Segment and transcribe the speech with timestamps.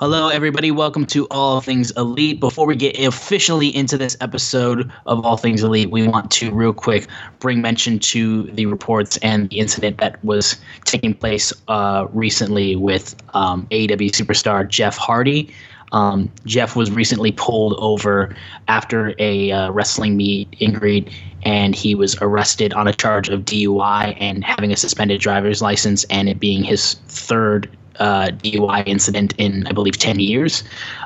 [0.00, 0.72] Hello, everybody.
[0.72, 2.40] Welcome to All Things Elite.
[2.40, 6.72] Before we get officially into this episode of All Things Elite, we want to real
[6.72, 7.06] quick
[7.38, 13.14] bring mention to the reports and the incident that was taking place uh, recently with
[13.34, 15.54] um, AEW superstar Jeff Hardy.
[15.92, 18.34] Um, Jeff was recently pulled over
[18.66, 21.08] after a uh, wrestling meet and greet,
[21.44, 26.02] and he was arrested on a charge of DUI and having a suspended driver's license,
[26.10, 30.64] and it being his third uh, DUI incident in, I believe, 10 years.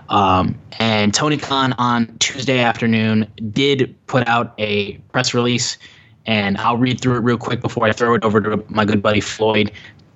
[0.09, 5.77] Um, and Tony Khan on Tuesday afternoon did put out a press release,
[6.27, 9.03] and I'll read through it real quick before I throw it over to my good
[9.03, 9.73] buddy Floyd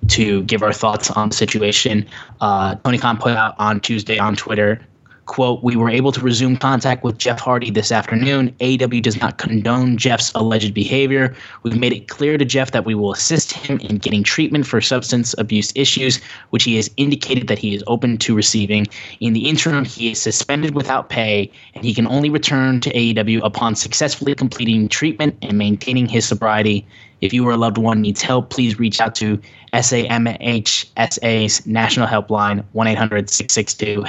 [0.09, 2.05] to give our thoughts on the situation.
[2.41, 4.81] Uh, Tony Khan put out on Tuesday on Twitter
[5.25, 8.53] quote, we were able to resume contact with Jeff Hardy this afternoon.
[8.59, 11.35] AEW does not condone Jeff's alleged behavior.
[11.63, 14.81] We've made it clear to Jeff that we will assist him in getting treatment for
[14.81, 18.87] substance abuse issues, which he has indicated that he is open to receiving.
[19.19, 23.41] In the interim, he is suspended without pay, and he can only return to AEW
[23.43, 26.85] upon successfully completing treatment and maintaining his sobriety.
[27.21, 29.39] If you or a loved one needs help, please reach out to
[29.73, 34.03] SAMHSA's National Helpline, 1 800 662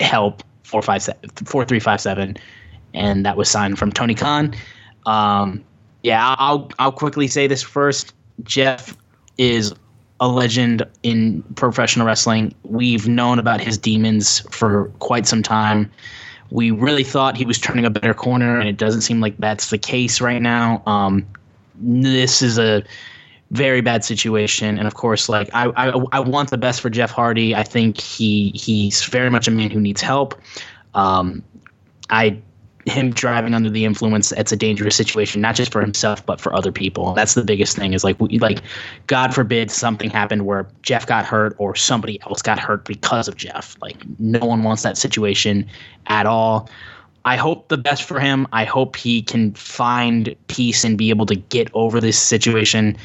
[0.00, 2.36] help 4357
[2.94, 4.54] and that was signed from tony khan.
[5.06, 5.64] Um,
[6.02, 8.12] yeah i'll i'll quickly say this first.
[8.42, 8.96] Jeff
[9.38, 9.74] is
[10.20, 12.54] a legend in professional wrestling.
[12.62, 15.90] We've known about his demons for quite some time.
[16.50, 19.70] We really thought he was turning a better corner and it doesn't seem like that's
[19.70, 20.82] the case right now.
[20.86, 21.26] Um,
[21.74, 22.82] this is a
[23.50, 24.78] very bad situation.
[24.78, 27.54] And of course, like I, I, I want the best for Jeff Hardy.
[27.54, 30.34] I think he he's very much a man who needs help.
[30.94, 31.42] Um,
[32.10, 32.40] I
[32.86, 36.54] him driving under the influence it's a dangerous situation not just for himself but for
[36.54, 38.60] other people that's the biggest thing is like we, like
[39.08, 43.36] god forbid something happened where jeff got hurt or somebody else got hurt because of
[43.36, 45.66] jeff like no one wants that situation
[46.06, 46.70] at all
[47.24, 51.26] i hope the best for him i hope he can find peace and be able
[51.26, 52.96] to get over this situation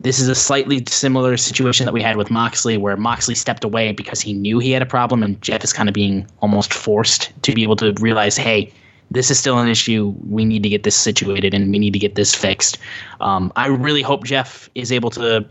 [0.00, 3.92] this is a slightly similar situation that we had with Moxley, where Moxley stepped away
[3.92, 7.32] because he knew he had a problem, and Jeff is kind of being almost forced
[7.42, 8.72] to be able to realize, hey,
[9.10, 10.14] this is still an issue.
[10.28, 12.78] We need to get this situated and we need to get this fixed.
[13.20, 15.46] Um, I really hope Jeff is able to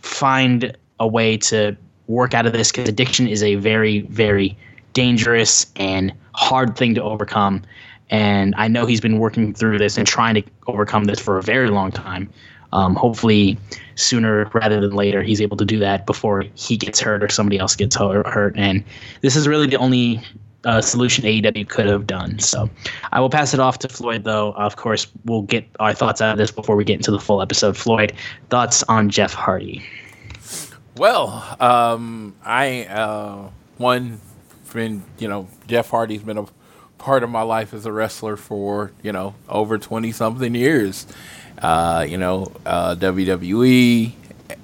[0.00, 1.76] find a way to
[2.06, 4.56] work out of this because addiction is a very, very
[4.92, 7.62] dangerous and hard thing to overcome.
[8.10, 11.42] And I know he's been working through this and trying to overcome this for a
[11.42, 12.30] very long time.
[12.72, 13.58] Um, hopefully,
[13.94, 17.58] sooner rather than later, he's able to do that before he gets hurt or somebody
[17.58, 18.56] else gets hurt.
[18.56, 18.84] And
[19.22, 20.22] this is really the only
[20.64, 22.38] uh, solution AEW could have done.
[22.38, 22.68] So
[23.12, 24.52] I will pass it off to Floyd, though.
[24.52, 27.40] Of course, we'll get our thoughts out of this before we get into the full
[27.40, 27.76] episode.
[27.76, 28.12] Floyd,
[28.50, 29.84] thoughts on Jeff Hardy?
[30.96, 34.20] Well, um, I uh, one
[34.72, 36.46] been, you know, Jeff Hardy's been a
[36.98, 41.06] part of my life as a wrestler for you know over twenty something years
[41.62, 44.12] uh, you know, uh, WWE,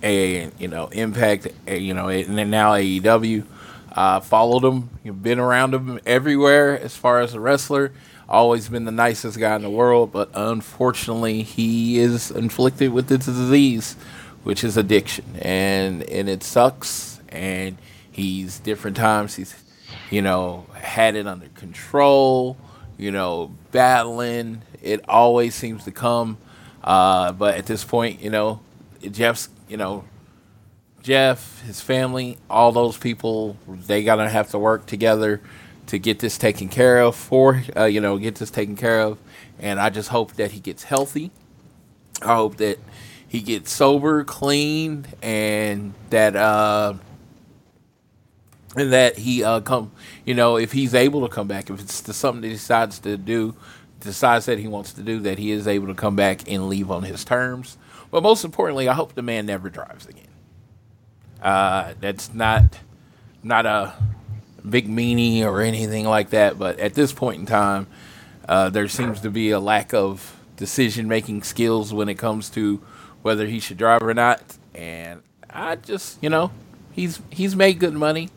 [0.02, 3.44] a you know Impact, you know, and then now AEW.
[3.92, 7.92] Uh, followed him, You've been around him everywhere as far as a wrestler.
[8.28, 13.26] Always been the nicest guy in the world, but unfortunately, he is inflicted with this
[13.26, 13.94] disease,
[14.42, 17.20] which is addiction, and and it sucks.
[17.28, 17.76] And
[18.10, 19.54] he's different times he's,
[20.10, 22.56] you know, had it under control.
[22.96, 24.62] You know, battling.
[24.82, 26.36] It always seems to come
[26.84, 28.60] uh, but at this point, you know,
[29.10, 30.04] Jeff's, you know,
[31.02, 35.40] Jeff, his family, all those people, they gotta have to work together
[35.86, 37.16] to get this taken care of.
[37.16, 39.18] For uh, you know, get this taken care of.
[39.58, 41.30] And I just hope that he gets healthy.
[42.22, 42.78] I hope that
[43.26, 46.94] he gets sober, clean, and that uh,
[48.76, 49.92] and that he uh, come.
[50.24, 53.54] You know, if he's able to come back, if it's something he decides to do,
[54.04, 56.90] decides that he wants to do, that he is able to come back and leave
[56.90, 57.76] on his terms.
[58.10, 60.28] But most importantly, I hope the man never drives again.
[61.42, 62.78] Uh, that's not
[63.42, 63.94] not a
[64.68, 66.58] big meanie or anything like that.
[66.58, 67.86] But at this point in time,
[68.48, 72.80] uh, there seems to be a lack of decision making skills when it comes to
[73.22, 74.40] whether he should drive or not.
[74.74, 76.50] And I just, you know,
[76.92, 78.30] he's he's made good money.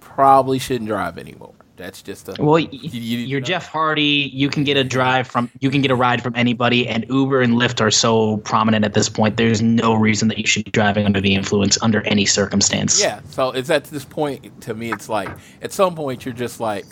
[0.00, 1.54] Probably shouldn't drive anymore.
[1.80, 2.58] That's just a well.
[2.58, 4.30] You, are Jeff Hardy.
[4.34, 5.50] You can get a drive from.
[5.60, 8.92] You can get a ride from anybody, and Uber and Lyft are so prominent at
[8.92, 9.38] this point.
[9.38, 13.00] There's no reason that you should be driving under the influence under any circumstance.
[13.00, 13.20] Yeah.
[13.30, 14.92] So it's at this point to me.
[14.92, 15.30] It's like
[15.62, 16.84] at some point you're just like,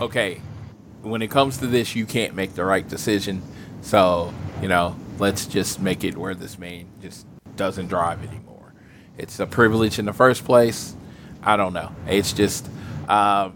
[0.00, 0.40] okay,
[1.02, 3.40] when it comes to this, you can't make the right decision.
[3.82, 7.24] So you know, let's just make it where this man just
[7.54, 8.74] doesn't drive anymore.
[9.16, 10.96] It's a privilege in the first place.
[11.44, 11.92] I don't know.
[12.08, 12.68] It's just
[13.08, 13.54] Um,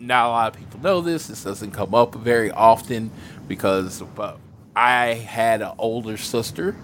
[0.00, 1.26] not a lot of people know this.
[1.26, 3.10] This doesn't come up very often
[3.46, 4.36] because uh,
[4.74, 6.74] I had an older sister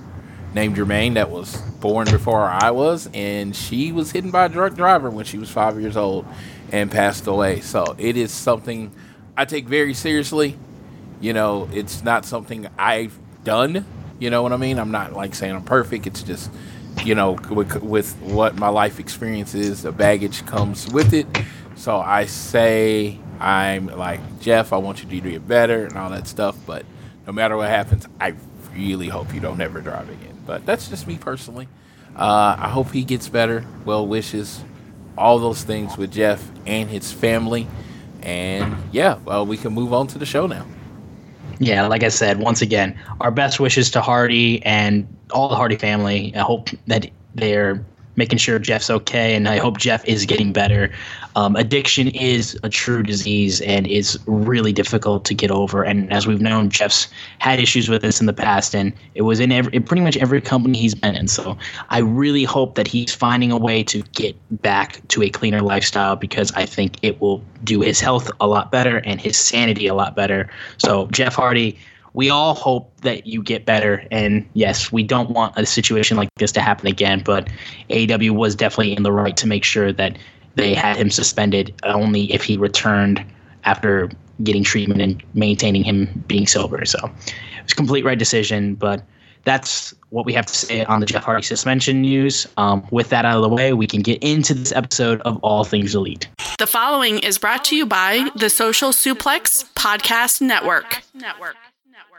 [0.54, 4.76] named Jermaine that was born before I was, and she was hit by a drunk
[4.76, 6.26] driver when she was five years old
[6.72, 7.60] and passed away.
[7.60, 8.92] So it is something
[9.36, 10.56] I take very seriously.
[11.20, 13.86] You know, it's not something I've done.
[14.18, 14.78] You know what I mean?
[14.78, 16.06] I'm not like saying I'm perfect.
[16.06, 16.50] It's just,
[17.04, 21.26] you know, with, with what my life experience is, the baggage comes with it.
[21.76, 24.72] So I say I'm like Jeff.
[24.72, 26.56] I want you to do it better and all that stuff.
[26.66, 26.84] But
[27.26, 28.34] no matter what happens, I
[28.74, 30.42] really hope you don't ever drive again.
[30.46, 31.68] But that's just me personally.
[32.16, 33.64] Uh, I hope he gets better.
[33.84, 34.64] Well wishes,
[35.18, 37.66] all those things with Jeff and his family.
[38.22, 40.66] And yeah, well, we can move on to the show now.
[41.58, 45.76] Yeah, like I said, once again, our best wishes to Hardy and all the Hardy
[45.76, 46.34] family.
[46.34, 47.84] I hope that they're
[48.16, 50.92] making sure Jeff's okay, and I hope Jeff is getting better.
[51.36, 55.84] Um, addiction is a true disease and is really difficult to get over.
[55.84, 59.38] And as we've known, Jeff's had issues with this in the past, and it was
[59.38, 61.28] in every, in pretty much every company he's been in.
[61.28, 61.58] So
[61.90, 66.16] I really hope that he's finding a way to get back to a cleaner lifestyle
[66.16, 69.94] because I think it will do his health a lot better and his sanity a
[69.94, 70.48] lot better.
[70.78, 71.78] So Jeff Hardy
[72.16, 74.02] we all hope that you get better.
[74.10, 77.22] And yes, we don't want a situation like this to happen again.
[77.22, 77.50] But
[77.90, 80.16] AEW was definitely in the right to make sure that
[80.56, 83.24] they had him suspended only if he returned
[83.64, 84.10] after
[84.42, 86.84] getting treatment and maintaining him being sober.
[86.84, 88.74] So it was a complete right decision.
[88.74, 89.02] But
[89.44, 92.46] that's what we have to say on the Jeff Hardy suspension news.
[92.56, 95.62] Um, with that out of the way, we can get into this episode of All
[95.64, 96.28] Things Elite.
[96.58, 101.02] The following is brought to you by the Social Suplex Podcast Network.
[101.14, 101.54] Network.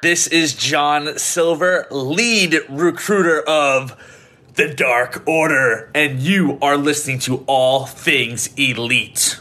[0.03, 3.95] This is John Silver, lead recruiter of
[4.57, 9.39] the Dark Order, and you are listening to All Things Elite.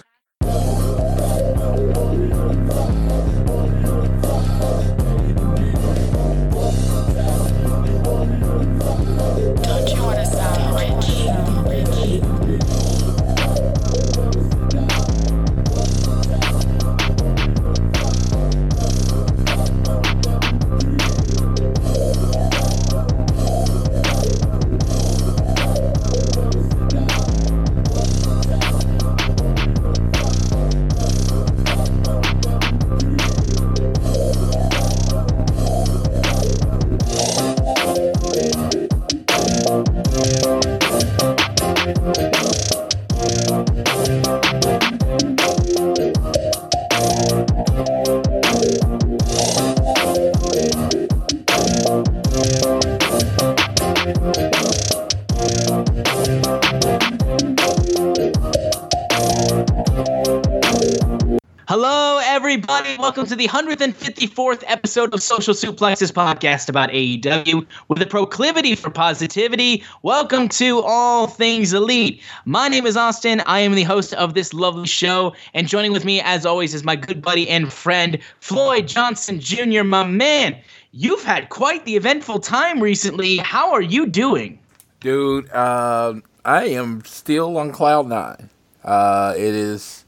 [63.17, 68.91] Welcome to the 154th episode of Social Suplexes podcast about AEW with a proclivity for
[68.91, 69.83] positivity.
[70.03, 72.21] Welcome to All Things Elite.
[72.45, 73.41] My name is Austin.
[73.47, 76.85] I am the host of this lovely show, and joining with me, as always, is
[76.85, 80.55] my good buddy and friend, Floyd Johnson Jr., my man.
[80.93, 83.39] You've had quite the eventful time recently.
[83.39, 84.59] How are you doing?
[85.01, 88.51] Dude, uh, I am still on cloud nine.
[88.85, 90.05] Uh, it is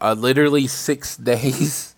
[0.00, 1.93] uh, literally six days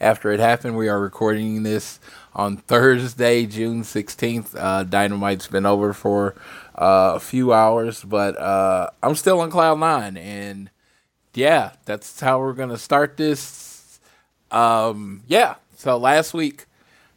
[0.00, 0.76] after it happened.
[0.76, 2.00] We are recording this
[2.34, 4.54] on Thursday, June 16th.
[4.56, 6.34] Uh, Dynamite's been over for
[6.74, 10.16] uh, a few hours, but uh, I'm still on Cloud 9.
[10.16, 10.70] And
[11.34, 14.00] yeah, that's how we're going to start this.
[14.50, 16.66] Um, yeah, so last week,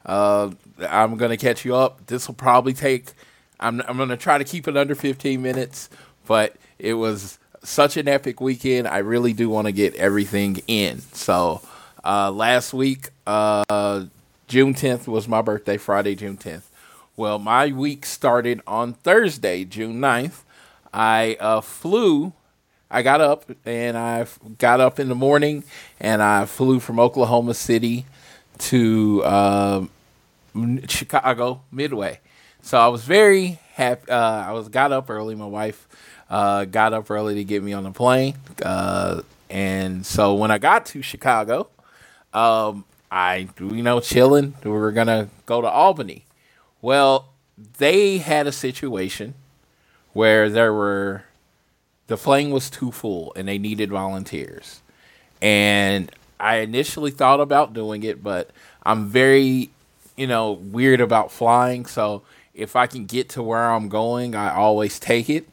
[0.05, 2.07] uh, I'm going to catch you up.
[2.07, 3.13] This will probably take,
[3.59, 5.89] I'm, I'm going to try to keep it under 15 minutes,
[6.25, 8.87] but it was such an epic weekend.
[8.87, 10.99] I really do want to get everything in.
[11.13, 11.61] So,
[12.03, 14.05] uh, last week, uh,
[14.47, 16.63] June 10th was my birthday, Friday, June 10th.
[17.15, 20.43] Well, my week started on Thursday, June 9th.
[20.93, 22.33] I uh, flew,
[22.89, 24.25] I got up and I
[24.57, 25.63] got up in the morning
[25.99, 28.05] and I flew from Oklahoma City
[28.57, 29.85] to uh,
[30.87, 32.19] Chicago Midway.
[32.61, 34.11] So I was very happy.
[34.11, 35.35] Uh, I was got up early.
[35.35, 35.87] My wife
[36.29, 38.35] uh, got up early to get me on the plane.
[38.61, 41.69] Uh, and so when I got to Chicago,
[42.33, 44.55] um, I, you know, chilling.
[44.63, 46.25] We were gonna go to Albany.
[46.81, 47.29] Well,
[47.77, 49.35] they had a situation
[50.13, 51.23] where there were
[52.07, 54.81] the plane was too full and they needed volunteers.
[55.41, 58.49] And I initially thought about doing it, but
[58.83, 59.69] I'm very,
[60.17, 61.85] you know, weird about flying.
[61.85, 62.23] So
[62.53, 65.47] if I can get to where I'm going, I always take it.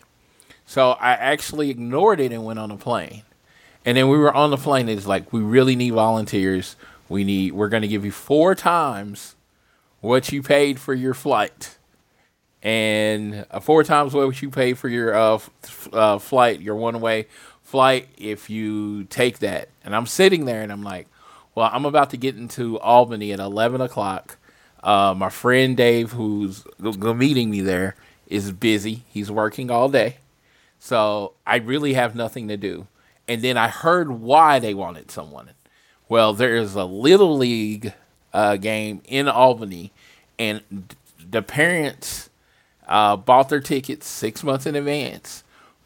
[0.67, 3.23] So I actually ignored it and went on a plane.
[3.89, 4.87] And then we were on the plane.
[4.91, 6.77] It's like we really need volunteers.
[7.09, 7.55] We need.
[7.55, 9.35] We're going to give you four times
[10.03, 11.79] what you paid for your flight,
[12.63, 17.01] and uh, four times what you paid for your uh, f- uh, flight, your one
[17.01, 17.29] way
[17.63, 19.71] flight, if you take that.
[19.83, 21.09] And I'm sitting there and I'm like,
[21.55, 24.37] well, I'm about to get into Albany at 11 o'clock.
[24.83, 29.05] Uh, my friend Dave, who's meeting me there, is busy.
[29.09, 30.19] He's working all day.
[30.79, 32.87] So I really have nothing to do.
[33.29, 35.51] And then I heard why they wanted someone.
[36.09, 37.93] Well, there is a little league
[38.33, 39.93] uh, game in Albany,
[40.39, 42.31] and the parents
[42.87, 45.45] uh, bought their tickets six months in advance,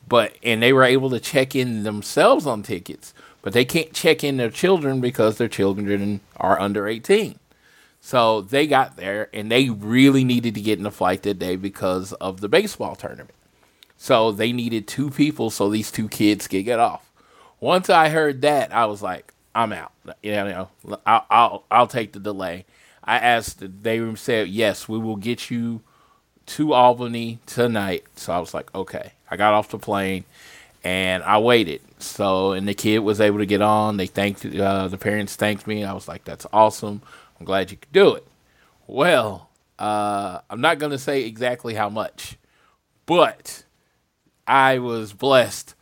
[0.09, 4.23] but and they were able to check in themselves on tickets, but they can't check
[4.23, 7.39] in their children because their children are under 18.
[8.01, 11.55] So they got there and they really needed to get in the flight that day
[11.55, 13.35] because of the baseball tournament.
[13.97, 17.12] So they needed two people so these two kids could get off.
[17.63, 19.93] Once I heard that, I was like, I'm out.
[20.21, 20.69] You know,
[21.07, 22.65] I'll I'll, I'll take the delay.
[23.05, 23.63] I asked.
[23.85, 25.81] They said yes, we will get you
[26.47, 28.03] to Albany tonight.
[28.17, 29.13] So I was like, okay.
[29.31, 30.25] I got off the plane
[30.83, 31.83] and I waited.
[32.01, 33.97] So and the kid was able to get on.
[33.97, 35.85] They thanked uh, the parents thanked me.
[35.85, 37.01] I was like, that's awesome.
[37.39, 38.27] I'm glad you could do it.
[38.89, 42.39] Well, uh, I'm not gonna say exactly how much,
[43.07, 43.63] but
[44.49, 45.77] I was blessed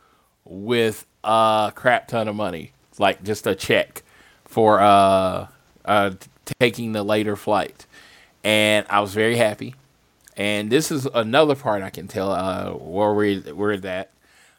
[0.45, 4.03] with a crap ton of money, like just a check
[4.45, 5.47] for uh,
[5.85, 6.11] uh,
[6.59, 7.85] taking the later flight,
[8.43, 9.75] and I was very happy.
[10.37, 14.11] And this is another part I can tell uh, where we where that.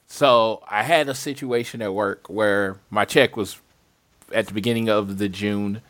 [0.06, 3.58] So I had a situation at work where my check was
[4.32, 5.80] at the beginning of the June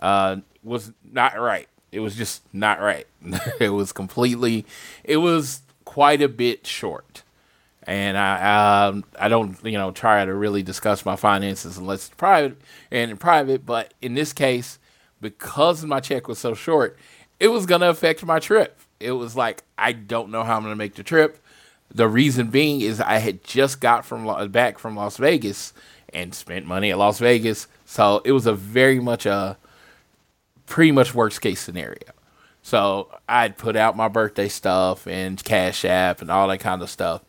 [0.00, 1.68] uh, was not right.
[1.92, 3.06] It was just not right.
[3.60, 4.66] it was completely.
[5.04, 7.22] It was quite a bit short,
[7.84, 12.14] and I um, I don't you know try to really discuss my finances unless it's
[12.14, 12.60] private
[12.90, 13.64] and in private.
[13.64, 14.78] But in this case,
[15.20, 16.98] because my check was so short,
[17.38, 18.78] it was gonna affect my trip.
[18.98, 21.38] It was like I don't know how I'm gonna make the trip.
[21.92, 25.72] The reason being is I had just got from back from Las Vegas
[26.12, 29.56] and spent money at Las Vegas, so it was a very much a
[30.66, 32.12] pretty much worst case scenario.
[32.62, 36.90] So I'd put out my birthday stuff and Cash App and all that kind of
[36.90, 37.22] stuff,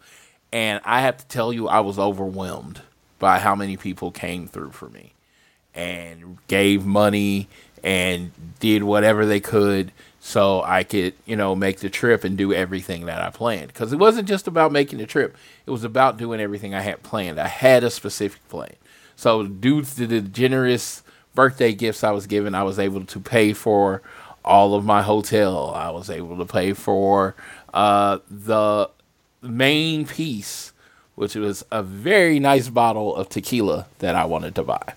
[0.51, 2.81] and I have to tell you, I was overwhelmed
[3.19, 5.13] by how many people came through for me
[5.73, 7.47] and gave money
[7.83, 12.53] and did whatever they could so I could, you know, make the trip and do
[12.53, 13.67] everything that I planned.
[13.67, 17.01] Because it wasn't just about making the trip, it was about doing everything I had
[17.01, 17.39] planned.
[17.39, 18.75] I had a specific plan.
[19.15, 21.03] So, due to the generous
[21.33, 24.01] birthday gifts I was given, I was able to pay for
[24.45, 25.71] all of my hotel.
[25.71, 27.35] I was able to pay for
[27.73, 28.89] uh, the
[29.41, 30.71] main piece,
[31.15, 34.93] which was a very nice bottle of tequila that I wanted to buy.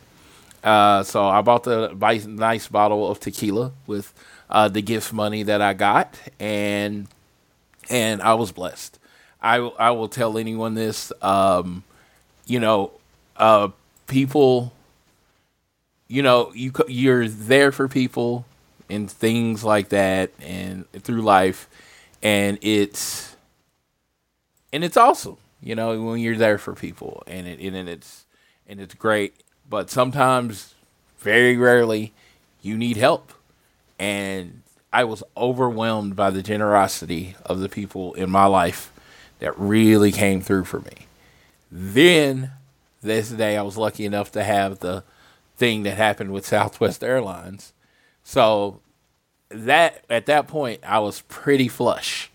[0.63, 1.95] Uh, so I bought the
[2.27, 4.15] nice bottle of tequila with
[4.49, 7.07] uh, the gift money that I got, and
[7.91, 8.99] and I was blessed.
[9.43, 11.13] I I will tell anyone this.
[11.21, 11.85] Um,
[12.47, 12.93] you know,
[13.37, 13.69] uh,
[14.07, 14.73] people.
[16.07, 18.45] You know, you you're there for people
[18.89, 21.69] and things like that, and through life,
[22.23, 23.34] and it's
[24.75, 25.37] and it's awesome.
[25.63, 28.27] You know, when you're there for people, and it and it's
[28.67, 29.35] and it's great.
[29.71, 30.75] But sometimes,
[31.19, 32.13] very rarely,
[32.61, 33.33] you need help.
[34.01, 34.63] And
[34.93, 38.93] I was overwhelmed by the generosity of the people in my life
[39.39, 41.07] that really came through for me.
[41.71, 42.51] Then,
[43.01, 45.05] this day, I was lucky enough to have the
[45.57, 47.73] thing that happened with Southwest Airlines.
[48.25, 48.81] So,
[49.51, 52.31] that at that point, I was pretty flush.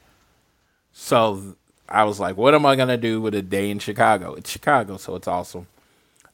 [0.93, 1.55] So,
[1.89, 4.33] I was like, what am I going to do with a day in Chicago?
[4.35, 5.67] It's Chicago, so it's awesome.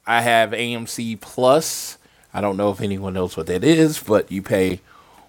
[0.05, 1.97] I have AMC Plus.
[2.33, 4.81] I don't know if anyone knows what that is, but you pay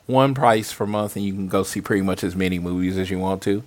[0.07, 3.11] one price per month and you can go see pretty much as many movies as
[3.11, 3.63] you want to.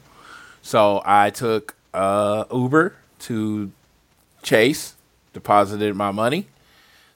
[0.62, 3.72] So I took uh, Uber to
[4.44, 4.96] Chase,
[5.34, 6.48] deposited my money,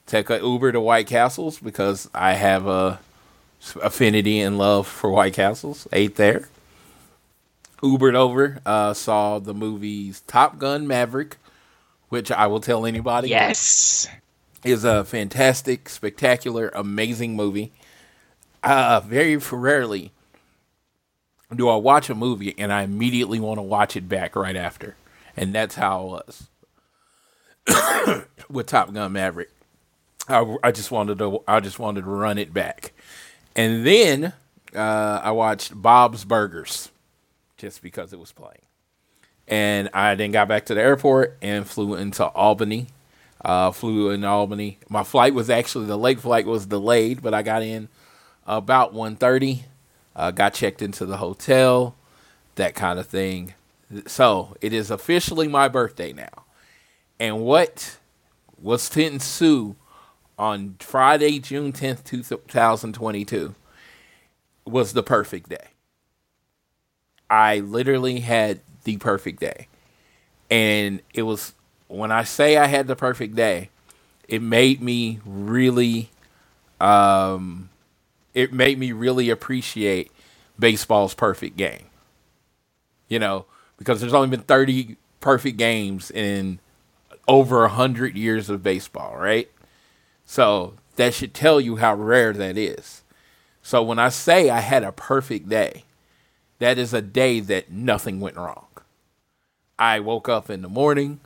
[0.06, 3.00] took a Uber to White Castles because I have a
[3.82, 5.86] affinity and love for White Castles.
[5.92, 6.48] Ate there.
[7.84, 11.36] Ubered over, uh, saw the movies Top Gun Maverick,
[12.08, 14.08] which I will tell anybody Yes.
[14.64, 17.72] is a fantastic, spectacular, amazing movie.
[18.62, 20.12] Uh, very rarely
[21.54, 24.96] do I watch a movie and I immediately want to watch it back right after,
[25.36, 26.26] and that's how it
[27.66, 29.50] was with Top Gun Maverick.
[30.26, 32.92] I, I just wanted to I just wanted to run it back,
[33.54, 34.32] and then
[34.74, 36.90] uh, I watched Bob's Burgers
[37.56, 38.62] just because it was playing,
[39.48, 42.88] and I then got back to the airport and flew into Albany
[43.44, 44.78] Uh, flew in Albany.
[44.88, 47.88] My flight was actually the late flight was delayed, but I got in
[48.46, 49.64] about 1.30.
[50.16, 51.94] Uh, got checked into the hotel,
[52.54, 53.52] that kind of thing.
[54.06, 56.44] So it is officially my birthday now.
[57.20, 57.98] And what
[58.58, 59.76] was to ensue
[60.38, 63.54] on Friday, June 10th, 2022
[64.64, 65.73] was the perfect day.
[67.30, 69.68] I literally had the perfect day.
[70.50, 71.54] And it was
[71.88, 73.70] when I say I had the perfect day,
[74.28, 76.10] it made me really
[76.80, 77.70] um
[78.34, 80.12] it made me really appreciate
[80.58, 81.86] baseball's perfect game.
[83.08, 83.46] You know,
[83.78, 86.60] because there's only been 30 perfect games in
[87.28, 89.50] over 100 years of baseball, right?
[90.26, 93.02] So that should tell you how rare that is.
[93.62, 95.84] So when I say I had a perfect day,
[96.58, 98.66] that is a day that nothing went wrong.
[99.78, 101.20] I woke up in the morning.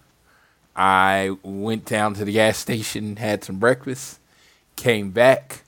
[0.74, 4.20] I went down to the gas station, had some breakfast,
[4.76, 5.64] came back.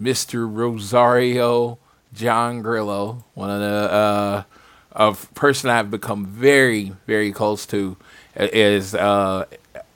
[0.00, 0.52] Mr.
[0.52, 1.78] Rosario
[2.12, 4.46] John Grillo, one of the
[4.94, 7.96] uh, person I've become very, very close to,
[8.36, 9.46] is uh,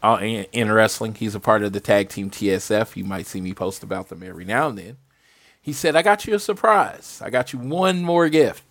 [0.02, 1.14] uh in wrestling.
[1.14, 2.96] He's a part of the tag team TSF.
[2.96, 4.96] You might see me post about them every now and then.
[5.60, 7.20] He said, "I got you a surprise.
[7.22, 8.65] I got you one more gift."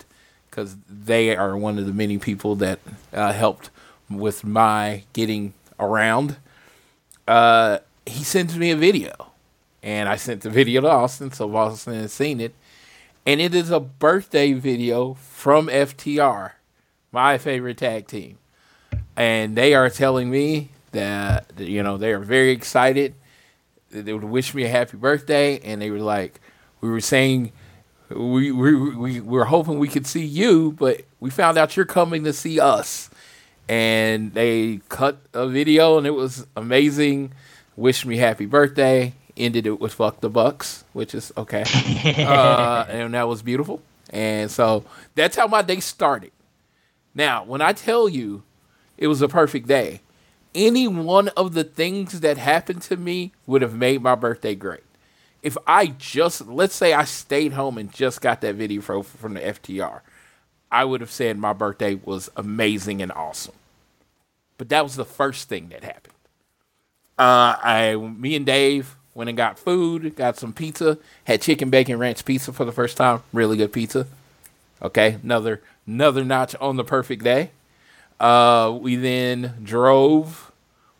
[0.55, 2.79] Because they are one of the many people that
[3.11, 3.69] uh, helped
[4.09, 6.37] with my getting around.
[7.27, 9.31] Uh, he sends me a video,
[9.83, 12.55] and I sent the video to Austin, so Austin has seen it,
[13.25, 16.51] and it is a birthday video from FTR,
[17.11, 18.37] my favorite tag team,
[19.17, 23.13] and they are telling me that you know they are very excited.
[23.89, 26.39] They would wish me a happy birthday, and they were like,
[26.79, 27.51] we were saying
[28.09, 32.23] we, we, we, we're hoping we could see you, but we found out you're coming
[32.23, 33.09] to see us.
[33.67, 37.33] And they cut a video, and it was amazing.
[37.75, 39.13] Wish me happy birthday.
[39.35, 41.63] Ended it with fuck the Bucks, which is okay.
[42.19, 43.81] uh, and that was beautiful.
[44.11, 46.31] And so that's how my day started.
[47.15, 48.43] Now, when I tell you
[48.97, 50.01] it was a perfect day,
[50.53, 54.83] any one of the things that happened to me would have made my birthday great
[55.45, 59.35] if I just let's say I stayed home and just got that video from from
[59.35, 60.01] the FTR,
[60.71, 63.53] I would have said my birthday was amazing and awesome.
[64.57, 66.13] But that was the first thing that happened.
[67.19, 71.99] Uh, I, me and Dave went and got food, got some pizza, had chicken bacon
[71.99, 73.21] ranch pizza for the first time.
[73.31, 74.07] Really good pizza.
[74.81, 77.51] Okay, another another notch on the perfect day.
[78.19, 80.51] Uh, we then drove.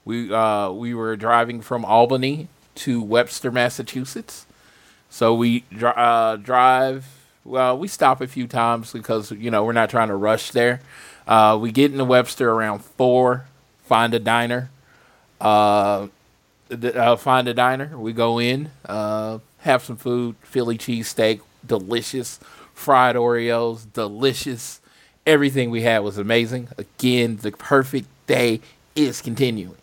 [0.06, 4.46] We uh, we were driving from Albany to Webster, Massachusetts.
[5.10, 7.06] So we uh, drive.
[7.44, 10.82] Well, we stop a few times because you know we're not trying to rush there.
[11.28, 13.46] Uh, we get into Webster around four.
[13.86, 14.70] Find a diner.
[15.40, 16.08] Uh,
[16.72, 17.98] uh, find a diner.
[17.98, 18.72] We go in.
[18.84, 20.36] Uh, have some food.
[20.42, 22.40] Philly cheesesteak, delicious.
[22.74, 24.82] Fried Oreos, delicious.
[25.26, 26.70] Everything we had was amazing.
[26.78, 28.62] Again, the perfect day
[28.96, 29.78] is continuing.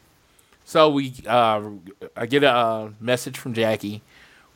[0.72, 1.68] So we, uh,
[2.16, 4.00] I get a message from Jackie.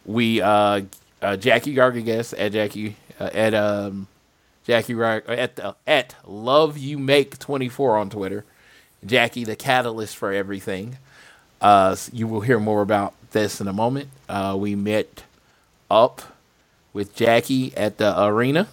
[0.07, 0.81] We, uh,
[1.20, 4.09] uh, Jackie Gargagues at Jackie uh, at um,
[4.64, 8.46] Jackie at the, at Love You Make twenty four on Twitter.
[9.05, 10.96] Jackie, the catalyst for everything.
[11.61, 14.09] Uh, you will hear more about this in a moment.
[14.26, 15.24] Uh, we met
[15.90, 16.22] up
[16.94, 18.68] with Jackie at the arena.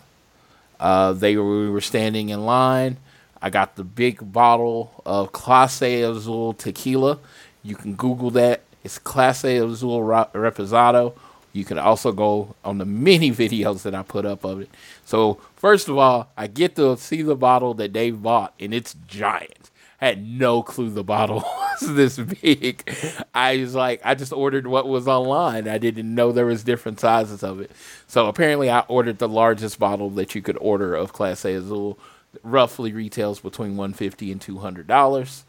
[0.79, 2.95] Uh, they were, we were standing in line.
[3.43, 7.19] I got the big bottle of Clase Azul tequila.
[7.61, 8.61] You can Google that.
[8.85, 11.13] It's Clase Azul Reposado.
[11.51, 14.69] You can also go on the many videos that I put up of it.
[15.03, 18.95] So first of all, I get to see the bottle that they bought, and it's
[19.07, 19.69] giant.
[19.99, 21.45] I had no clue the bottle
[21.81, 22.89] was this big.
[23.33, 25.67] I was like, I just ordered what was online.
[25.67, 27.71] I didn't know there was different sizes of it.
[28.07, 31.99] So apparently, I ordered the largest bottle that you could order of Clase Azul
[32.41, 35.43] roughly retails between 150 and 200 dollars.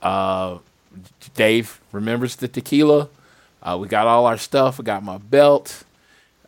[0.00, 0.58] Uh,
[1.34, 3.08] dave remembers the tequila.
[3.62, 4.80] Uh, we got all our stuff.
[4.80, 5.84] I got my belt.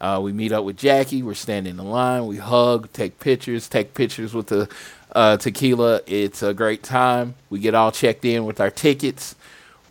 [0.01, 1.23] Uh, we meet up with jackie.
[1.23, 2.27] We're standing in line.
[2.27, 4.69] We hug take pictures take pictures with the
[5.13, 6.01] uh, tequila.
[6.07, 7.35] It's a great time.
[7.49, 9.37] We get all checked in with our tickets.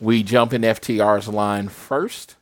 [0.01, 2.35] We jump in ftr's line first.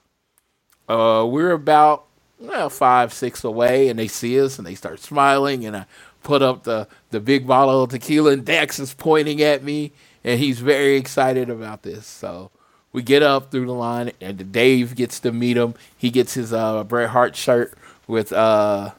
[0.89, 2.05] Uh, we're about
[2.39, 5.85] well, five six away and they see us and they start smiling and i
[6.23, 9.91] put up the, the big bottle of tequila, and Dax is pointing at me,
[10.23, 12.05] and he's very excited about this.
[12.05, 12.51] So
[12.93, 15.75] we get up through the line, and Dave gets to meet him.
[15.97, 17.73] He gets his uh, Bret Hart shirt
[18.07, 18.91] with uh,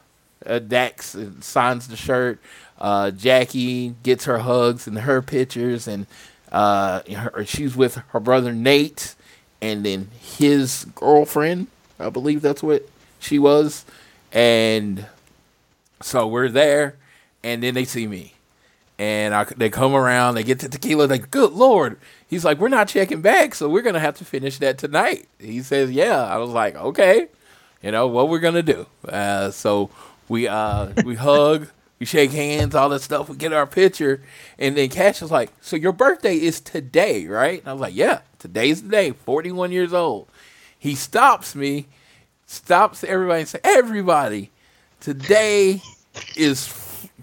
[0.46, 2.40] uh, Dax and signs the shirt.
[2.80, 6.06] Uh, Jackie gets her hugs and her pictures, and
[6.50, 9.14] uh, her, she's with her brother Nate.
[9.62, 11.68] and then his girlfriend,
[12.00, 12.88] I believe that's what
[13.20, 13.84] she was,
[14.32, 15.06] and
[16.02, 16.96] so we're there,
[17.44, 18.34] and then they see me,
[18.98, 21.98] and I, they come around, they get to tequila, like, good lord.
[22.28, 25.28] He's like, we're not checking back, so we're gonna have to finish that tonight.
[25.38, 26.22] He says, yeah.
[26.22, 27.28] I was like, okay,
[27.82, 28.86] you know what we're gonna do.
[29.08, 29.90] Uh, so
[30.28, 33.28] we uh, we hug, we shake hands, all that stuff.
[33.28, 34.22] We get our picture,
[34.58, 37.60] and then Cash is like, so your birthday is today, right?
[37.60, 39.10] And I was like, yeah, today's the day.
[39.10, 40.28] Forty one years old.
[40.78, 41.88] He stops me,
[42.46, 44.50] stops everybody, and say, everybody,
[45.00, 45.82] today
[46.36, 46.66] is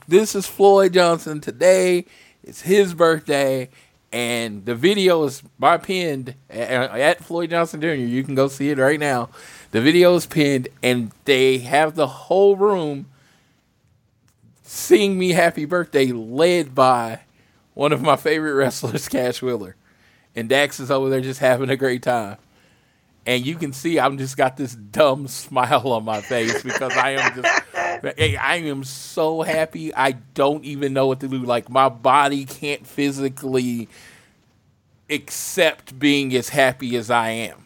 [0.09, 1.39] this is Floyd Johnson.
[1.39, 2.05] Today
[2.43, 3.69] it's his birthday,
[4.11, 7.89] and the video is by pinned at, Floyd Johnson Jr.
[7.89, 9.29] You can go see it right now.
[9.69, 13.05] The video is pinned, and they have the whole room
[14.63, 17.19] sing me happy birthday, led by
[17.75, 19.75] one of my favorite wrestlers, Cash Wheeler.
[20.35, 22.37] And Dax is over there just having a great time.
[23.27, 27.11] And you can see I'm just got this dumb smile on my face because I
[27.11, 27.63] am just
[28.03, 29.93] I am so happy.
[29.93, 31.37] I don't even know what to do.
[31.37, 33.89] Like my body can't physically
[35.09, 37.65] accept being as happy as I am.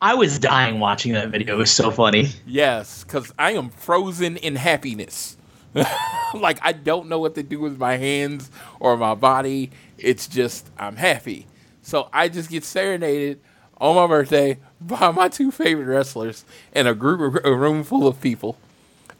[0.00, 1.54] I was dying watching that video.
[1.54, 2.28] It was so funny.
[2.46, 5.36] Yes, because I am frozen in happiness.
[6.34, 9.70] like I don't know what to do with my hands or my body.
[9.98, 11.46] It's just I'm happy.
[11.82, 13.40] So I just get serenaded
[13.78, 18.20] on my birthday by my two favorite wrestlers and a group a room full of
[18.20, 18.56] people.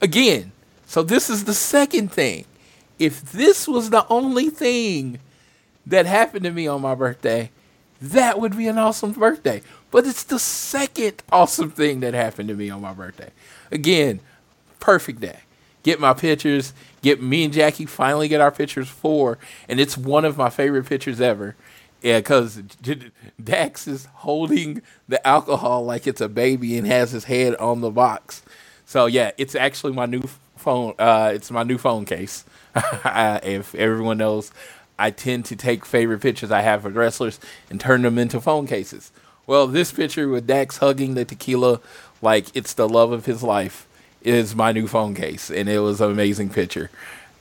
[0.00, 0.53] Again,
[0.94, 2.44] so this is the second thing.
[3.00, 5.18] If this was the only thing
[5.87, 7.50] that happened to me on my birthday,
[8.00, 9.62] that would be an awesome birthday.
[9.90, 13.30] But it's the second awesome thing that happened to me on my birthday.
[13.72, 14.20] Again,
[14.78, 15.40] perfect day.
[15.83, 16.72] Get my pictures.
[17.02, 19.37] Get me and Jackie finally get our pictures for,
[19.68, 21.57] and it's one of my favorite pictures ever.
[22.02, 22.62] Yeah, because
[23.42, 27.90] Dax is holding the alcohol like it's a baby and has his head on the
[27.90, 28.44] box.
[28.87, 30.22] So yeah, it's actually my new
[30.64, 30.94] phone.
[30.98, 32.44] Uh, it's my new phone case.
[32.74, 34.50] if everyone knows,
[34.98, 37.38] I tend to take favorite pictures I have of wrestlers
[37.70, 39.12] and turn them into phone cases.
[39.46, 41.81] Well, this picture with Dax hugging the tequila
[42.22, 43.87] like it's the love of his life
[44.22, 46.90] is my new phone case, and it was an amazing picture.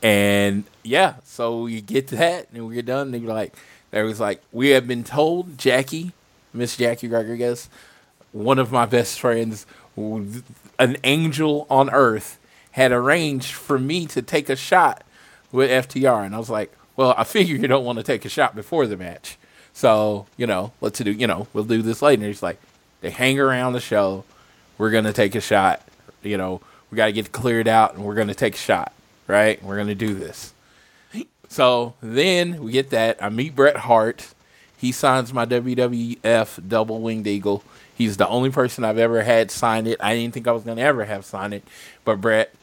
[0.02, 3.14] And yeah, so you get to that, and we get done.
[3.14, 3.56] And you're like,
[3.92, 6.12] there was like, we have been told, Jackie,
[6.54, 7.70] Miss Jackie Rodriguez,
[8.34, 12.38] one of my best friends, an angel on earth,
[12.74, 15.04] had arranged for me to take a shot
[15.52, 18.30] with FTR, and I was like, well, I figure you don't want to take a
[18.30, 19.38] shot before the match.
[19.74, 22.22] So, you know, let's do, you know, we'll do this later.
[22.22, 22.60] And he's like,
[23.02, 24.24] they hang around the show.
[24.78, 25.82] We're going to take a shot.
[26.22, 28.94] You know, we got to get cleared out and we're going to take a shot,
[29.28, 29.62] right?
[29.64, 30.54] We're going to do this.
[31.50, 33.22] So then we get that.
[33.22, 34.34] I meet Bret Hart.
[34.78, 37.64] He signs my WWF double winged eagle.
[37.96, 39.98] He's the only person I've ever had sign it.
[40.02, 41.64] I didn't think I was going to ever have signed it.
[42.04, 42.54] But Bret,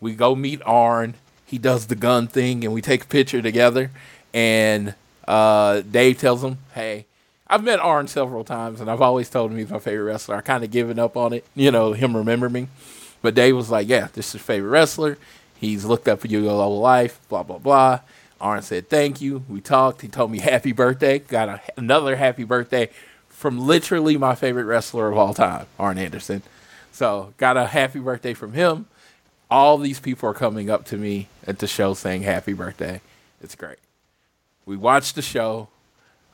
[0.00, 1.14] we go meet Arn
[1.50, 3.90] he does the gun thing and we take a picture together
[4.32, 4.94] and
[5.26, 7.06] uh, Dave tells him, "Hey,
[7.48, 10.36] I've met Arn several times and I've always told him he's my favorite wrestler.
[10.36, 12.68] I kind of given up on it, you know, him remember me.
[13.20, 15.18] But Dave was like, "Yeah, this is your favorite wrestler.
[15.58, 17.18] He's looked up for you your whole life.
[17.28, 18.00] Blah blah blah."
[18.40, 20.02] Arn said, "Thank you." We talked.
[20.02, 21.18] He told me happy birthday.
[21.18, 22.90] Got a, another happy birthday
[23.28, 26.42] from literally my favorite wrestler of all time, Arn Anderson.
[26.92, 28.86] So got a happy birthday from him
[29.50, 33.00] all these people are coming up to me at the show saying happy birthday.
[33.42, 33.78] It's great.
[34.64, 35.68] We watched the show.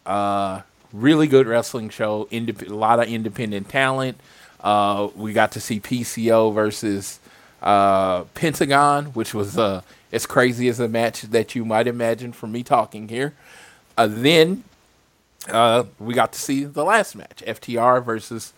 [0.05, 2.29] Uh, really good wrestling show.
[2.31, 4.19] Indep- a lot of independent talent.
[4.61, 7.19] Uh, we got to see PCO versus
[7.63, 9.81] uh, Pentagon, which was uh,
[10.13, 13.35] as crazy as a match that you might imagine from me talking here.
[13.97, 14.65] Uh, then
[15.49, 18.53] uh, we got to see the last match FTR versus,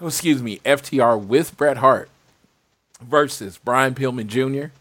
[0.00, 2.10] oh, excuse me, FTR with Bret Hart
[3.00, 4.72] versus Brian Pillman Jr.,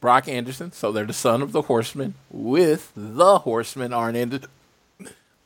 [0.00, 0.72] Brock Anderson.
[0.72, 4.50] So they're the son of the Horseman with the Horseman Arn, Anderson,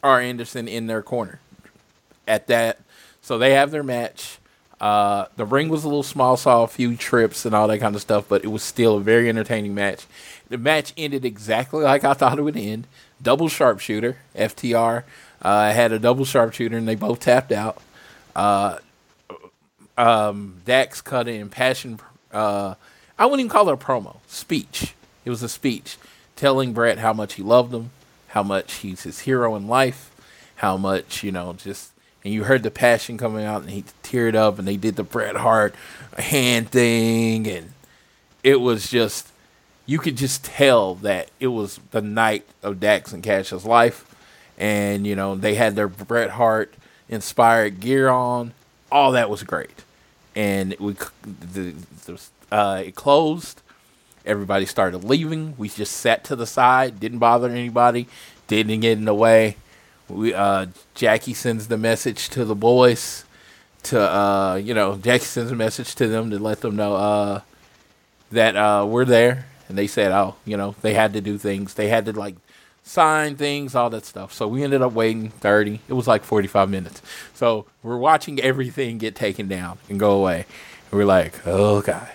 [0.03, 1.41] Arn Anderson in their corner.
[2.27, 2.81] At that,
[3.23, 4.39] so they have their match.
[4.81, 7.95] Uh, the ring was a little small, saw a few trips and all that kind
[7.95, 10.07] of stuff, but it was still a very entertaining match.
[10.49, 12.87] The match ended exactly like I thought it would end.
[13.21, 14.19] Double sharpshooter.
[14.37, 15.03] FTR
[15.43, 17.83] uh, had a double sharpshooter, and they both tapped out.
[18.37, 18.79] Uh,
[19.99, 22.01] um, Dax cut in passion.
[22.33, 22.75] Uh,
[23.19, 24.17] I wouldn't even call it a promo.
[24.29, 24.95] Speech.
[25.25, 25.99] It was a speech
[26.37, 27.91] telling Bret how much he loved him,
[28.29, 30.11] how much he's his hero in life,
[30.57, 31.93] how much you know just.
[32.25, 35.05] And you heard the passion coming out, and he teared up, and they did the
[35.05, 35.75] Bret Hart
[36.17, 37.73] hand thing, and
[38.43, 39.29] it was just
[39.87, 44.05] you could just tell that it was the night of Dax and Cash's life,
[44.59, 46.75] and you know they had their Bret Hart
[47.09, 48.53] inspired gear on.
[48.91, 49.85] All that was great,
[50.35, 51.75] and we the,
[52.07, 53.63] the uh, it closed.
[54.25, 55.55] Everybody started leaving.
[55.57, 58.09] We just sat to the side, didn't bother anybody,
[58.47, 59.57] didn't get in the way.
[60.09, 63.25] We uh, Jackie sends the message to the boys
[63.85, 67.41] to uh, you know Jackie sends a message to them to let them know uh,
[68.33, 71.75] that uh, we're there, and they said, oh, you know, they had to do things.
[71.75, 72.37] They had to like
[72.89, 74.33] sign things, all that stuff.
[74.33, 75.81] So we ended up waiting 30.
[75.89, 77.03] It was like 45 minutes.
[77.35, 80.47] So we're watching everything get taken down and go away.
[80.91, 82.11] And we're like, oh god.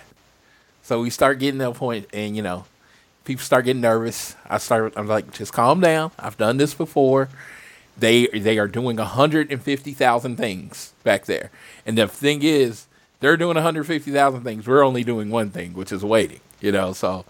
[0.82, 2.66] So we start getting to a point, and you know,
[3.24, 4.36] people start getting nervous.
[4.46, 4.92] I start.
[4.96, 6.10] I'm like, just calm down.
[6.18, 7.30] I've done this before.
[7.96, 11.50] They they are doing 150,000 things back there,
[11.86, 12.86] and the thing is,
[13.20, 14.66] they're doing 150,000 things.
[14.66, 16.40] We're only doing one thing, which is waiting.
[16.60, 17.24] You know, so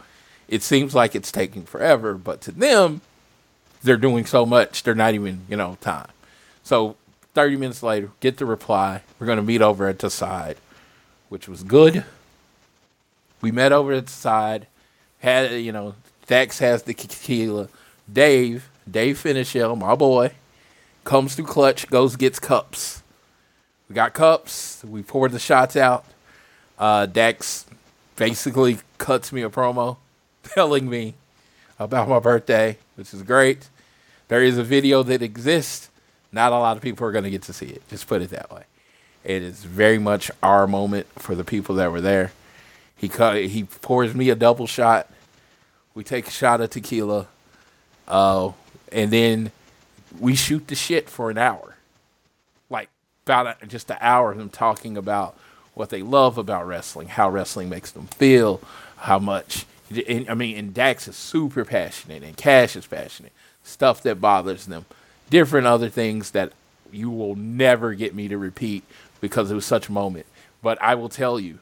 [0.49, 3.03] it seems like it's taking forever, but to them,
[3.85, 6.09] they're doing so much, they're not even you know time.
[6.63, 6.97] So
[7.35, 9.03] 30 minutes later, get the reply.
[9.19, 10.57] We're going to meet over at the side,
[11.29, 12.05] which was good.
[13.41, 14.67] We met over at the side.
[15.21, 15.95] Had you know,
[16.27, 17.69] Dax has the tequila.
[18.11, 20.33] Dave, Dave Finichel, my boy,
[21.05, 23.03] comes through clutch, goes gets cups.
[23.89, 24.83] We got cups.
[24.85, 26.05] We poured the shots out.
[26.79, 27.67] Uh, Dax
[28.17, 29.99] basically cuts me a promo
[30.43, 31.15] telling me
[31.79, 33.69] about my birthday, which is great.
[34.29, 35.91] There is a video that exists.
[36.33, 37.87] Not a lot of people are going to get to see it.
[37.89, 38.65] Just put it that way.
[39.23, 42.33] It is very much our moment for the people that were there.
[42.97, 45.09] He cut, he pours me a double shot.
[45.95, 47.29] We take a shot of tequila,
[48.09, 48.51] uh,
[48.91, 49.53] and then
[50.19, 51.77] we shoot the shit for an hour,
[52.69, 52.89] like
[53.25, 55.37] about a, just an hour of them talking about
[55.75, 58.61] what they love about wrestling, how wrestling makes them feel,
[58.97, 59.67] how much.
[60.09, 63.33] And, I mean, and Dax is super passionate, and Cash is passionate.
[63.65, 64.85] Stuff that bothers them,
[65.31, 66.53] different other things that
[66.93, 68.85] you will never get me to repeat
[69.21, 70.27] because it was such a moment.
[70.63, 71.59] But I will tell you,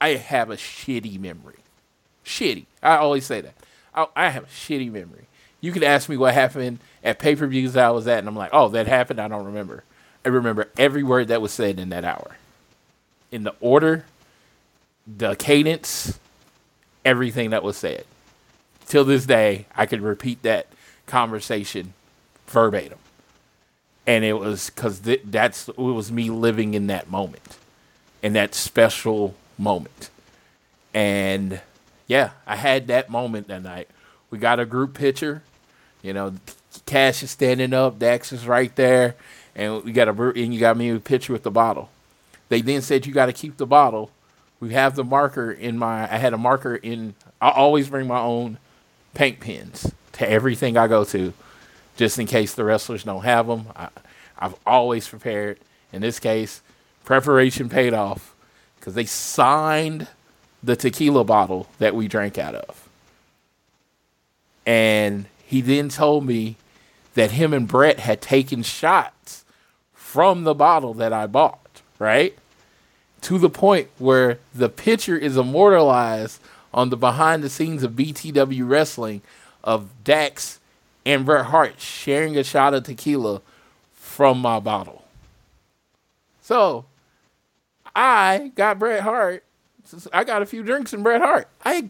[0.00, 1.58] I have a shitty memory.
[2.24, 2.66] Shitty.
[2.82, 3.54] I always say that.
[3.94, 5.26] I, I have a shitty memory.
[5.60, 8.36] You could ask me what happened at pay per views I was at, and I'm
[8.36, 9.20] like, oh, that happened.
[9.20, 9.84] I don't remember.
[10.24, 12.36] I remember every word that was said in that hour,
[13.30, 14.04] in the order,
[15.06, 16.18] the cadence,
[17.04, 18.04] everything that was said.
[18.86, 20.66] Till this day, I could repeat that
[21.06, 21.94] conversation
[22.46, 22.98] verbatim,
[24.06, 27.58] and it was because th- that's it was me living in that moment,
[28.22, 30.10] in that special moment,
[30.94, 31.60] and
[32.06, 33.88] yeah, I had that moment that night.
[34.30, 35.42] We got a group picture,
[36.02, 36.34] you know.
[36.84, 39.16] Cash is standing up, Dax is right there,
[39.54, 41.90] and we got a and you got me a picture with the bottle.
[42.48, 44.10] They then said you got to keep the bottle.
[44.60, 46.04] We have the marker in my.
[46.04, 47.14] I had a marker in.
[47.40, 48.58] I always bring my own
[49.14, 51.32] paint pens to everything I go to,
[51.96, 53.66] just in case the wrestlers don't have them.
[53.74, 53.88] I,
[54.38, 55.58] I've always prepared.
[55.92, 56.62] In this case,
[57.04, 58.34] preparation paid off
[58.78, 60.08] because they signed
[60.62, 62.88] the tequila bottle that we drank out of.
[64.66, 66.56] And he then told me
[67.14, 69.44] that him and Bret had taken shots
[69.94, 72.36] from the bottle that I bought, right?
[73.22, 76.40] To the point where the picture is immortalized
[76.74, 79.22] on the behind the scenes of BTW Wrestling
[79.66, 80.60] of Dax
[81.04, 83.42] and Bret Hart sharing a shot of tequila
[83.92, 85.04] from my bottle.
[86.40, 86.86] So
[87.94, 89.42] I got Bret Hart.
[90.12, 91.48] I got a few drinks in Bret Hart.
[91.64, 91.88] I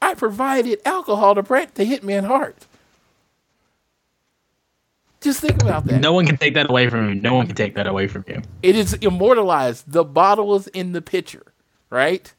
[0.00, 2.56] I provided alcohol to Bret to Hitman Hart.
[5.20, 6.00] Just think about that.
[6.00, 7.14] No one can take that away from you.
[7.16, 8.40] No one can take that away from you.
[8.62, 9.90] It is immortalized.
[9.90, 11.52] The bottle is in the picture,
[11.90, 12.32] right?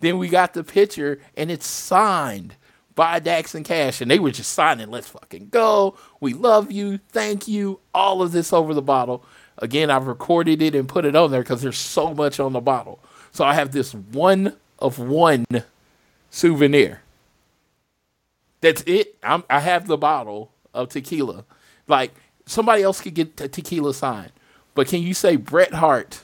[0.00, 2.56] Then we got the picture and it's signed
[2.96, 5.96] by Dax and Cash, and they were just signing, let's fucking go.
[6.18, 6.98] We love you.
[7.10, 7.78] Thank you.
[7.94, 9.22] All of this over the bottle.
[9.58, 12.60] Again, I've recorded it and put it on there because there's so much on the
[12.60, 12.98] bottle.
[13.32, 15.44] So I have this one of one
[16.30, 17.02] souvenir.
[18.62, 19.16] That's it.
[19.22, 21.44] I'm, i have the bottle of tequila.
[21.86, 22.14] Like
[22.46, 24.32] somebody else could get tequila signed,
[24.74, 26.22] but can you say Bret Hart,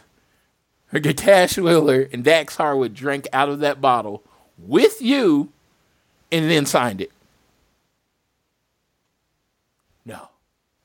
[0.92, 4.22] or Cash Wheeler, and Dax Harwood drank out of that bottle
[4.58, 5.52] with you,
[6.32, 7.12] and then signed it?
[10.04, 10.28] No,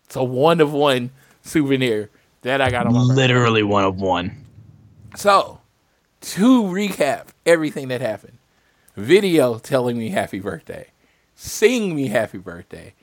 [0.05, 1.10] it's a one of one
[1.41, 4.45] souvenir that I got on my literally one of one.
[5.15, 5.62] So,
[6.21, 8.38] to recap everything that happened,
[8.95, 10.88] video telling me happy birthday,
[11.36, 12.93] sing me happy birthday,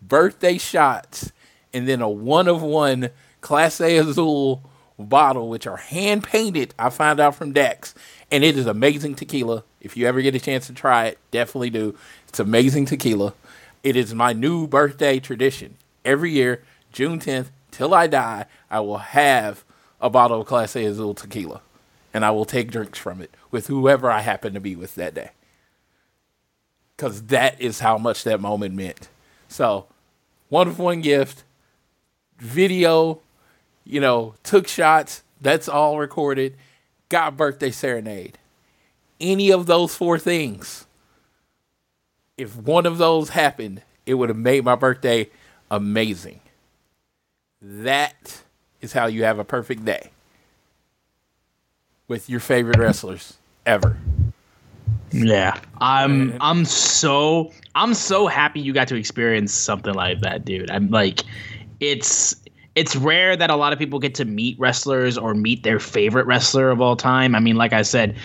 [0.00, 1.32] birthday shots,
[1.72, 3.10] and then a one of one
[3.42, 4.62] Clase Azul
[4.98, 6.74] bottle, which are hand painted.
[6.78, 7.94] I found out from Dax,
[8.34, 9.62] and it is amazing tequila.
[9.80, 11.96] If you ever get a chance to try it, definitely do.
[12.26, 13.32] It's amazing tequila.
[13.84, 15.76] It is my new birthday tradition.
[16.04, 19.62] Every year, June 10th, till I die, I will have
[20.00, 21.60] a bottle of Clase Azul tequila,
[22.12, 25.14] and I will take drinks from it with whoever I happen to be with that
[25.14, 25.30] day.
[26.96, 29.08] Because that is how much that moment meant.
[29.46, 29.86] So,
[30.48, 31.44] one of one gift,
[32.38, 33.20] video,
[33.84, 35.22] you know, took shots.
[35.40, 36.56] That's all recorded.
[37.14, 38.38] Got birthday serenade.
[39.20, 40.84] Any of those four things,
[42.36, 45.30] if one of those happened, it would have made my birthday
[45.70, 46.40] amazing.
[47.62, 48.42] That
[48.80, 50.10] is how you have a perfect day
[52.08, 53.96] with your favorite wrestlers ever.
[55.12, 60.68] Yeah, I'm I'm so I'm so happy you got to experience something like that, dude.
[60.68, 61.20] I'm like,
[61.78, 62.34] it's
[62.74, 66.26] it's rare that a lot of people get to meet wrestlers or meet their favorite
[66.26, 67.34] wrestler of all time.
[67.34, 68.16] I mean, like I said,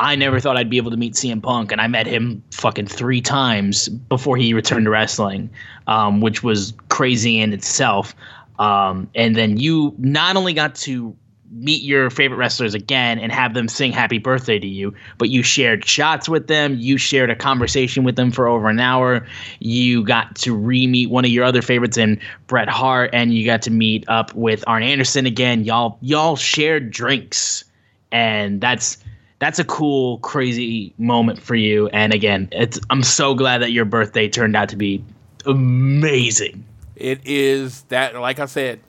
[0.00, 2.86] I never thought I'd be able to meet CM Punk, and I met him fucking
[2.86, 5.50] three times before he returned to wrestling,
[5.86, 8.14] um, which was crazy in itself.
[8.58, 11.14] Um, and then you not only got to
[11.50, 15.42] meet your favorite wrestlers again and have them sing happy birthday to you but you
[15.42, 19.26] shared shots with them you shared a conversation with them for over an hour
[19.58, 23.62] you got to re-meet one of your other favorites in bret hart and you got
[23.62, 25.64] to meet up with arn anderson again.
[25.64, 27.64] Y'all y'all shared drinks
[28.12, 28.98] and that's
[29.38, 31.88] that's a cool crazy moment for you.
[31.88, 35.02] And again it's i'm so glad that your birthday turned out to be
[35.46, 36.64] amazing.
[36.96, 38.80] It is that, like I said,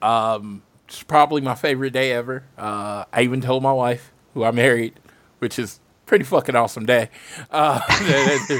[0.00, 2.44] um, it's probably my favorite day ever.
[2.56, 4.94] Uh, I even told my wife, who I married,
[5.38, 7.10] which is pretty fucking awesome day.
[7.50, 8.58] Uh, I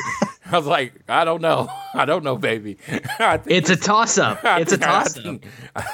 [0.52, 2.76] was like, I don't know, I don't know, baby.
[3.46, 5.46] It's a toss-up I it's a think- toss-up think,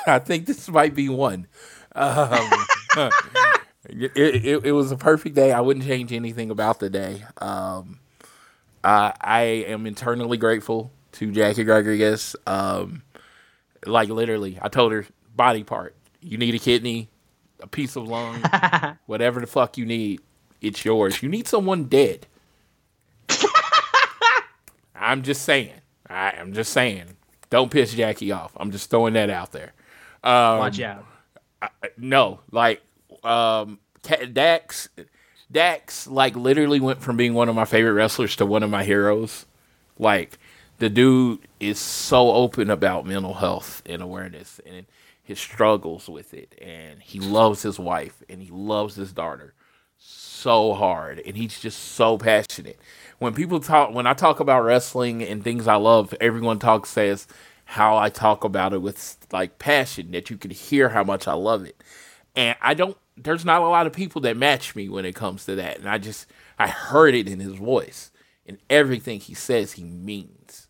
[0.07, 1.47] I think this might be one.
[1.94, 2.51] Um,
[3.88, 5.53] it, it, it was a perfect day.
[5.53, 7.25] I wouldn't change anything about the day.
[7.38, 8.01] Um,
[8.83, 12.35] I, I am internally grateful to Jackie Rodriguez.
[12.47, 13.03] Um,
[13.87, 15.94] like literally, I told her body part.
[16.24, 17.08] You need a kidney,
[17.60, 18.42] a piece of lung,
[19.06, 20.20] whatever the fuck you need,
[20.60, 21.22] it's yours.
[21.22, 22.26] You need someone dead.
[24.94, 25.74] I'm just saying.
[26.08, 27.16] I, I'm just saying.
[27.50, 28.52] Don't piss Jackie off.
[28.56, 29.72] I'm just throwing that out there.
[30.22, 31.04] Um, watch out
[31.96, 32.82] no, like
[33.22, 33.78] um,
[34.32, 34.88] Dax,
[35.50, 38.84] Dax, like literally went from being one of my favorite wrestlers to one of my
[38.84, 39.46] heroes.
[39.98, 40.38] Like
[40.78, 44.87] the dude is so open about mental health and awareness and
[45.24, 49.54] his struggles with it, and he loves his wife and he loves his daughter
[49.96, 52.78] so hard, and he's just so passionate.
[53.18, 57.26] When people talk, when I talk about wrestling and things I love, everyone talks says
[57.64, 61.32] how I talk about it with like passion that you can hear how much I
[61.32, 61.82] love it.
[62.37, 65.46] And I don't there's not a lot of people that match me when it comes
[65.46, 65.78] to that.
[65.78, 66.26] And I just
[66.58, 68.10] I heard it in his voice.
[68.46, 70.68] And everything he says he means.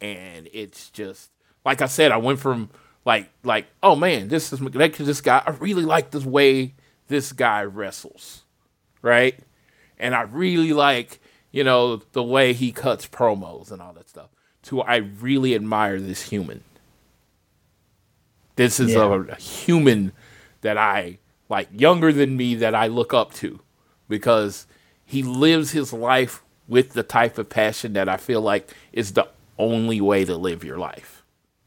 [0.00, 1.30] And it's just
[1.64, 2.70] like I said, I went from
[3.04, 6.74] like like, oh man, this is this guy I really like this way
[7.08, 8.42] this guy wrestles.
[9.02, 9.38] Right?
[9.98, 14.28] And I really like, you know, the way he cuts promos and all that stuff.
[14.64, 16.62] To I really admire this human.
[18.56, 19.04] This is Yeah.
[19.04, 20.12] a, a human
[20.60, 23.60] that I like younger than me that I look up to
[24.08, 24.66] because
[25.04, 29.26] he lives his life with the type of passion that I feel like is the
[29.58, 31.24] only way to live your life.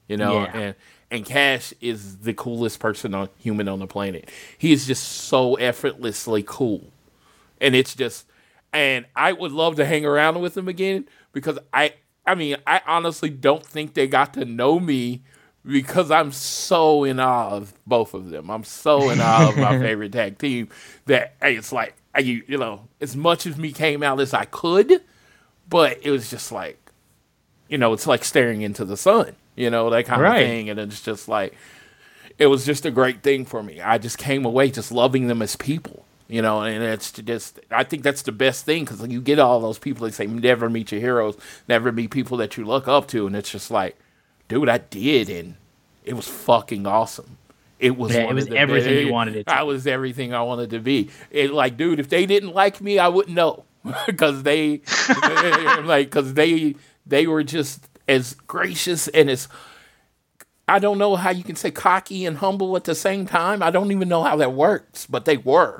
[0.07, 0.51] You know, Yeah.
[0.57, 0.75] and
[1.13, 4.31] and Cash is the coolest person on human on the planet.
[4.57, 6.91] He is just so effortlessly cool.
[7.61, 8.25] And it's just
[8.73, 11.93] and I would love to hang around with him again because I
[12.25, 15.21] I mean, I honestly don't think they got to know me
[15.63, 18.49] because I'm so in awe of both of them.
[18.49, 20.69] I'm so in awe of my favorite tag team
[21.05, 24.33] that hey, it's like I, you you know, as much as me came out as
[24.33, 25.03] I could,
[25.69, 26.79] but it was just like,
[27.69, 30.41] you know, it's like staring into the sun, you know, that kind Right.
[30.41, 31.53] of thing, and it's just like,
[32.39, 33.79] it was just a great thing for me.
[33.81, 37.83] I just came away just loving them as people, you know, and it's just, I
[37.83, 40.91] think that's the best thing because you get all those people that say, never meet
[40.91, 41.37] your heroes,
[41.67, 43.95] never meet people that you look up to, and it's just like,
[44.47, 45.55] dude, I did, and
[46.03, 47.37] it was fucking awesome.
[47.79, 50.69] It was, Yeah, it was everything you wanted it to I was everything I wanted
[50.71, 51.09] to be.
[51.31, 53.65] It like, dude, if they didn't like me, I wouldn't know
[54.07, 54.81] because they,
[55.83, 56.75] like, because they
[57.05, 59.47] they were just as gracious and as
[60.67, 63.61] I don't know how you can say cocky and humble at the same time.
[63.61, 65.79] I don't even know how that works, but they were.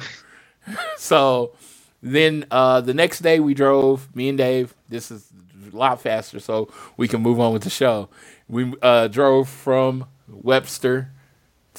[0.98, 1.54] so
[2.02, 5.30] then uh, the next day we drove, me and Dave, this is
[5.72, 8.10] a lot faster, so we can move on with the show.
[8.50, 11.12] We uh, drove from Webster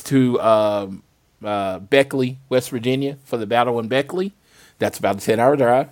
[0.05, 1.03] to um,
[1.45, 4.33] uh, Beckley, West Virginia for the battle in Beckley.
[4.79, 5.91] That's about a 10 hour drive.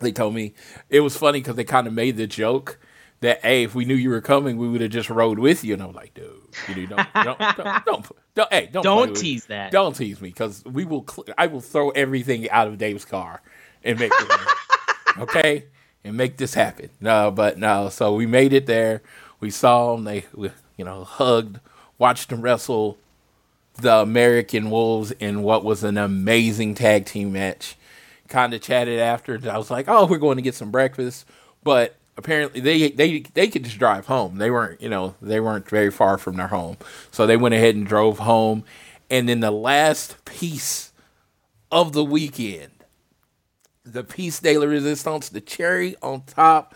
[0.00, 0.54] They told me
[0.88, 2.78] it was funny because they kind of made the joke
[3.20, 5.74] that hey, if we knew you were coming, we would have just rode with you.
[5.74, 6.40] And I'm like, dude,
[6.74, 9.70] you know, don't, don't, don't, don't, don't, hey, don't, Don't tease that.
[9.72, 11.06] Don't tease me because we will.
[11.06, 13.42] Cl- I will throw everything out of Dave's car
[13.84, 14.40] and make it
[15.18, 15.64] okay
[16.04, 16.90] and make this happen.
[17.00, 17.88] No, but no.
[17.90, 19.02] So we made it there.
[19.40, 20.04] We saw them.
[20.04, 21.60] They, we, you know, hugged,
[21.98, 22.98] watched them wrestle
[23.74, 27.76] the American Wolves in what was an amazing tag team match.
[28.28, 29.38] Kind of chatted after.
[29.50, 31.26] I was like, "Oh, we're going to get some breakfast,"
[31.64, 34.36] but apparently they they they could just drive home.
[34.36, 36.76] They weren't, you know, they weren't very far from their home,
[37.10, 38.64] so they went ahead and drove home.
[39.08, 40.92] And then the last piece
[41.72, 42.84] of the weekend,
[43.84, 46.74] the piece de la resistance, the cherry on top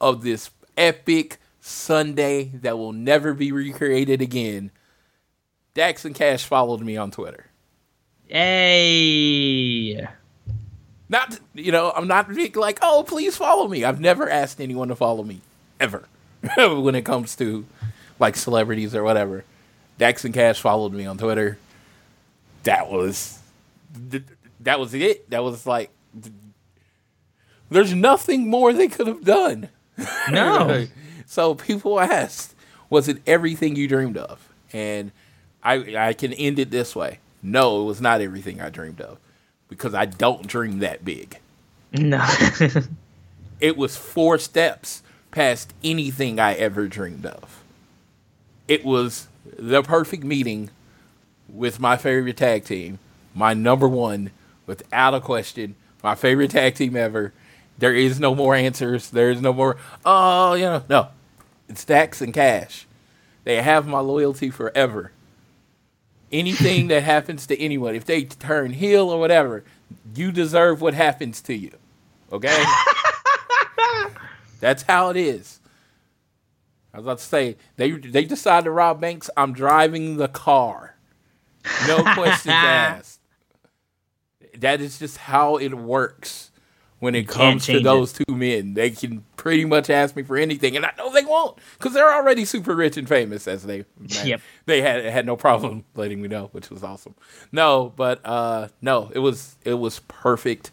[0.00, 4.70] of this epic Sunday that will never be recreated again.
[5.74, 7.46] Dax and Cash followed me on Twitter.
[8.26, 10.08] Hey.
[11.08, 13.84] Not, you know, I'm not big like, oh, please follow me.
[13.84, 15.40] I've never asked anyone to follow me
[15.78, 16.08] ever
[16.56, 17.64] when it comes to
[18.18, 19.44] like celebrities or whatever.
[19.98, 21.58] Dax and Cash followed me on Twitter.
[22.64, 23.38] That was,
[24.60, 25.30] that was it.
[25.30, 25.90] That was like,
[27.70, 29.68] there's nothing more they could have done.
[30.30, 30.86] No.
[31.26, 32.54] so people asked,
[32.90, 34.52] was it everything you dreamed of?
[34.72, 35.12] And
[35.62, 37.18] I I can end it this way.
[37.42, 39.18] No, it was not everything I dreamed of
[39.68, 41.38] because I don't dream that big.
[41.92, 42.24] no.
[43.58, 47.62] It was four steps past anything I ever dreamed of.
[48.68, 50.68] It was the perfect meeting
[51.48, 52.98] with my favorite tag team,
[53.34, 54.30] my number one,
[54.66, 57.32] without a question, my favorite tag team ever.
[57.78, 59.08] There is no more answers.
[59.10, 61.08] There is no more, oh, you know, no.
[61.68, 62.86] It's Dax and Cash.
[63.44, 65.12] They have my loyalty forever.
[66.32, 69.64] Anything that happens to anyone, if they turn heel or whatever,
[70.14, 71.72] you deserve what happens to you.
[72.32, 72.64] Okay?
[74.60, 75.60] That's how it is.
[76.92, 79.28] I was about to say they they decide to rob banks.
[79.36, 80.96] I'm driving the car.
[81.86, 83.20] No questions asked.
[84.56, 86.50] That is just how it works
[86.98, 88.74] when it comes to those two men.
[88.74, 92.12] They can pretty much ask me for anything, and I know they won't because they're
[92.12, 93.46] already super rich and famous.
[93.46, 93.84] As they
[94.24, 94.40] Yep.
[94.66, 97.14] they had had no problem letting me know, which was awesome.
[97.52, 100.70] No, but uh, no, it was it was perfect.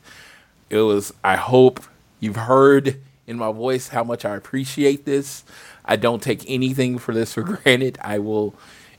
[0.70, 1.14] It was.
[1.24, 1.82] I hope
[2.20, 5.44] you've heard in my voice how much I appreciate this.
[5.86, 7.98] I don't take anything for this for granted.
[8.02, 8.56] I will,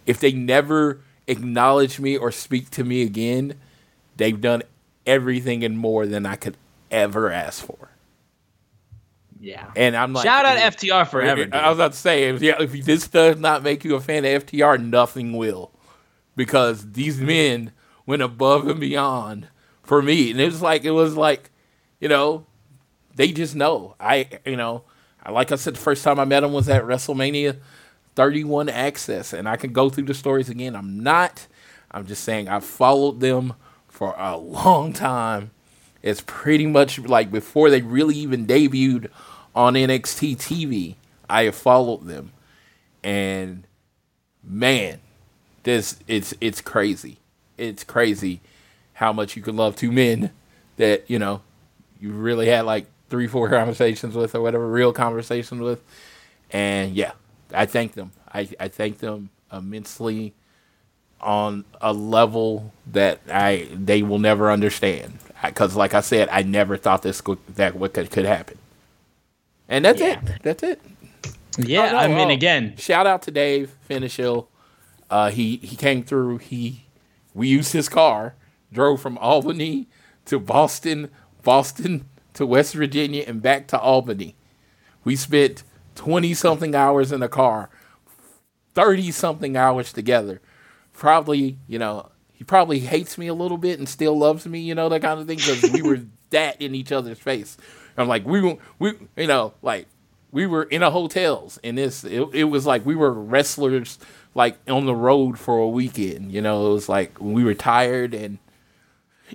[0.06, 3.54] if they never acknowledge me or speak to me again,
[4.18, 4.62] they've done
[5.06, 6.56] everything and more than I could
[6.95, 7.90] ever ask for.
[9.40, 9.70] yeah.
[9.76, 11.47] And I'm like, Shout out FTR forever.
[11.53, 14.24] I was about to say, if, yeah, if this does not make you a fan
[14.24, 15.70] of FTR, nothing will,
[16.36, 17.72] because these men
[18.07, 19.49] went above and beyond
[19.82, 21.51] for me, and it was like it was like,
[22.01, 22.47] you know,
[23.14, 23.95] they just know.
[24.01, 24.84] I, you know,
[25.22, 27.59] I- like I said, the first time I met them was at WrestleMania
[28.14, 30.74] 31 Access, and I can go through the stories again.
[30.76, 31.47] I'm not.
[31.90, 33.55] I'm just saying I followed them
[33.88, 35.51] for a long time.
[36.05, 39.09] It's pretty much like before they really even debuted
[39.55, 40.96] on NXT TV.
[41.30, 42.32] I have followed them,
[43.02, 43.66] and
[44.42, 45.00] man,
[45.62, 47.16] this it's it's crazy.
[47.57, 48.42] It's crazy
[48.92, 50.30] how much you can love two men
[50.76, 51.40] that you know
[51.98, 55.82] you really had like three, four conversations with or whatever, real conversations with.
[56.50, 57.12] And yeah,
[57.55, 58.12] I thank them.
[58.30, 60.34] I, I thank them immensely
[61.18, 65.18] on a level that I they will never understand.
[65.49, 68.59] Because, like I said, I never thought this could, that what could, could happen.
[69.68, 70.20] And that's Yeah.
[70.20, 70.42] it.
[70.42, 70.80] That's it.
[71.59, 71.88] yeah.
[71.88, 72.34] Oh, no, I mean, oh.
[72.34, 74.47] again, Shout out to Dave Finishill.
[75.11, 76.38] Uh, he he came through.
[76.38, 76.84] He
[77.34, 78.34] we used his car,
[78.72, 79.86] drove from Albany
[80.24, 81.11] to Boston,
[81.42, 84.34] Boston to West Virginia, and back to Albany.
[85.05, 85.62] We spent
[85.95, 87.68] twenty something hours in the car,
[88.74, 90.40] thirty something hours together.
[90.92, 94.74] Probably, you know, he probably hates me a little bit and still loves me, you
[94.74, 97.57] know, that kind of thing, because we were that in each other's face.
[97.97, 99.87] I'm like, we we, you know, like
[100.35, 104.01] we were in a hotels and this it, it was like we were wrestlers
[104.35, 106.66] like on the road for a weekend you know?
[106.66, 108.39] It was like we were tired and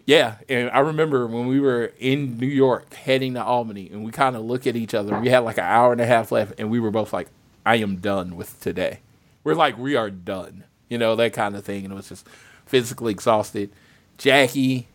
[0.05, 4.11] yeah and i remember when we were in new york heading to albany and we
[4.11, 5.17] kind of look at each other.
[5.19, 7.29] We had like an hour and a half left and we were both like
[7.65, 8.99] i am done with today.
[9.45, 12.27] We're like we are done you know that kind of thing and it was just
[12.69, 13.69] physically exhausted
[14.17, 14.87] jackie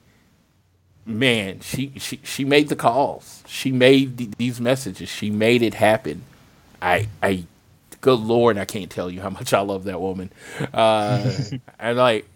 [1.07, 3.43] man, she she she made the calls.
[3.47, 5.09] She made th- these messages.
[5.09, 6.23] She made it happen.
[6.81, 7.45] I I
[8.01, 10.31] good lord, I can't tell you how much I love that woman.
[10.73, 11.33] Uh,
[11.79, 12.27] and like,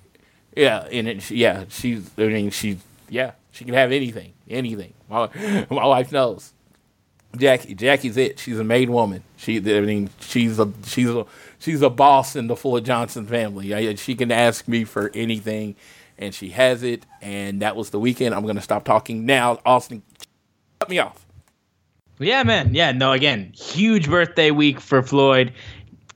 [0.57, 2.11] yeah, and it, yeah, she's.
[2.19, 2.79] I mean, she
[3.09, 4.95] yeah, she can have anything, anything.
[5.09, 5.29] My
[5.71, 6.53] my wife knows.
[7.37, 7.75] Jackie.
[7.75, 8.39] Jackie's it.
[8.39, 9.23] She's a made woman.
[9.37, 11.27] She, I mean, she's a she's a
[11.59, 13.75] she's a boss in the Fuller Johnson family.
[13.75, 15.77] I, she can ask me for anything,
[16.19, 17.05] and she has it.
[17.21, 18.35] And that was the weekend.
[18.35, 19.61] I'm gonna stop talking now.
[19.65, 20.03] Austin,
[20.81, 21.27] cut me off.
[22.19, 22.75] Yeah, man.
[22.75, 23.13] Yeah, no.
[23.13, 25.53] Again, huge birthday week for Floyd.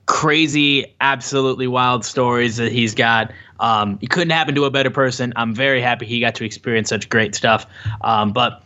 [0.05, 3.31] Crazy, absolutely wild stories that he's got.
[3.61, 5.31] Um, it couldn't happen to a better person.
[5.37, 7.65] I'm very happy he got to experience such great stuff.
[8.01, 8.63] Um, but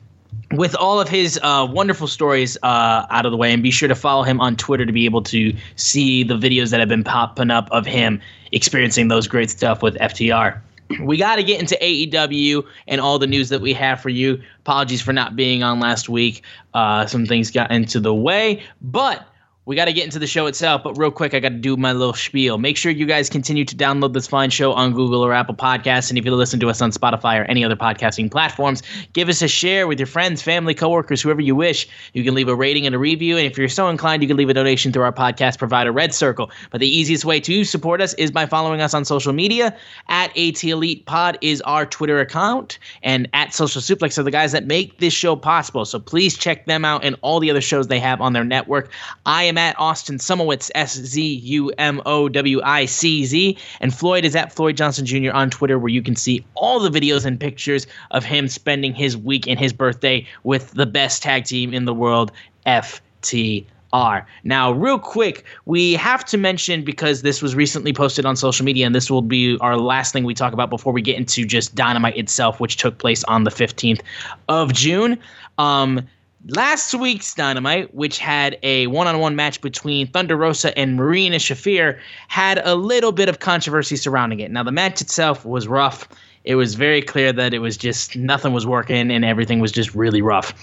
[0.52, 3.88] with all of his uh, wonderful stories uh, out of the way, and be sure
[3.88, 7.04] to follow him on Twitter to be able to see the videos that have been
[7.04, 8.22] popping up of him
[8.52, 10.60] experiencing those great stuff with FTR.
[11.02, 14.42] We got to get into AEW and all the news that we have for you.
[14.60, 16.44] Apologies for not being on last week.
[16.74, 19.28] Uh, some things got into the way, but
[19.68, 21.76] we got to get into the show itself, but real quick, I got to do
[21.76, 22.58] my little spiel.
[22.58, 26.08] Make sure you guys continue to download this fine show on Google or Apple Podcasts.
[26.08, 29.42] And if you listen to us on Spotify or any other podcasting platforms, give us
[29.42, 31.86] a share with your friends, family, coworkers, whoever you wish.
[32.14, 33.36] You can leave a rating and a review.
[33.36, 36.14] And if you're so inclined, you can leave a donation through our podcast provider, Red
[36.14, 36.50] Circle.
[36.72, 39.76] But the easiest way to support us is by following us on social media.
[40.08, 44.54] At AT Elite Pod is our Twitter account, and at Social Suplex are the guys
[44.54, 45.84] that make this show possible.
[45.84, 48.90] So please check them out and all the other shows they have on their network.
[49.26, 53.58] I am at Austin Szumowicz, S Z U M O W I C Z.
[53.82, 55.32] And Floyd is at Floyd Johnson Jr.
[55.32, 59.18] on Twitter, where you can see all the videos and pictures of him spending his
[59.18, 62.32] week and his birthday with the best tag team in the world,
[62.66, 63.66] FT.
[63.94, 64.28] Are.
[64.44, 68.86] Now, real quick, we have to mention because this was recently posted on social media,
[68.86, 71.74] and this will be our last thing we talk about before we get into just
[71.74, 74.02] Dynamite itself, which took place on the 15th
[74.50, 75.18] of June.
[75.58, 76.06] Um,
[76.50, 82.60] last week's Dynamite, which had a one-on-one match between Thunder Rosa and Marina Shafir, had
[82.64, 84.52] a little bit of controversy surrounding it.
[84.52, 86.08] Now, the match itself was rough.
[86.44, 89.94] It was very clear that it was just nothing was working and everything was just
[89.94, 90.54] really rough.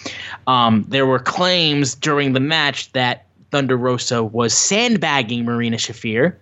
[0.46, 6.34] Um, there were claims during the match that Thunder Rosa was sandbagging Marina Shafir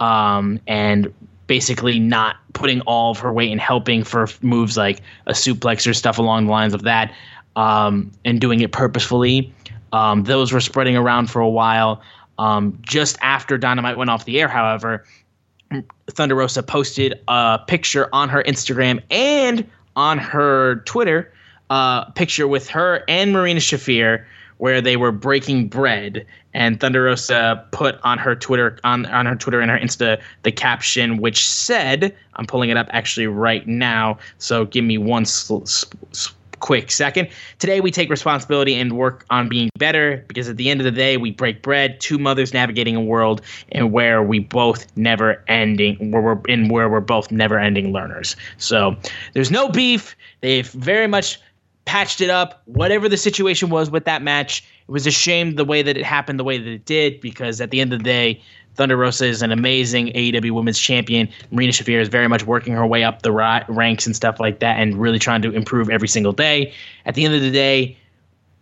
[0.00, 1.12] um, and
[1.46, 5.94] basically not putting all of her weight and helping for moves like a suplex or
[5.94, 7.12] stuff along the lines of that
[7.56, 9.52] um, and doing it purposefully.
[9.92, 12.02] Um, those were spreading around for a while.
[12.38, 15.04] Um, just after Dynamite went off the air, however,
[16.08, 21.32] Thunder Rosa posted a picture on her Instagram and on her Twitter,
[21.70, 24.24] uh, picture with her and Marina Shafir
[24.58, 29.34] where they were breaking bread and Thunder Rosa put on her Twitter on on her
[29.34, 34.18] Twitter and her Insta the caption which said I'm pulling it up actually right now
[34.38, 35.64] so give me one sl-
[36.64, 37.28] quick second.
[37.58, 40.90] Today, we take responsibility and work on being better because at the end of the
[40.90, 42.00] day, we break bread.
[42.00, 43.42] Two mothers navigating a world
[43.72, 48.34] and where we both never ending, where we're in where we're both never ending learners.
[48.56, 48.96] So
[49.34, 50.16] there's no beef.
[50.40, 51.38] They've very much
[51.84, 52.62] patched it up.
[52.64, 56.04] Whatever the situation was with that match, it was a shame the way that it
[56.06, 58.40] happened, the way that it did, because at the end of the day,
[58.74, 61.28] Thunder Rosa is an amazing AEW Women's Champion.
[61.50, 64.78] Marina Shafir is very much working her way up the ranks and stuff like that,
[64.78, 66.72] and really trying to improve every single day.
[67.06, 67.96] At the end of the day,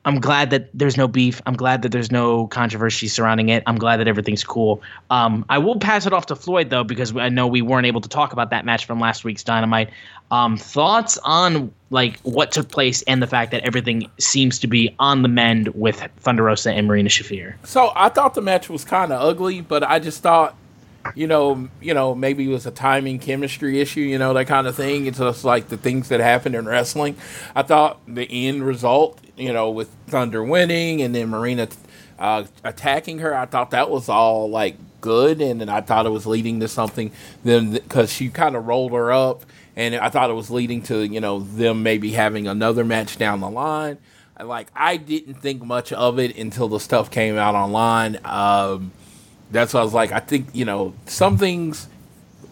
[0.05, 1.41] I'm glad that there's no beef.
[1.47, 3.63] I'm glad that there's no controversy surrounding it.
[3.67, 4.83] I'm glad that everything's cool.
[5.11, 8.01] Um, I will pass it off to Floyd though, because I know we weren't able
[8.01, 9.91] to talk about that match from last week's Dynamite.
[10.33, 14.95] Um, thoughts on like what took place and the fact that everything seems to be
[14.99, 17.55] on the mend with Thunder Rosa and Marina Shafir.
[17.65, 20.57] So I thought the match was kind of ugly, but I just thought
[21.15, 24.67] you know, you know, maybe it was a timing chemistry issue, you know, that kind
[24.67, 25.07] of thing.
[25.07, 27.17] It's just like the things that happen in wrestling.
[27.55, 31.69] I thought the end result, you know, with Thunder winning and then Marina
[32.19, 36.11] uh, attacking her, I thought that was all like good, and then I thought it
[36.11, 37.11] was leading to something.
[37.43, 39.45] Then because she kind of rolled her up,
[39.75, 43.41] and I thought it was leading to you know them maybe having another match down
[43.41, 43.99] the line.
[44.41, 48.19] Like I didn't think much of it until the stuff came out online.
[48.25, 48.93] Um,
[49.53, 51.89] that's why I was like, I think you know some things,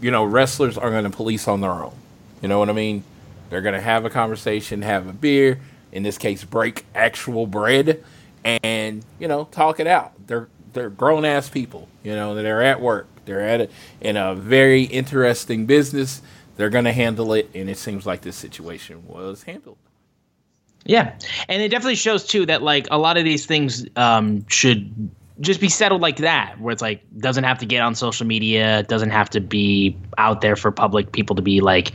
[0.00, 1.94] you know, wrestlers are going to police on their own.
[2.42, 3.04] You know what I mean?
[3.48, 5.60] They're going to have a conversation, have a beer.
[5.92, 8.04] In this case, break actual bread,
[8.44, 10.12] and you know, talk it out.
[10.26, 11.88] They're they're grown ass people.
[12.04, 13.08] You know, they're at work.
[13.24, 16.22] They're at it in a very interesting business.
[16.56, 19.78] They're going to handle it, and it seems like this situation was handled.
[20.84, 21.14] Yeah,
[21.48, 25.10] and it definitely shows too that like a lot of these things um, should
[25.40, 28.82] just be settled like that, where it's like doesn't have to get on social media,
[28.84, 31.92] doesn't have to be out there for public people to be like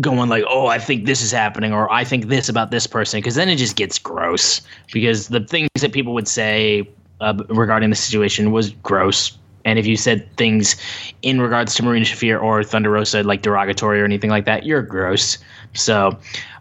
[0.00, 3.18] going like, oh, I think this is happening, or I think this about this person,
[3.18, 4.60] because then it just gets gross.
[4.92, 6.88] Because the things that people would say
[7.20, 10.76] uh, regarding the situation was gross And if you said things
[11.22, 14.80] in regards to Marina Shafir or Thunder Rosa like derogatory or anything like that, you're
[14.80, 15.38] gross.
[15.74, 16.16] So,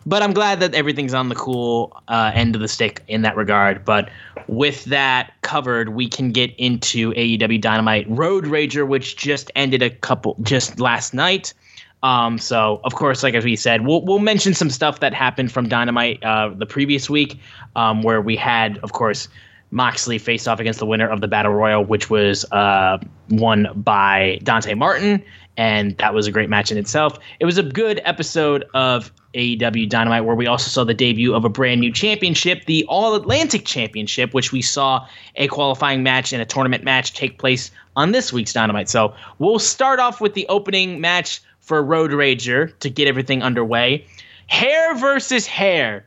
[0.08, 3.38] but I'm glad that everything's on the cool uh, end of the stick in that
[3.38, 3.86] regard.
[3.86, 4.10] But
[4.48, 9.90] with that covered, we can get into AEW Dynamite Road Rager, which just ended a
[9.90, 11.54] couple just last night.
[12.04, 15.52] Um, so of course, like as we said, we'll we'll mention some stuff that happened
[15.52, 17.40] from Dynamite uh, the previous week,
[17.76, 19.28] um, where we had, of course,
[19.72, 24.40] Moxley faced off against the winner of the Battle Royal, which was uh, won by
[24.44, 25.24] Dante Martin,
[25.58, 27.18] and that was a great match in itself.
[27.40, 31.46] It was a good episode of AEW Dynamite where we also saw the debut of
[31.46, 36.42] a brand new championship, the All Atlantic Championship, which we saw a qualifying match and
[36.42, 38.90] a tournament match take place on this week's Dynamite.
[38.90, 44.06] So we'll start off with the opening match for Road Rager to get everything underway.
[44.48, 46.06] Hair versus hair.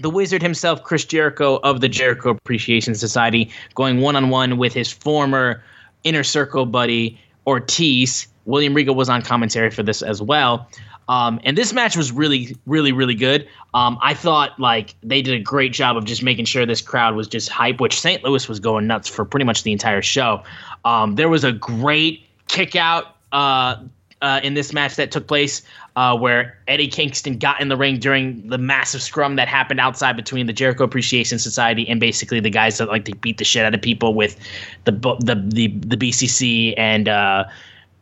[0.00, 4.72] The wizard himself, Chris Jericho of the Jericho Appreciation Society, going one on one with
[4.72, 5.62] his former
[6.04, 8.26] inner circle buddy, Ortiz.
[8.50, 10.68] William Regal was on commentary for this as well.
[11.08, 13.48] Um, and this match was really, really, really good.
[13.74, 17.16] Um, I thought like they did a great job of just making sure this crowd
[17.16, 18.22] was just hype, which St.
[18.22, 20.44] Louis was going nuts for pretty much the entire show.
[20.84, 23.76] Um, there was a great kick out uh,
[24.22, 25.62] uh, in this match that took place
[25.96, 30.14] uh, where Eddie Kingston got in the ring during the massive scrum that happened outside
[30.14, 33.64] between the Jericho Appreciation Society and basically the guys that like to beat the shit
[33.64, 34.38] out of people with
[34.84, 37.44] the the the, the BCC and uh,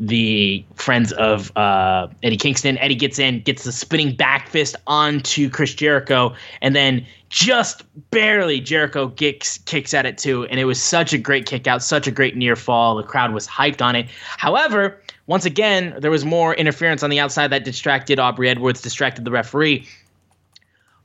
[0.01, 2.78] the friends of uh, Eddie Kingston.
[2.78, 8.61] Eddie gets in, gets the spinning back fist onto Chris Jericho, and then just barely
[8.61, 10.46] Jericho kicks kicks at it too.
[10.46, 12.96] And it was such a great kick out, such a great near fall.
[12.96, 14.07] The crowd was hyped on it.
[14.36, 19.24] However, once again, there was more interference on the outside that distracted Aubrey Edwards, distracted
[19.24, 19.86] the referee.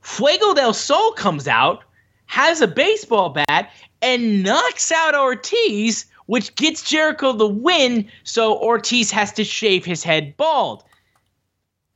[0.02, 1.82] Fuego del Sol comes out,
[2.26, 3.70] has a baseball bat,
[4.02, 10.02] and knocks out Ortiz, which gets Jericho the win, so Ortiz has to shave his
[10.02, 10.84] head bald.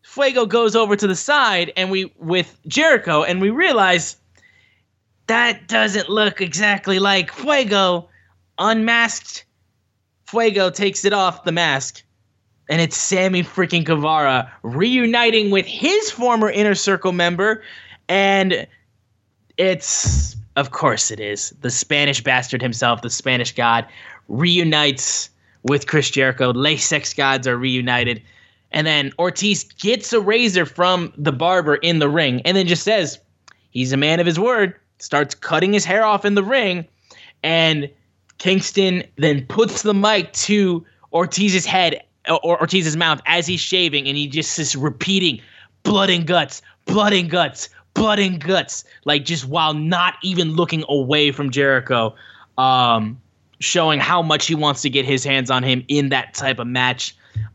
[0.03, 4.16] Fuego goes over to the side and we with Jericho and we realize
[5.26, 8.09] that doesn't look exactly like Fuego.
[8.59, 9.45] Unmasked
[10.26, 12.03] Fuego takes it off the mask
[12.68, 17.62] and it's Sammy freaking Guevara reuniting with his former inner circle member,
[18.09, 18.66] and
[19.57, 23.87] it's of course it is the Spanish bastard himself, the Spanish God,
[24.29, 25.31] reunites
[25.62, 26.53] with Chris Jericho.
[26.55, 28.22] Le Sex Gods are reunited,
[28.72, 32.83] and then Ortiz gets a razor from the barber in the ring, and then just
[32.83, 33.18] says
[33.70, 34.74] he's a man of his word.
[34.99, 36.87] Starts cutting his hair off in the ring,
[37.43, 37.89] and
[38.39, 44.16] Kingston then puts the mic to Ortiz's head or Ortiz's mouth as he's shaving, and
[44.16, 45.41] he just is repeating
[45.83, 50.85] blood and guts, blood and guts, blood and guts, like just while not even looking
[50.89, 52.14] away from Jericho,
[52.59, 53.20] um,
[53.61, 56.66] showing how much he wants to get his hands on him in that type of
[56.66, 57.14] match.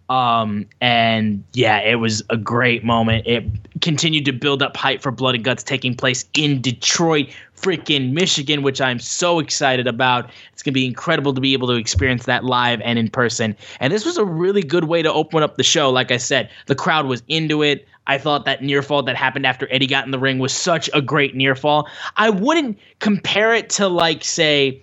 [0.10, 3.26] Um, and yeah, it was a great moment.
[3.26, 3.46] It
[3.82, 8.62] continued to build up hype for Blood and Guts taking place in Detroit, freaking Michigan,
[8.62, 10.30] which I'm so excited about.
[10.52, 13.56] It's going to be incredible to be able to experience that live and in person.
[13.80, 15.90] And this was a really good way to open up the show.
[15.90, 17.88] Like I said, the crowd was into it.
[18.06, 20.90] I thought that near fall that happened after Eddie got in the ring was such
[20.94, 21.88] a great near fall.
[22.18, 24.82] I wouldn't compare it to, like, say,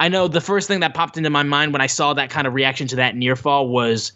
[0.00, 2.46] I know the first thing that popped into my mind when I saw that kind
[2.46, 4.12] of reaction to that near fall was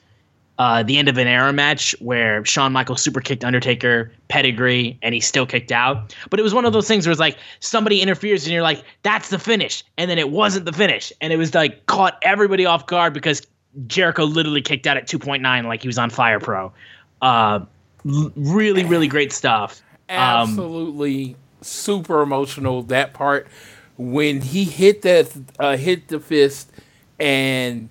[0.59, 5.15] uh, the end of an era match where Shawn Michaels super kicked Undertaker pedigree and
[5.15, 6.17] he still kicked out.
[6.31, 8.83] But it was one of those things where it's like somebody interferes and you're like,
[9.03, 9.85] that's the finish.
[9.99, 11.13] And then it wasn't the finish.
[11.21, 13.43] And it was like caught everybody off guard because
[13.87, 16.73] Jericho literally kicked out at 2.9 like he was on Fire Pro.
[17.21, 17.61] Uh,
[18.05, 19.83] really, really great stuff.
[20.09, 23.49] Absolutely um, super emotional that part
[23.97, 26.71] when he hit that uh, hit the fist
[27.19, 27.89] and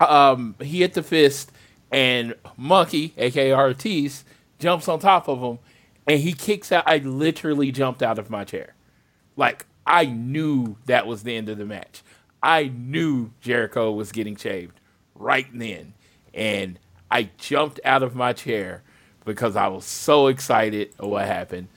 [0.00, 1.52] um, he hit the fist
[1.90, 4.24] and Monkey, aka Ortiz,
[4.58, 5.58] jumps on top of him,
[6.06, 6.84] and he kicks out.
[6.86, 8.74] I literally jumped out of my chair,
[9.36, 12.02] like I knew that was the end of the match.
[12.42, 14.80] I knew Jericho was getting shaved
[15.14, 15.94] right then,
[16.32, 16.78] and
[17.10, 18.82] I jumped out of my chair
[19.24, 21.68] because I was so excited of what happened.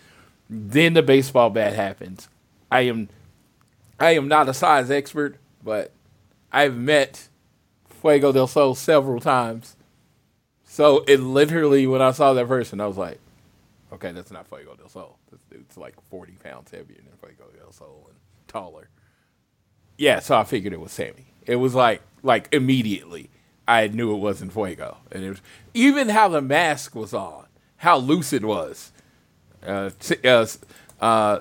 [0.50, 2.30] Then the baseball bat happens.
[2.72, 3.10] I am,
[4.04, 5.92] I am not a size expert, but
[6.52, 7.30] I've met
[7.90, 9.76] Fuego del Sol several times
[10.74, 13.20] so it literally, when I saw that person, I was like,
[13.92, 15.20] okay, that's not Fuego del Sol.
[15.32, 18.90] This dude's like 40 pounds heavier than Fuego del Sol and taller.
[20.00, 21.28] Yeah, so I figured it was Sammy.
[21.46, 23.30] It was like, like immediately,
[23.68, 24.98] I knew it wasn't Fuego.
[25.12, 25.42] And it was
[25.76, 27.46] even how the mask was on,
[27.78, 28.92] how loose it was.
[29.64, 29.92] Uh,
[30.24, 30.48] uh,
[31.00, 31.40] uh,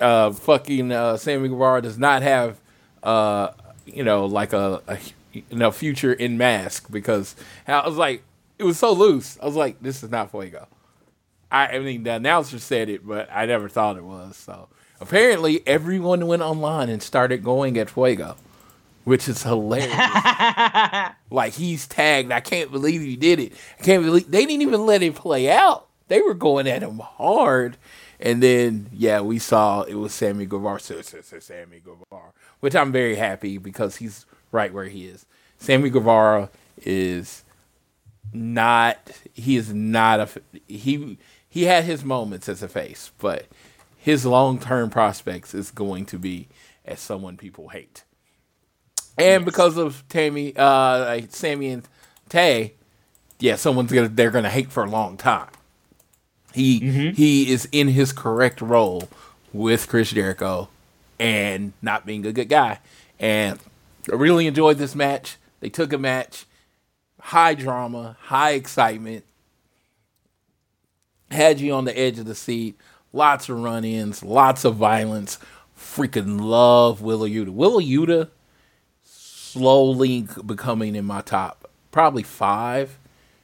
[0.00, 2.58] uh, fucking uh, Sammy Guevara does not have,
[3.02, 3.50] uh,
[3.86, 4.98] you know, like a, a
[5.32, 7.36] you know, future in mask because
[7.66, 8.22] I was like,
[8.58, 9.38] it was so loose.
[9.42, 10.66] I was like, this is not Fuego.
[11.50, 14.36] I, I mean, the announcer said it, but I never thought it was.
[14.36, 14.68] So
[15.00, 18.36] apparently, everyone went online and started going at Fuego,
[19.04, 19.92] which is hilarious.
[21.30, 22.32] like he's tagged.
[22.32, 23.52] I can't believe he did it.
[23.78, 25.86] I can't believe they didn't even let it play out.
[26.08, 27.76] They were going at him hard.
[28.20, 33.56] And then, yeah, we saw it was Sammy Guevara, Sammy Guevara, which I'm very happy
[33.56, 35.24] because he's right where he is.
[35.58, 36.50] Sammy Guevara
[36.82, 37.44] is
[38.32, 38.98] not,
[39.32, 40.28] he is not a,
[40.66, 41.18] he,
[41.48, 43.46] he had his moments as a face, but
[43.96, 46.48] his long term prospects is going to be
[46.84, 48.04] as someone people hate.
[49.18, 49.44] And yes.
[49.44, 51.88] because of Tammy, uh, Sammy and
[52.28, 52.74] Tay,
[53.38, 55.48] yeah, someone's gonna they're gonna hate for a long time.
[56.52, 57.14] He mm-hmm.
[57.14, 59.08] he is in his correct role
[59.52, 60.68] with Chris Jericho
[61.18, 62.80] and not being a good guy.
[63.18, 63.58] And
[64.10, 65.36] I really enjoyed this match.
[65.60, 66.46] They took a match,
[67.20, 69.24] high drama, high excitement,
[71.30, 72.76] had you on the edge of the seat,
[73.12, 75.38] lots of run ins, lots of violence.
[75.78, 77.48] Freaking love Wheeler Yuta.
[77.48, 78.28] Wheeler Yuta
[79.02, 82.98] slowly becoming in my top probably five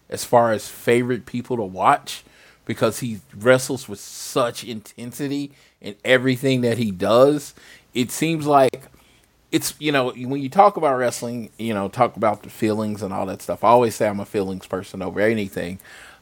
[0.09, 2.25] as far as favorite people to watch
[2.67, 7.55] because he wrestles with such intensity in everything that he does.
[7.95, 8.83] It seems like
[9.51, 13.15] it's you know when you talk about wrestling, you know talk about the feelings and
[13.15, 13.65] all that stuff.
[13.65, 15.79] I always say I'm a feelings person over anything.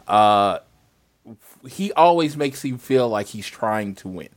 [0.06, 0.60] Uh,
[1.68, 4.28] he always makes you feel like he's trying to win,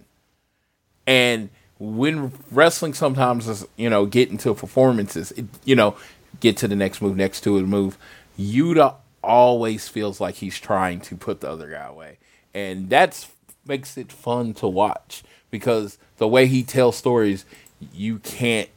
[1.05, 5.95] and when wrestling sometimes is you know get into performances, it, you know
[6.39, 7.97] get to the next move, next to a move.
[8.39, 8.95] Yuta
[9.27, 12.17] always feels like he's trying to put the other guy away.
[12.53, 13.29] And that's
[13.67, 17.45] makes it fun to watch because the way he tells stories,
[17.93, 18.69] you can't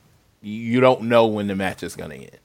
[0.42, 2.38] you don't know when the match is going to end.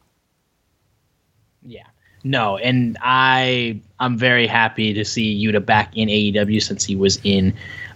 [1.64, 1.88] Yeah.
[2.24, 7.20] No, and I I'm very happy to see Yuta back in AEW since he was
[7.24, 7.54] in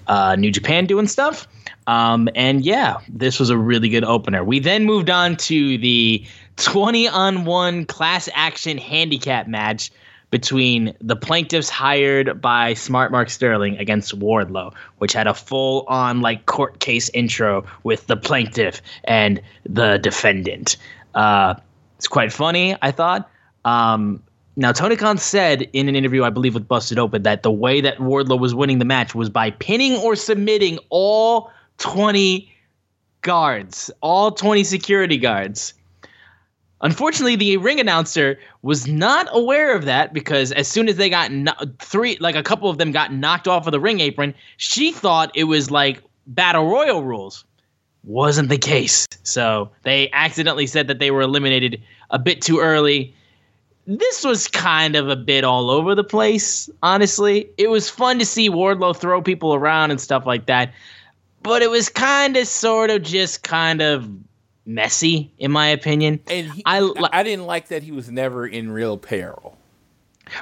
[0.08, 1.48] uh, New Japan doing stuff.
[1.88, 4.44] Um, and yeah, this was a really good opener.
[4.44, 6.24] We then moved on to the
[6.58, 9.92] 20 on 1 class action handicap match
[10.32, 16.22] between the plaintiffs hired by Smart Mark Sterling against Wardlow, which had a full on
[16.22, 20.78] like court case intro with the plaintiff and the defendant.
[21.16, 21.56] Uh,
[21.98, 23.30] it's quite funny, I thought.
[23.66, 24.24] Um,
[24.56, 27.82] now, Tony Khan said in an interview, I believe, with Busted Open, that the way
[27.82, 32.52] that Wardlow was winning the match was by pinning or submitting all 20
[33.22, 35.74] guards, all 20 security guards.
[36.82, 41.32] Unfortunately, the ring announcer was not aware of that because as soon as they got
[41.32, 44.92] no- three, like a couple of them got knocked off of the ring apron, she
[44.92, 47.44] thought it was like battle royal rules.
[48.06, 49.06] Wasn't the case.
[49.24, 53.14] So they accidentally said that they were eliminated a bit too early.
[53.86, 57.50] This was kind of a bit all over the place, honestly.
[57.58, 60.72] It was fun to see Wardlow throw people around and stuff like that,
[61.44, 64.10] but it was kind of sort of just kind of
[64.66, 66.20] messy, in my opinion.
[66.28, 69.58] And he, I, I didn't like that he was never in real peril.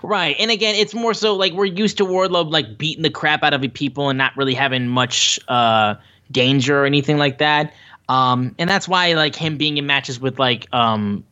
[0.04, 3.42] Right, and again, it's more so like we're used to Wardlow like beating the crap
[3.44, 5.96] out of people and not really having much uh,
[6.30, 7.74] danger or anything like that.
[8.10, 11.24] Um, and that's why like him being in matches with like um,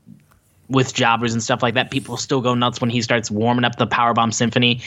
[0.70, 3.76] with jobbers and stuff like that, people still go nuts when he starts warming up
[3.76, 4.82] the Powerbomb Symphony.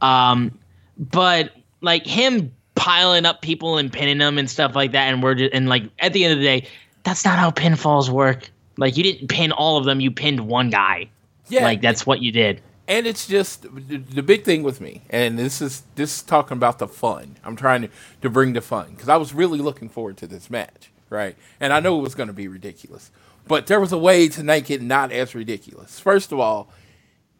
[0.00, 0.58] Um,
[0.98, 5.34] but like him piling up people and pinning them and stuff like that, and we're
[5.34, 6.68] just, and like at the end of the day,
[7.04, 8.50] that's not how pinfalls work.
[8.76, 11.08] Like you didn't pin all of them, you pinned one guy.
[11.48, 11.64] Yeah.
[11.64, 12.60] Like that's what you did.
[12.86, 16.78] And it's just the big thing with me, and this is this is talking about
[16.78, 17.36] the fun.
[17.42, 17.88] I'm trying to,
[18.20, 21.34] to bring the fun because I was really looking forward to this match, right?
[21.60, 23.10] And I know it was going to be ridiculous,
[23.48, 25.98] but there was a way to make it not as ridiculous.
[25.98, 26.68] First of all,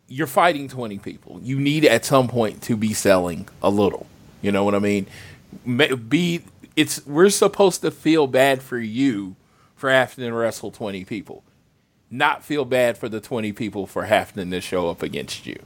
[0.09, 1.41] you're fighting 20 people.
[1.43, 4.07] You need at some point to be selling a little.
[4.41, 5.07] You know what I mean?
[6.09, 6.43] Be
[6.75, 9.37] it's we're supposed to feel bad for you
[9.91, 11.43] having to wrestle 20 people.
[12.11, 15.59] Not feel bad for the 20 people for having to show up against you.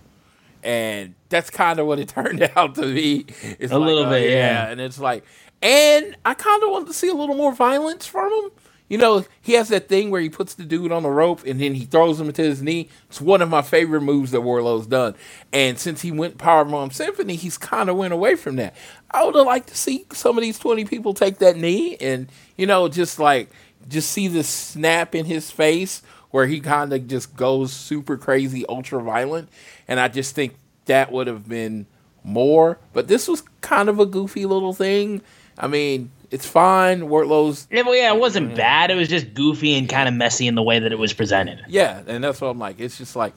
[0.62, 3.26] And that's kind of what it turned out to be.
[3.58, 4.68] It's a like, little uh, bit, yeah.
[4.68, 5.24] And it's like,
[5.60, 8.50] and I kind of want to see a little more violence from him.
[8.88, 11.60] You know, he has that thing where he puts the dude on the rope and
[11.60, 12.88] then he throws him to his knee.
[13.08, 15.14] It's one of my favorite moves that Wardlow's done.
[15.52, 18.74] And since he went Powerbomb Symphony, he's kind of went away from that.
[19.10, 22.32] I would have liked to see some of these 20 people take that knee and,
[22.56, 23.50] you know, just like
[23.88, 28.64] just see the snap in his face where he kind of just goes super crazy,
[28.68, 29.48] ultra violent.
[29.86, 31.86] And I just think that would have been
[32.22, 32.78] more.
[32.92, 35.22] But this was kind of a goofy little thing.
[35.56, 37.08] I mean, it's fine.
[37.08, 38.56] Wardlow's Yeah, well, yeah, it wasn't mm-hmm.
[38.56, 38.90] bad.
[38.90, 41.64] It was just goofy and kind of messy in the way that it was presented.
[41.68, 42.80] yeah, and that's what I'm like.
[42.80, 43.36] It's just like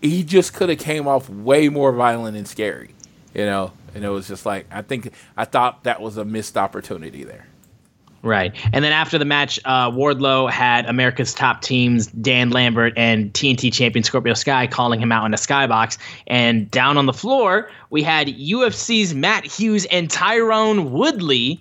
[0.00, 2.94] he just could have came off way more violent and scary,
[3.34, 3.72] you know.
[3.94, 7.46] And it was just like I think I thought that was a missed opportunity there.
[8.22, 8.54] Right.
[8.72, 13.72] And then after the match, uh, Wardlow had America's top teams, Dan Lambert and TNT
[13.72, 15.96] champion Scorpio Sky, calling him out in a skybox.
[16.26, 21.60] And down on the floor, we had UFC's Matt Hughes and Tyron Woodley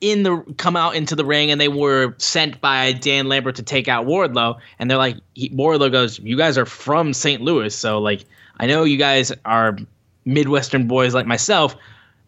[0.00, 3.62] in the come out into the ring and they were sent by Dan Lambert to
[3.62, 7.40] take out Wardlow and they're like he, Wardlow goes you guys are from St.
[7.40, 8.24] Louis so like
[8.58, 9.78] I know you guys are
[10.26, 11.74] midwestern boys like myself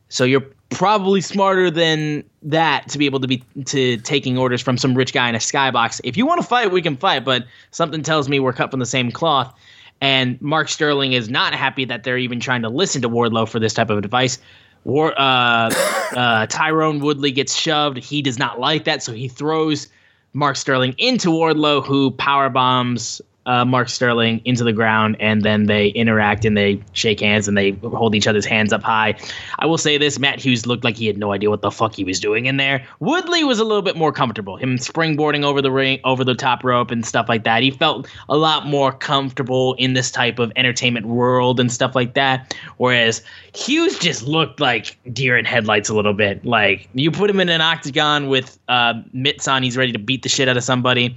[0.08, 4.76] so you're probably smarter than that to be able to be to taking orders from
[4.76, 6.00] some rich guy in a skybox.
[6.04, 8.80] If you want to fight, we can fight, but something tells me we're cut from
[8.80, 9.54] the same cloth.
[10.00, 13.58] And Mark Sterling is not happy that they're even trying to listen to Wardlow for
[13.58, 14.38] this type of advice.
[14.84, 17.98] War, uh, uh, Tyron Woodley gets shoved.
[17.98, 19.88] He does not like that, so he throws
[20.32, 25.66] Mark Sterling into Wardlow, who power bombs uh, Mark Sterling into the ground, and then
[25.66, 29.14] they interact and they shake hands and they hold each other's hands up high.
[29.58, 31.94] I will say this: Matt Hughes looked like he had no idea what the fuck
[31.94, 32.86] he was doing in there.
[33.00, 34.56] Woodley was a little bit more comfortable.
[34.56, 37.62] Him springboarding over the ring, over the top rope, and stuff like that.
[37.62, 42.14] He felt a lot more comfortable in this type of entertainment world and stuff like
[42.14, 42.54] that.
[42.78, 43.22] Whereas
[43.54, 46.44] Hughes just looked like deer in headlights a little bit.
[46.44, 50.22] Like you put him in an octagon with uh, mitts on, he's ready to beat
[50.22, 51.16] the shit out of somebody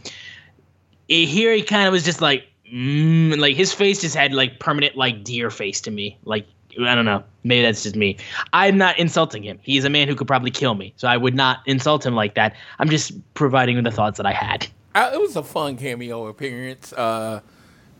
[1.09, 4.95] here he kind of was just like, mm, like his face just had like permanent
[4.95, 6.17] like deer face to me.
[6.23, 6.45] Like
[6.79, 8.17] I don't know, maybe that's just me.
[8.53, 9.59] I'm not insulting him.
[9.63, 12.35] He's a man who could probably kill me, so I would not insult him like
[12.35, 12.55] that.
[12.77, 14.67] I'm just providing the thoughts that I had.
[14.95, 16.93] Uh, it was a fun cameo appearance.
[16.93, 17.41] Uh,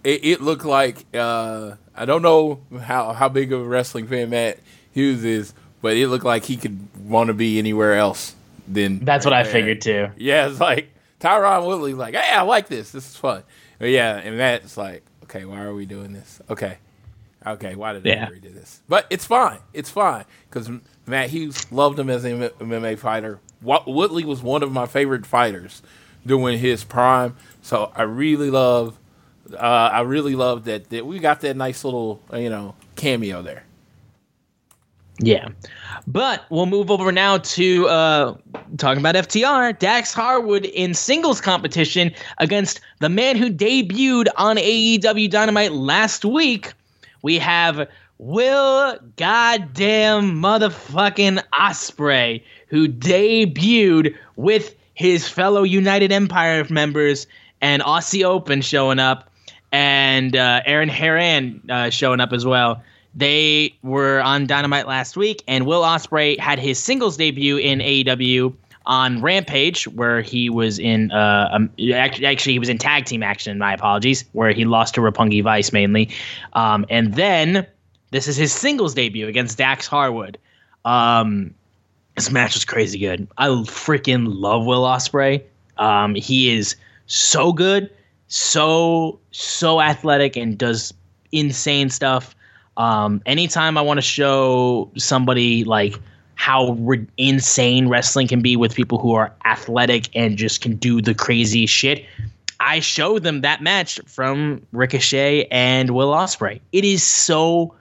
[0.03, 4.29] it, it looked like uh, I don't know how how big of a wrestling fan
[4.29, 4.59] Matt
[4.91, 8.35] Hughes is, but it looked like he could want to be anywhere else
[8.67, 8.99] than.
[8.99, 10.09] That's what I figured too.
[10.17, 12.91] Yeah, it's like Tyron Woodley's like, hey, I like this.
[12.91, 13.43] This is fun.
[13.77, 16.41] But yeah, and Matt's like, okay, why are we doing this?
[16.49, 16.77] Okay.
[17.45, 18.29] Okay, why did Yeah.
[18.29, 18.81] they do this?
[18.89, 19.59] But it's fine.
[19.73, 20.69] It's fine because
[21.07, 23.39] Matt Hughes loved him as an MMA fighter.
[23.61, 25.81] Woodley was one of my favorite fighters
[26.25, 27.35] during his prime.
[27.61, 28.97] So I really love,
[29.53, 33.63] uh, I really love that, that we got that nice little, you know, cameo there.
[35.19, 35.49] Yeah.
[36.07, 38.35] But we'll move over now to uh,
[38.77, 39.77] talking about FTR.
[39.77, 46.73] Dax Harwood in singles competition against the man who debuted on AEW Dynamite last week.
[47.21, 57.27] We have Will Goddamn Motherfucking Ospreay, who debuted with his fellow United Empire members
[57.61, 59.29] and Aussie Open showing up,
[59.71, 62.81] and uh, Aaron Henare uh, showing up as well.
[63.15, 68.53] They were on Dynamite last week, and Will Ospreay had his singles debut in AEW
[68.85, 71.11] on Rampage, where he was in.
[71.11, 73.57] Uh, um, actually, he was in tag team action.
[73.57, 76.09] My apologies, where he lost to Roppongi Vice mainly,
[76.53, 77.65] um, and then
[78.11, 80.37] this is his singles debut against Dax Harwood.
[80.85, 81.53] Um,
[82.15, 83.27] this match was crazy good.
[83.37, 85.43] I freaking love Will Ospreay.
[85.77, 87.89] Um, he is so good,
[88.27, 90.93] so so athletic, and does
[91.31, 92.35] insane stuff.
[92.79, 95.99] Um, anytime I want to show somebody like
[96.35, 101.01] how re- insane wrestling can be with people who are athletic and just can do
[101.01, 102.05] the crazy shit,
[102.61, 106.61] I show them that match from Ricochet and Will Ospreay.
[106.71, 107.75] It is so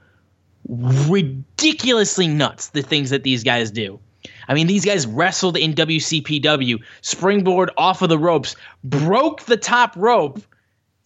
[0.69, 4.01] ridiculously nuts the things that these guys do.
[4.49, 9.95] I mean, these guys wrestled in WCPW, springboard off of the ropes, broke the top
[9.97, 10.43] rope,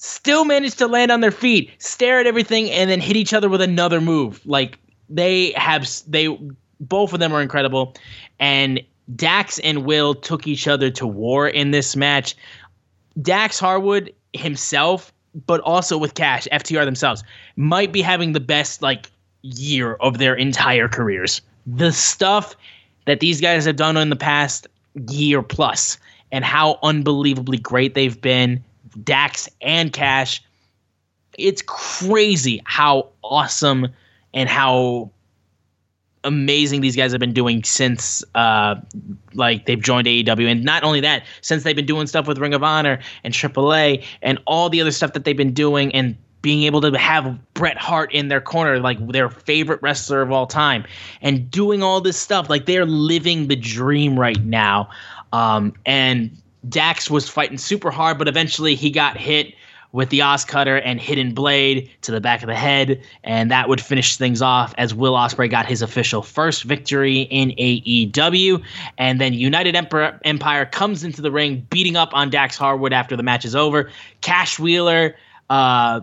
[0.02, 3.48] still managed to land on their feet, stare at everything, and then hit each other
[3.48, 4.44] with another move.
[4.44, 4.78] Like
[5.08, 6.36] they have, they
[6.80, 7.94] both of them are incredible,
[8.40, 8.82] and
[9.14, 12.34] Dax and Will took each other to war in this match.
[13.20, 15.12] Dax Harwood himself,
[15.46, 17.22] but also with Cash, FTR themselves,
[17.54, 19.08] might be having the best like
[19.42, 21.42] year of their entire careers.
[21.64, 22.56] The stuff
[23.06, 24.66] that these guys have done in the past
[25.08, 25.96] year plus
[26.32, 28.64] and how unbelievably great they've been,
[29.02, 30.42] Dax and Cash.
[31.38, 33.88] It's crazy how awesome
[34.34, 35.10] and how
[36.24, 38.76] amazing these guys have been doing since uh
[39.34, 42.54] like they've joined AEW and not only that since they've been doing stuff with Ring
[42.54, 46.64] of Honor and AAA and all the other stuff that they've been doing and being
[46.64, 50.84] able to have Bret Hart in their corner like their favorite wrestler of all time
[51.22, 52.50] and doing all this stuff.
[52.50, 54.90] Like they're living the dream right now.
[55.32, 56.36] Um and
[56.68, 59.54] Dax was fighting super hard but eventually he got hit
[59.92, 63.68] with the Oz Cutter and Hidden Blade to the back of the head, and that
[63.68, 68.62] would finish things off as Will Ospreay got his official first victory in AEW.
[68.98, 73.16] And then United Emperor, Empire comes into the ring, beating up on Dax Harwood after
[73.16, 73.90] the match is over.
[74.22, 75.14] Cash Wheeler.
[75.50, 76.00] Uh,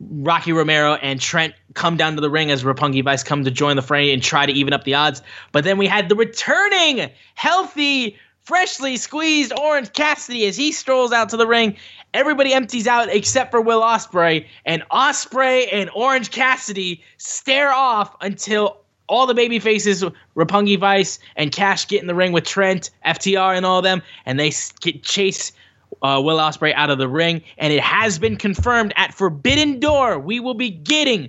[0.00, 3.74] Rocky Romero and Trent come down to the ring as Roppongi Vice come to join
[3.74, 5.22] the fray and try to even up the odds.
[5.50, 8.16] But then we had the returning, healthy,
[8.48, 11.76] freshly squeezed Orange Cassidy as he strolls out to the ring.
[12.14, 18.78] Everybody empties out except for Will Ospreay, and Ospreay and Orange Cassidy stare off until
[19.06, 20.02] all the baby faces,
[20.34, 24.00] Roppongi Vice and Cash get in the ring with Trent, FTR, and all of them,
[24.24, 25.52] and they get chase
[26.00, 30.20] uh, Will Ospreay out of the ring, and it has been confirmed at Forbidden Door
[30.20, 31.28] we will be getting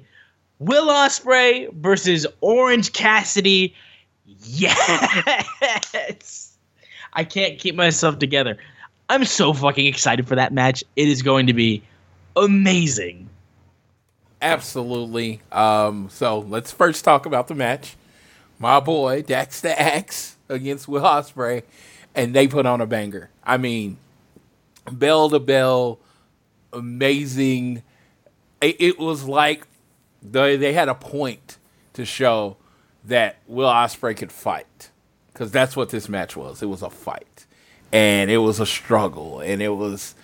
[0.59, 3.75] Will Ospreay versus Orange Cassidy.
[4.41, 6.38] Yes,
[7.19, 8.55] I can't keep myself together.
[9.09, 10.85] I'm so fucking excited for that match.
[10.95, 11.83] It is going to be
[12.37, 13.29] amazing.
[14.41, 15.41] Absolutely.
[15.51, 17.97] Um, so let's first talk about the match.
[18.57, 21.63] My boy Dax the Axe against Will Ospreay,
[22.15, 23.29] and they put on a banger.
[23.43, 23.97] I mean,
[24.89, 25.99] bell to bell,
[26.71, 27.83] amazing.
[28.61, 29.67] It, it was like
[30.21, 31.57] they they had a point
[31.95, 32.55] to show
[33.03, 34.89] that Will Ospreay could fight,
[35.39, 36.61] because that's what this match was.
[36.61, 37.45] It was a fight,
[37.93, 40.15] and it was a struggle, and it was.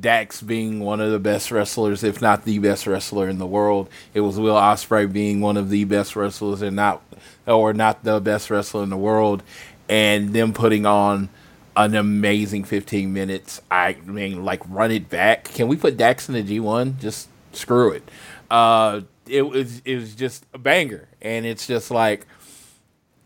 [0.00, 3.88] Dax being one of the best wrestlers, if not the best wrestler in the world.
[4.12, 7.00] It was Will Ospreay being one of the best wrestlers, and not
[7.46, 9.44] or not the best wrestler in the world,
[9.88, 11.28] and them putting on
[11.76, 13.62] an amazing 15 minutes.
[13.70, 15.44] I mean, like, run it back.
[15.44, 16.98] Can we put Dax in the G1?
[16.98, 18.02] Just screw it.
[18.50, 22.26] Uh, it was it was just a banger, and it's just like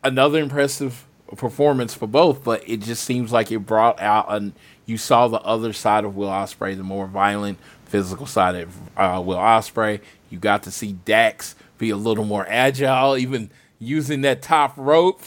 [0.05, 2.45] another impressive performance for both.
[2.45, 4.53] But it just seems like it brought out and
[4.87, 9.21] you saw the other side of Will Ospreay, the more violent, physical side of uh,
[9.25, 10.01] Will Ospreay.
[10.31, 15.23] You got to see Dax be a little more agile, even using that top rope.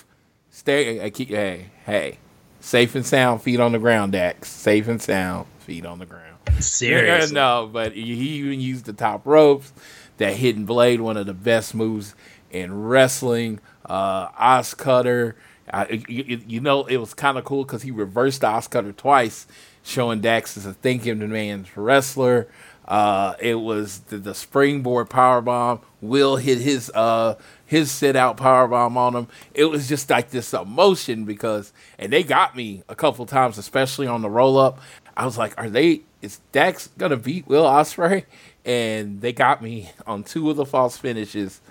[0.50, 2.18] Stay, I keep, hey, hey,
[2.62, 4.48] Safe and sound, feet on the ground, Dax.
[4.48, 6.38] Safe and sound, feet on the ground.
[6.60, 7.34] Seriously.
[7.34, 9.74] no, but he even used the top ropes.
[10.18, 12.14] That hidden blade, one of the best moves
[12.52, 13.60] in wrestling.
[13.84, 15.36] Uh, Oz Cutter.
[15.72, 18.92] Uh, you, you, know, it was kind of cool because he reversed the Oz Cutter
[18.92, 19.48] twice,
[19.84, 22.48] showing Dax as a thinking man's wrestler.
[22.86, 25.80] Uh, it was the, the springboard power bomb.
[26.02, 29.28] Will hit his uh, his sit out power bomb on him.
[29.54, 34.08] It was just like this emotion because, and they got me a couple times, especially
[34.08, 34.80] on the roll up.
[35.16, 36.02] I was like, are they?
[36.22, 38.26] Is Dax gonna beat Will Ospreay?
[38.66, 41.62] And they got me on two of the false finishes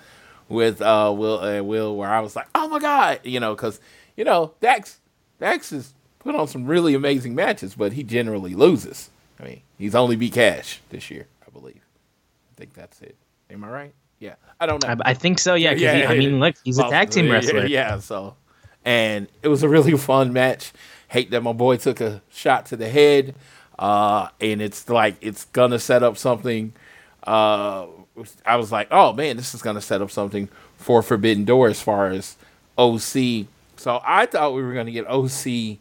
[0.51, 3.79] with uh, Will uh, Will, where I was like, oh my god, you know, because
[4.15, 4.99] you know Dax
[5.39, 9.09] Dax has put on some really amazing matches, but he generally loses.
[9.39, 11.81] I mean, he's only beat Cash this year, I believe.
[12.51, 13.15] I think that's it.
[13.49, 13.93] Am I right?
[14.19, 14.89] Yeah, I don't know.
[14.89, 15.55] I, I think so.
[15.55, 17.65] Yeah, yeah, he, I mean, look, he's a tag team wrestler.
[17.65, 18.35] Yeah, so
[18.85, 20.71] and it was a really fun match.
[21.07, 23.35] Hate that my boy took a shot to the head,
[23.79, 26.73] uh, and it's like it's gonna set up something.
[27.23, 27.87] Uh,
[28.45, 31.81] I was like, oh man, this is gonna set up something for Forbidden Door as
[31.81, 32.35] far as
[32.77, 33.47] OC.
[33.77, 35.79] So I thought we were gonna get OC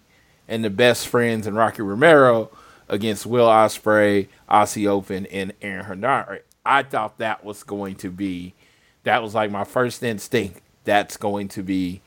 [0.48, 2.50] and the best friends and Rocky Romero
[2.88, 6.40] against Will Ospreay, Aussie Open, and Aaron Henare.
[6.66, 8.52] I thought that was going to be,
[9.04, 10.60] that was like my first instinct.
[10.84, 12.02] That's going to be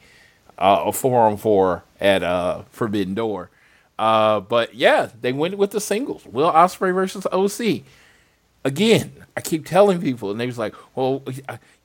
[0.57, 3.49] uh, a four on four at uh, Forbidden Door.
[3.97, 6.25] Uh, but yeah, they went with the singles.
[6.25, 7.83] Will Ospreay versus OC.
[8.65, 11.23] Again, I keep telling people, and they was like, "Well,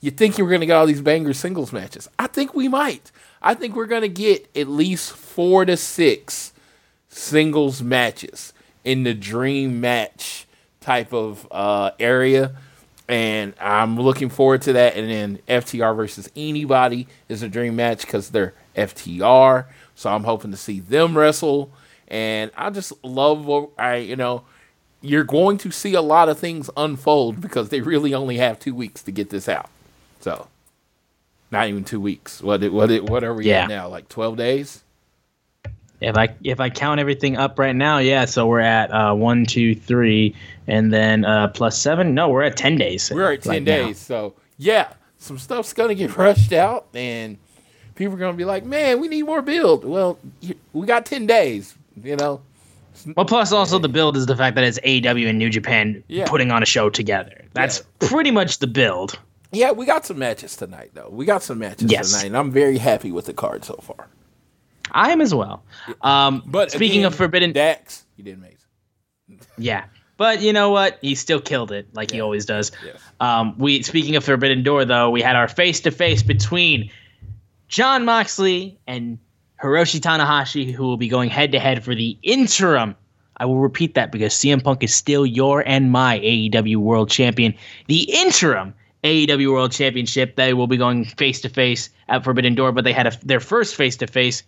[0.00, 2.08] you think you're going to get all these banger singles matches?
[2.18, 3.10] I think we might.
[3.42, 6.52] I think we're going to get at least four to six
[7.08, 8.52] singles matches
[8.84, 10.46] in the dream match
[10.80, 12.54] type of uh, area.
[13.08, 14.96] And I'm looking forward to that.
[14.96, 19.66] And then FTR versus anybody is a dream match because they're FTR.
[19.94, 21.70] So I'm hoping to see them wrestle.
[22.08, 24.44] And I just love what I, you know,
[25.00, 28.74] you're going to see a lot of things unfold because they really only have two
[28.74, 29.70] weeks to get this out.
[30.20, 30.48] So,
[31.50, 32.42] not even two weeks.
[32.42, 33.62] What it, what it, what are we yeah.
[33.62, 33.88] at now?
[33.88, 34.82] Like twelve days?
[36.00, 38.24] If I if I count everything up right now, yeah.
[38.24, 40.34] So we're at uh, one, two, three,
[40.66, 42.14] and then uh, plus seven.
[42.14, 43.10] No, we're at ten days.
[43.10, 44.08] We're at ten right days.
[44.08, 44.14] Now.
[44.14, 47.38] So yeah, some stuff's gonna get rushed out, and
[47.94, 50.18] people are gonna be like, "Man, we need more build." Well,
[50.72, 51.74] we got ten days.
[52.02, 52.42] You know.
[53.16, 56.26] Well, plus also the build is the fact that it's AEW and New Japan yeah.
[56.26, 57.44] putting on a show together.
[57.52, 58.08] That's yeah.
[58.08, 59.18] pretty much the build.
[59.52, 61.08] Yeah, we got some matches tonight, though.
[61.10, 62.10] We got some matches yes.
[62.10, 64.08] tonight, and I'm very happy with the card so far.
[64.90, 65.62] I am as well.
[66.02, 68.56] Um, but speaking again, of Forbidden Dax, he did amazing.
[69.58, 69.84] Yeah,
[70.18, 70.98] But you know what?
[71.00, 72.72] He still killed it like he always does.
[72.84, 72.96] Yes.
[73.20, 76.90] Um, we speaking of Forbidden Door though, we had our face to face between
[77.68, 79.18] Jon Moxley and
[79.62, 82.94] Hiroshi Tanahashi, who will be going head to head for the interim.
[83.38, 87.54] I will repeat that because CM Punk is still your and my AEW World Champion.
[87.86, 90.36] The interim AEW World Championship.
[90.36, 93.40] They will be going face to face at Forbidden Door, but they had a, their
[93.40, 94.42] first face to face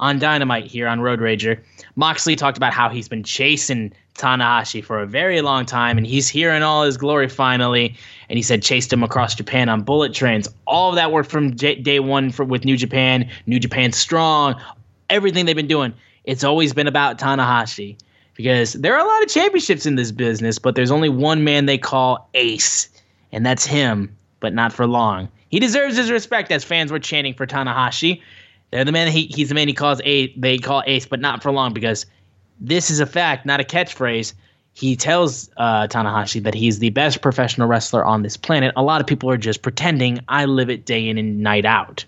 [0.00, 1.60] on Dynamite here on Road Rager.
[1.96, 6.28] Moxley talked about how he's been chasing Tanahashi for a very long time, and he's
[6.28, 7.94] here in all his glory finally.
[8.28, 10.48] And he said chased him across Japan on bullet trains.
[10.66, 14.60] All of that work from J- day one for, with New Japan, New Japan Strong,
[15.10, 15.92] everything they've been doing.
[16.24, 17.96] It's always been about Tanahashi
[18.34, 21.66] because there are a lot of championships in this business, but there's only one man
[21.66, 22.88] they call Ace,
[23.32, 25.28] and that's him, but not for long.
[25.48, 28.20] He deserves his respect as fans were chanting for Tanahashi.
[28.70, 31.42] They're the man he, he's the man he calls Ace, they call Ace, but not
[31.42, 32.06] for long because
[32.60, 34.32] this is a fact, not a catchphrase.
[34.72, 38.72] He tells uh, Tanahashi that he's the best professional wrestler on this planet.
[38.76, 40.18] A lot of people are just pretending.
[40.28, 42.04] I live it day in and night out.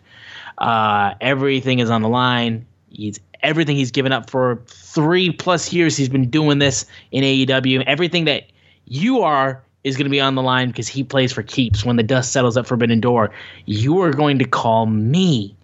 [0.59, 2.67] Uh, everything is on the line.
[2.91, 5.97] He's everything he's given up for three plus years.
[5.97, 7.85] He's been doing this in AEW.
[7.87, 8.45] Everything that
[8.87, 11.85] you are is going to be on the line because he plays for keeps.
[11.85, 13.31] When the dust settles at Forbidden Door,
[13.67, 15.56] you are going to call me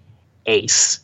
[0.47, 1.01] Ace.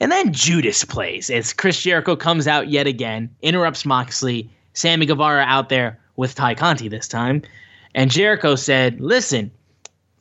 [0.00, 5.44] And then Judas plays as Chris Jericho comes out yet again, interrupts Moxley, Sammy Guevara
[5.46, 7.42] out there with Tay Conti this time.
[7.94, 9.50] And Jericho said, Listen,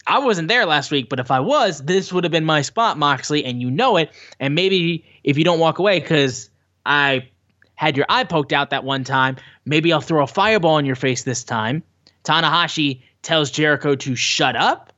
[0.06, 2.98] I wasn't there last week, but if I was, this would have been my spot,
[2.98, 4.12] Moxley, and you know it.
[4.40, 6.50] And maybe if you don't walk away because
[6.86, 7.30] I
[7.76, 10.96] had your eye poked out that one time, maybe I'll throw a fireball in your
[10.96, 11.84] face this time.
[12.24, 14.89] Tanahashi tells Jericho to shut up.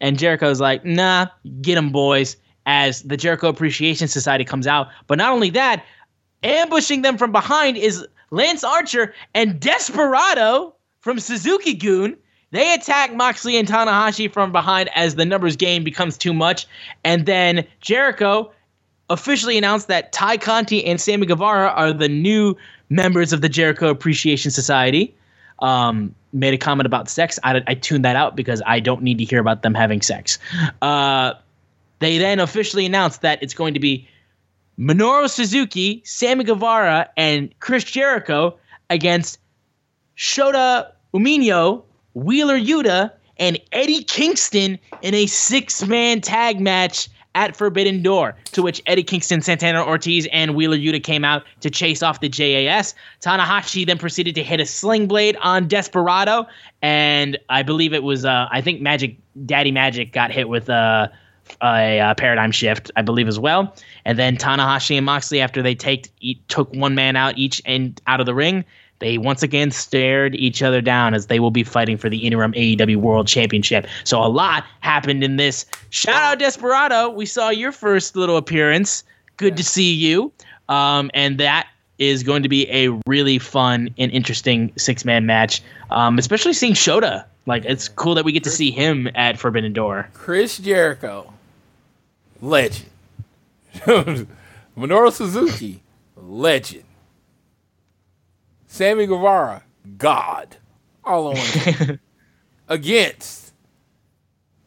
[0.00, 1.26] And Jericho's like, nah,
[1.60, 2.36] get him, boys,
[2.66, 4.88] as the Jericho Appreciation Society comes out.
[5.06, 5.84] But not only that,
[6.42, 12.16] ambushing them from behind is Lance Archer and Desperado from Suzuki-gun.
[12.50, 16.66] They attack Moxley and Tanahashi from behind as the numbers game becomes too much.
[17.04, 18.52] And then Jericho
[19.10, 22.56] officially announced that Tay Conti and Sammy Guevara are the new
[22.88, 25.14] members of the Jericho Appreciation Society.
[25.60, 27.38] Um, made a comment about sex.
[27.42, 30.38] I, I tuned that out because I don't need to hear about them having sex.
[30.82, 31.34] Uh,
[32.00, 34.06] they then officially announced that it's going to be
[34.78, 38.56] Minoru Suzuki, Sammy Guevara, and Chris Jericho
[38.90, 39.38] against
[40.16, 41.82] Shota Umino,
[42.14, 47.08] Wheeler Yuta, and Eddie Kingston in a six man tag match
[47.38, 51.70] at Forbidden Door, to which Eddie Kingston, Santana Ortiz, and Wheeler Yuta came out to
[51.70, 52.96] chase off the JAS.
[53.20, 56.48] Tanahashi then proceeded to hit a sling blade on Desperado,
[56.82, 59.16] and I believe it was, uh, I think Magic
[59.46, 61.06] Daddy Magic got hit with uh,
[61.62, 63.72] a, a paradigm shift, I believe as well.
[64.04, 66.10] And then Tanahashi and Moxley, after they take
[66.48, 68.64] took one man out each and out of the ring,
[69.00, 72.52] they once again stared each other down as they will be fighting for the interim
[72.52, 73.86] AEW World Championship.
[74.04, 75.66] So a lot happened in this.
[75.90, 77.10] Shout out Desperado.
[77.10, 79.04] We saw your first little appearance.
[79.36, 80.32] Good to see you.
[80.68, 81.68] Um, and that
[81.98, 86.74] is going to be a really fun and interesting six man match, um, especially seeing
[86.74, 87.24] Shota.
[87.46, 90.10] Like, it's cool that we get to see him at Forbidden Door.
[90.12, 91.32] Chris Jericho,
[92.42, 92.86] legend.
[94.76, 95.80] Minoru Suzuki,
[96.16, 96.84] legend.
[98.78, 99.64] Sammy Guevara,
[99.96, 100.56] God.
[101.04, 102.00] All on one.
[102.68, 103.52] Against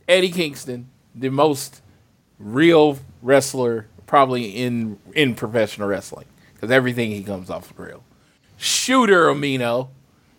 [0.05, 1.81] Eddie Kingston, the most
[2.37, 8.03] real wrestler probably in in professional wrestling because everything he comes off is real.
[8.57, 9.87] Shooter Umino,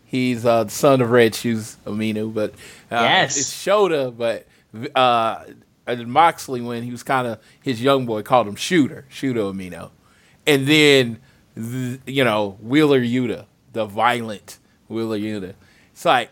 [0.05, 2.51] he's uh, the son of Red Shoes Umino, but
[2.91, 3.39] uh, Yes.
[3.39, 4.15] it's Shota.
[4.15, 4.47] But
[4.95, 5.45] uh,
[5.87, 9.93] uh, Moxley, when he was kind of his young boy, called him Shooter, Shooter Umino,
[10.47, 11.21] and then
[11.55, 14.59] th- you know Wheeler Yuta, the violent
[14.89, 15.55] Wheeler Yuta.
[15.93, 16.31] It's like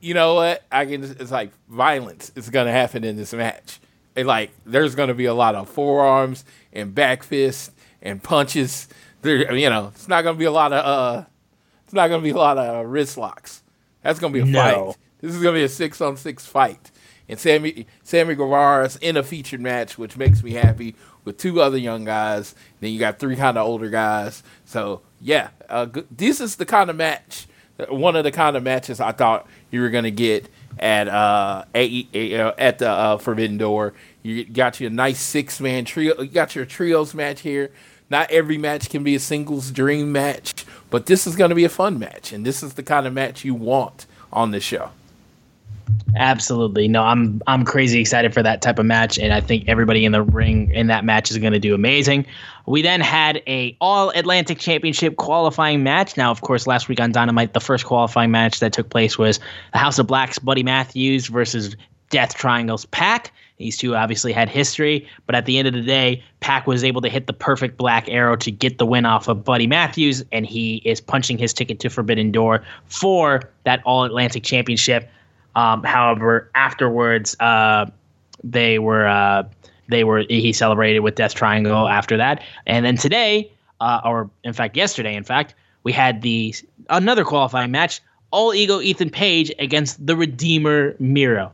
[0.00, 0.62] you know what?
[0.70, 1.02] I can.
[1.02, 3.80] It's like violence is gonna happen in this match.
[4.14, 7.70] And like, there's gonna be a lot of forearms and back fists
[8.02, 8.88] and punches.
[9.22, 10.84] There, you know, it's not gonna be a lot of.
[10.84, 11.24] uh
[11.84, 13.62] It's not gonna be a lot of wrist locks.
[14.02, 14.60] That's gonna be a No.
[14.92, 14.96] fight.
[15.20, 16.90] This is gonna be a six on six fight.
[17.28, 20.94] And Sammy Sammy Guevara's in a featured match, which makes me happy.
[21.26, 24.42] With two other young guys, then you got three kind of older guys.
[24.64, 27.46] So yeah, uh, this is the kind of match
[27.88, 30.48] one of the kind of matches I thought you were gonna get
[30.78, 33.94] at uh uh, at the uh, Forbidden Door.
[34.22, 36.20] You got your nice six man trio.
[36.20, 37.70] You got your trios match here.
[38.08, 41.68] Not every match can be a singles dream match, but this is gonna be a
[41.68, 44.90] fun match, and this is the kind of match you want on the show.
[46.16, 46.88] Absolutely.
[46.88, 50.12] No, I'm I'm crazy excited for that type of match and I think everybody in
[50.12, 52.26] the ring in that match is going to do amazing.
[52.66, 56.16] We then had a All Atlantic Championship qualifying match.
[56.16, 59.38] Now, of course, last week on Dynamite, the first qualifying match that took place was
[59.72, 61.76] the House of Black's Buddy Matthews versus
[62.10, 63.32] Death Triangle's PAC.
[63.58, 67.00] These two obviously had history, but at the end of the day, PAC was able
[67.00, 70.44] to hit the perfect black arrow to get the win off of Buddy Matthews, and
[70.46, 75.08] he is punching his ticket to Forbidden Door for that All Atlantic Championship.
[75.56, 77.86] Um, however, afterwards, uh,
[78.44, 79.44] they were uh,
[79.88, 83.50] they were he celebrated with Death Triangle after that, and then today,
[83.80, 86.54] uh, or in fact yesterday, in fact, we had the
[86.90, 91.50] another qualifying match: All Ego Ethan Page against the Redeemer Miro.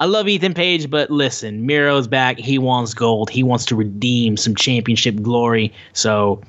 [0.00, 2.38] I love Ethan Page, but listen, Miro's back.
[2.38, 3.30] He wants gold.
[3.30, 5.72] He wants to redeem some championship glory.
[5.92, 6.40] So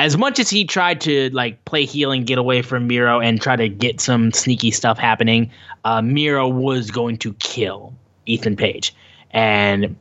[0.00, 3.38] as much as he tried to like play heel and get away from Miro and
[3.38, 5.50] try to get some sneaky stuff happening,
[5.84, 7.94] uh, Miro was going to kill
[8.24, 8.94] Ethan Page.
[9.32, 9.94] And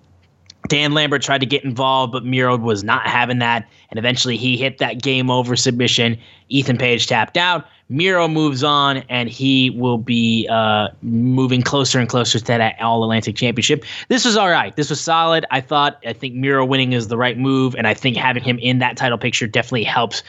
[0.67, 3.67] Dan Lambert tried to get involved, but Miro was not having that.
[3.89, 6.17] And eventually he hit that game over submission.
[6.49, 7.65] Ethan Page tapped out.
[7.91, 13.03] Miro moves on, and he will be uh, moving closer and closer to that All
[13.03, 13.83] Atlantic Championship.
[14.09, 14.75] This was all right.
[14.75, 15.43] This was solid.
[15.49, 15.99] I thought.
[16.05, 18.95] I think Miro winning is the right move, and I think having him in that
[18.95, 20.21] title picture definitely helps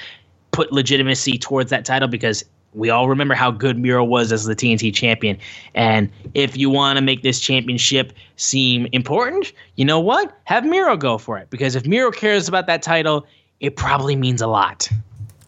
[0.53, 4.55] put legitimacy towards that title because we all remember how good Miro was as the
[4.55, 5.39] TNT champion.
[5.75, 10.39] And if you want to make this championship seem important, you know what?
[10.45, 11.51] Have Miro go for it.
[11.51, 13.27] Because if Miro cares about that title,
[13.59, 14.89] it probably means a lot.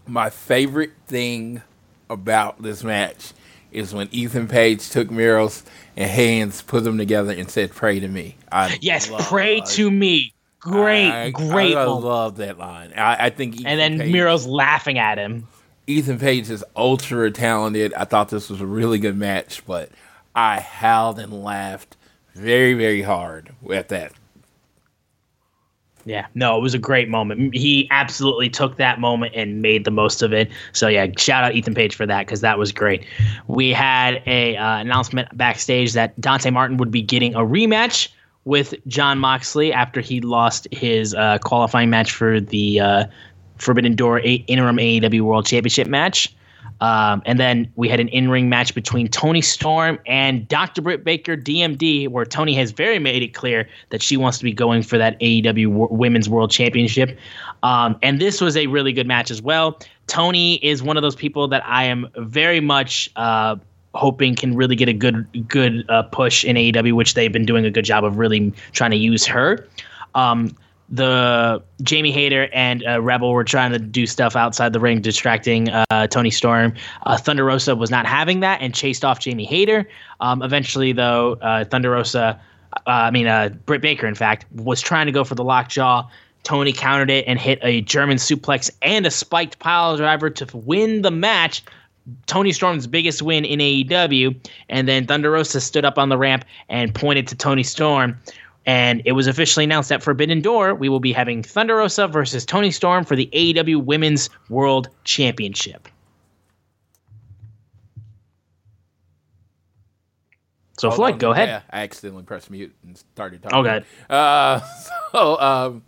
[0.06, 1.62] My favorite thing
[2.10, 3.32] about this match
[3.70, 5.62] is when Ethan Page took Miro's
[5.96, 9.90] and hands, put them together, and said, "Pray to me." I yes, love, pray to
[9.90, 10.34] me.
[10.60, 11.76] Great, I, great.
[11.76, 12.92] I, I love that line.
[12.96, 13.54] I, I think.
[13.56, 15.46] Ethan and then Page, Miro's laughing at him.
[15.92, 17.92] Ethan Page is ultra talented.
[17.94, 19.90] I thought this was a really good match, but
[20.34, 21.96] I howled and laughed
[22.34, 24.12] very, very hard at that.
[26.04, 27.54] Yeah, no, it was a great moment.
[27.54, 30.50] He absolutely took that moment and made the most of it.
[30.72, 33.04] So yeah, shout out Ethan Page for that because that was great.
[33.46, 38.08] We had a uh, announcement backstage that Dante Martin would be getting a rematch
[38.44, 43.04] with Jon Moxley after he lost his uh, qualifying match for the uh,
[43.62, 46.34] Forbidden Door interim AEW World Championship match.
[46.80, 50.82] Um, and then we had an in ring match between Toni Storm and Dr.
[50.82, 54.52] Britt Baker, DMD, where Toni has very made it clear that she wants to be
[54.52, 57.16] going for that AEW Women's World Championship.
[57.62, 59.78] Um, and this was a really good match as well.
[60.08, 63.08] Toni is one of those people that I am very much.
[63.16, 63.56] Uh,
[63.94, 67.66] hoping can really get a good good uh, push in AEW, which they've been doing
[67.66, 69.68] a good job of really trying to use her.
[70.14, 70.56] Um,
[70.92, 75.70] the Jamie Hayter and uh, Rebel were trying to do stuff outside the ring, distracting
[75.70, 76.74] uh, Toni Storm.
[77.04, 79.88] Uh, Thunder Rosa was not having that and chased off Jamie Hayter.
[80.20, 82.38] Um, eventually, though, uh, Thunder Rosa,
[82.86, 86.06] uh, I mean uh, Britt Baker, in fact, was trying to go for the lockjaw.
[86.42, 91.02] Toni countered it and hit a German suplex and a spiked pile driver to win
[91.02, 91.62] the match.
[92.26, 94.34] Toni Storm's biggest win in AEW,
[94.68, 98.18] and then Thunder Rosa stood up on the ramp and pointed to Toni Storm,
[98.66, 102.44] and it was officially announced that Forbidden Door, we will be having Thunder Rosa versus
[102.46, 105.88] Toni Storm for the AEW Women's World Championship.
[110.78, 111.48] So, Hold Floyd, on, go ahead.
[111.48, 113.58] Yeah, I accidentally pressed mute and started talking.
[113.58, 113.84] Oh, good.
[114.08, 114.60] Uh,
[115.12, 115.82] so, um,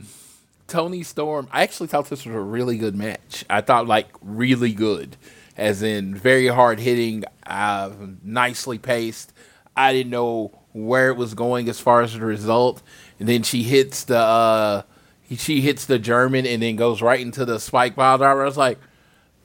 [0.69, 3.45] Toni Storm, I actually thought this was a really good match.
[3.51, 5.17] I thought, like, really good,
[5.57, 7.91] as in very hard hitting, uh,
[8.23, 9.33] nicely paced.
[9.77, 12.83] I didn't know where it was going as far as the result,
[13.19, 14.83] and then she hits the uh,
[15.31, 18.43] she hits the German and then goes right into the spike pile driver.
[18.43, 18.79] I was like,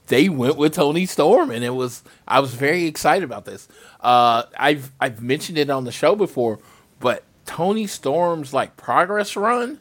[0.07, 3.69] they went with Toni Storm, and it was I was very excited about this.
[4.01, 6.59] Uh, I've I've mentioned it on the show before,
[6.99, 9.79] but Toni Storm's like progress run.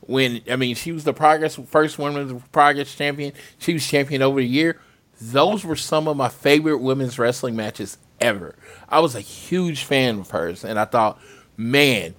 [0.00, 3.32] When I mean, she was the progress first women's progress champion.
[3.58, 4.78] She was champion over the year.
[5.20, 8.54] Those were some of my favorite women's wrestling matches ever.
[8.88, 11.20] I was a huge fan of hers, and I thought,
[11.56, 12.14] man,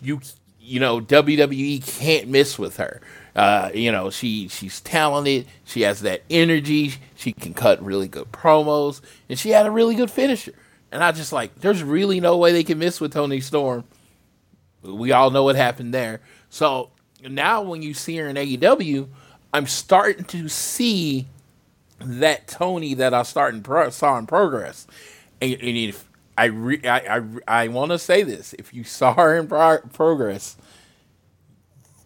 [0.00, 0.20] you
[0.60, 3.00] you know WWE can't miss with her.
[3.36, 5.46] Uh, you know she she's talented.
[5.64, 6.94] She has that energy.
[7.14, 10.54] She can cut really good promos, and she had a really good finisher.
[10.90, 13.84] And I just like, there's really no way they can miss with Toni Storm.
[14.82, 16.20] We all know what happened there.
[16.48, 16.90] So
[17.22, 19.08] now when you see her in AEW,
[19.52, 21.26] I'm starting to see
[22.00, 24.86] that Toni that I started pro- saw in progress
[25.40, 29.14] and, and if I re, I I, I want to say this, if you saw
[29.14, 30.56] her in pro- progress,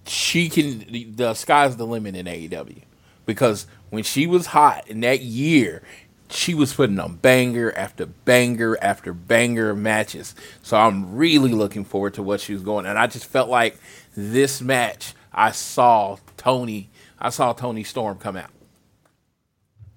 [0.07, 0.81] she can.
[0.81, 2.83] The, the sky's the limit in AEW
[3.27, 5.83] because when she was hot in that year,
[6.31, 10.35] she was putting on banger after banger after banger matches.
[10.63, 12.87] So I'm really looking forward to what she was going.
[12.87, 13.79] And I just felt like
[14.17, 18.51] this match, I saw Toni, I saw Toni Storm come out.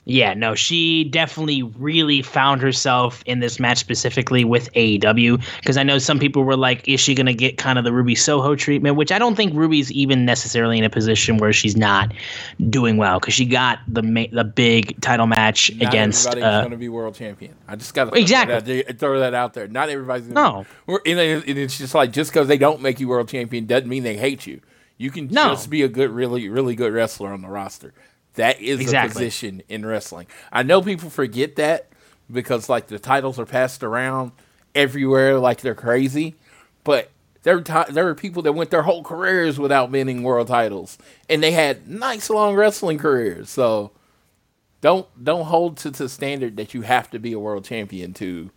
[0.07, 5.83] Yeah, no, she definitely really found herself in this match specifically with AEW because I
[5.83, 8.53] know some people were like, is she going to get kind of the Ruby Soho
[8.55, 8.97] treatment?
[8.97, 12.13] Which I don't think Ruby's even necessarily in a position where she's not
[12.69, 16.27] doing well because she got the ma- the big title match Not against.
[16.27, 17.55] everybody's Uh, going to be world champion.
[17.67, 18.83] I just got to Exactly.
[18.83, 19.67] throw that out there.
[19.67, 20.61] Not everybody's gonna No.
[20.61, 23.65] Be, we're- and and it's just like just because they don't make you world champion
[23.65, 24.61] doesn't mean they hate you.
[24.99, 25.49] You can No.
[25.49, 27.91] just be a good, really, really good wrestler on the roster.
[28.35, 29.09] That is Exactly.
[29.09, 30.27] a position in wrestling.
[30.51, 31.87] I know people forget that
[32.31, 34.31] because like the titles are passed around
[34.73, 36.35] everywhere like they're crazy,
[36.83, 37.09] but
[37.43, 40.97] there there were people that went their whole careers without winning world titles,
[41.29, 43.49] and they had nice long wrestling careers.
[43.49, 43.91] So
[44.81, 48.49] don't don't hold to the standard that you have to be a world champion to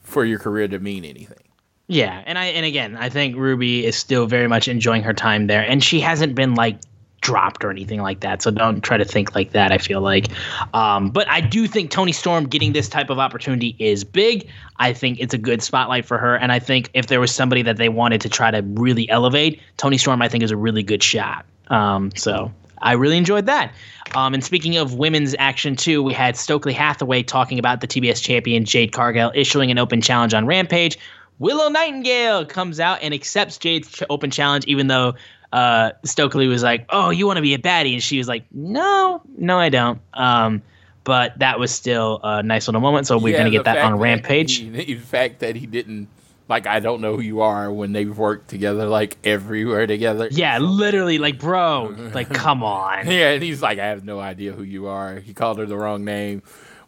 [0.00, 1.42] for your career to mean anything.
[1.88, 5.48] Yeah, and I and again, I think Ruby is still very much enjoying her time
[5.48, 6.78] there, and she hasn't been like
[7.20, 8.42] dropped or anything like that.
[8.42, 9.72] So don't try to think like that.
[9.72, 10.28] I feel like,
[10.74, 14.48] um, but I do think Toni Storm getting this type of opportunity is big.
[14.78, 17.62] I think it's a good spotlight for her, and I think if there was somebody
[17.62, 20.82] that they wanted to try to really elevate, Toni Storm, I think is a really
[20.82, 21.44] good shot.
[21.68, 23.72] Um, so I really enjoyed that.
[24.14, 28.22] Um, and speaking of women's action too, we had Stokely Hathaway talking about the TBS
[28.22, 30.98] champion Jade Cargill issuing an open challenge on Rampage.
[31.38, 35.14] Willow Nightingale comes out and accepts Jade's open challenge, even though
[35.56, 38.44] uh, Stokely was like, "Oh, you want to be a baddie?" and she was like,
[38.52, 40.62] "No, no, I don't." Um,
[41.04, 43.06] but that was still a nice little moment.
[43.06, 44.56] So we're Yeah, gonna get that on Rampage.
[44.58, 46.08] he- the fact that he didn't
[46.48, 50.28] like I don't know who you are when they've worked together like everywhere together.
[50.30, 53.06] yeah, literally, like, bro, like, come on.
[53.08, 55.16] Yeah, and he's like, I have no idea who you are.
[55.20, 56.42] He called her the wrong name.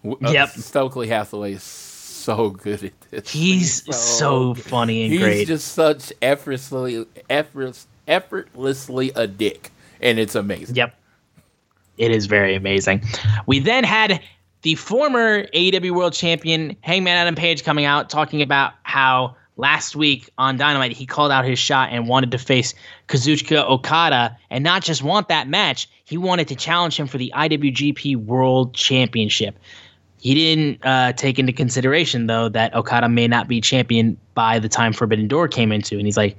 [0.04, 0.50] Uh, Yep.
[0.50, 3.30] Stokely Hathaway is so good at this.
[3.32, 5.38] He's so funny and He's great.
[5.38, 9.70] He's just such effortlessly, effortless, effortlessly a dick,
[10.00, 10.74] and it's amazing.
[10.74, 10.94] Yep.
[11.98, 13.02] It is very amazing.
[13.46, 14.20] We then had
[14.62, 20.30] the former AEW World Champion Hangman Adam Page coming out talking about how last week
[20.38, 22.74] on Dynamite he called out his shot and wanted to face
[23.08, 27.32] Kazuchika Okada and not just want that match, he wanted to challenge him for the
[27.34, 29.58] IWGP World Championship.
[30.20, 34.68] He didn't uh, take into consideration though that Okada may not be champion by the
[34.68, 36.36] time Forbidden Door came into, and he's like,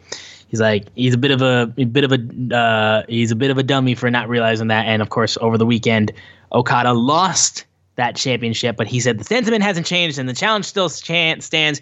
[0.50, 3.52] he's like, he's a bit of a, a bit of a, uh, he's a bit
[3.52, 4.86] of a dummy for not realizing that.
[4.86, 6.12] And of course, over the weekend,
[6.52, 7.66] Okada lost
[7.96, 11.82] that championship, but he said the sentiment hasn't changed and the challenge still stands.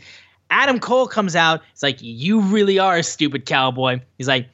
[0.49, 1.61] Adam Cole comes out.
[1.73, 3.99] It's like you really are a stupid cowboy.
[4.17, 4.47] He's like.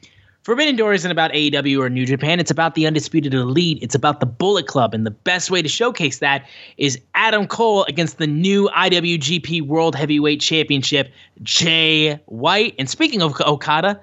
[0.44, 2.38] Forbidden Door isn't about AEW or New Japan.
[2.38, 3.78] It's about the Undisputed Elite.
[3.80, 4.92] It's about the Bullet Club.
[4.92, 6.46] And the best way to showcase that
[6.76, 11.10] is Adam Cole against the new IWGP World Heavyweight Championship,
[11.42, 12.74] Jay White.
[12.78, 13.98] And speaking of Okada,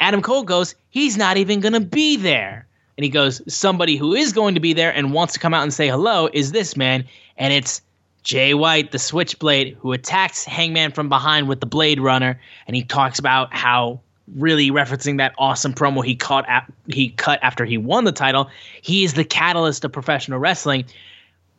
[0.00, 2.66] Adam Cole goes, he's not even going to be there.
[2.98, 5.62] And he goes, somebody who is going to be there and wants to come out
[5.62, 7.04] and say hello is this man.
[7.36, 7.80] And it's
[8.24, 12.40] Jay White, the Switchblade, who attacks Hangman from behind with the Blade Runner.
[12.66, 14.00] And he talks about how
[14.34, 18.50] really referencing that awesome promo he caught ap- he cut after he won the title.
[18.82, 20.84] He is the catalyst of professional wrestling.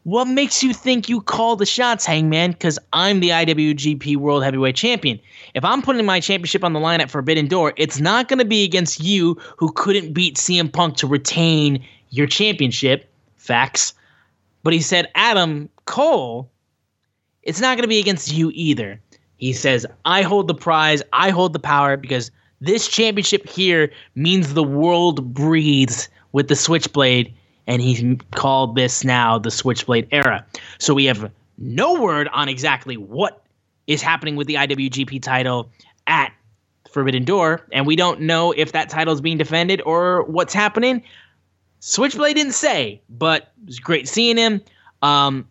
[0.04, 2.52] What makes you think you call the shots, Hangman?
[2.52, 5.20] Because I'm the IWGP World Heavyweight Champion.
[5.54, 8.46] If I'm putting my championship on the line at Forbidden Door, it's not going to
[8.46, 13.10] be against you who couldn't beat CM Punk to retain your championship.
[13.36, 13.94] Facts.
[14.64, 16.50] But he said, Adam Cole,
[17.44, 19.02] it's not going to be against you either.
[19.38, 24.54] He says, I hold the prize, I hold the power because this championship here means
[24.54, 27.34] the world breathes with the Switchblade,
[27.68, 30.46] and he called this now the Switchblade era.
[30.80, 33.44] So we have no word on exactly what
[33.88, 35.70] is happening with the IWGP title
[36.08, 36.34] at
[36.92, 41.04] Forbidden Door, and we don't know if that title is being defended or what's happening.
[41.80, 44.62] Switchblade didn't say, but it was great seeing him.
[45.02, 45.48] Um,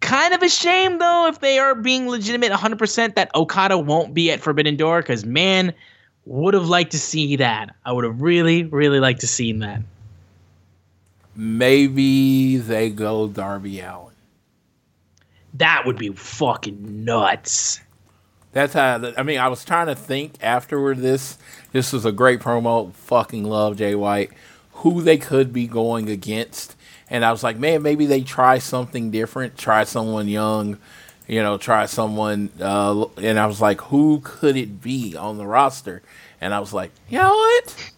[0.00, 4.30] kind of a shame though if they are being legitimate 100% that Okada won't be
[4.30, 5.74] at Forbidden Door because man,
[6.26, 7.74] would have liked to see that.
[7.84, 9.80] I would have really, really liked to seen that.
[11.34, 14.14] Maybe they go Darby Allin.
[15.54, 17.80] That would be fucking nuts.
[18.52, 19.12] That's how.
[19.16, 20.98] I mean, I was trying to think afterward.
[20.98, 21.38] This
[21.72, 22.92] this was a great promo.
[22.92, 24.30] Fucking love Jay White.
[24.72, 26.75] Who they could be going against,
[27.08, 29.56] and I was like, man, maybe they try something different.
[29.56, 30.78] Try someone young,
[31.26, 31.56] you know.
[31.56, 32.50] Try someone.
[32.60, 36.02] Uh, and I was like, who could it be on the roster?
[36.40, 37.92] And I was like, you know what?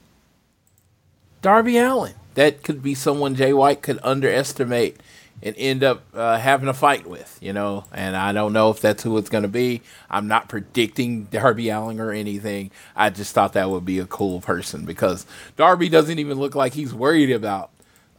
[1.41, 2.15] Darby Allin.
[2.35, 5.01] That could be someone Jay White could underestimate
[5.43, 7.85] and end up uh, having a fight with, you know.
[7.93, 9.83] And I don't know if that's who it's going to be.
[10.11, 12.71] I'm not predicting Darby Allin or anything.
[12.95, 15.27] I just thought that would be a cool person because
[15.57, 17.71] Darby doesn't even look like he's worried about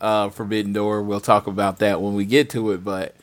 [0.01, 1.03] uh, Forbidden Door.
[1.03, 2.83] We'll talk about that when we get to it.
[2.83, 3.15] But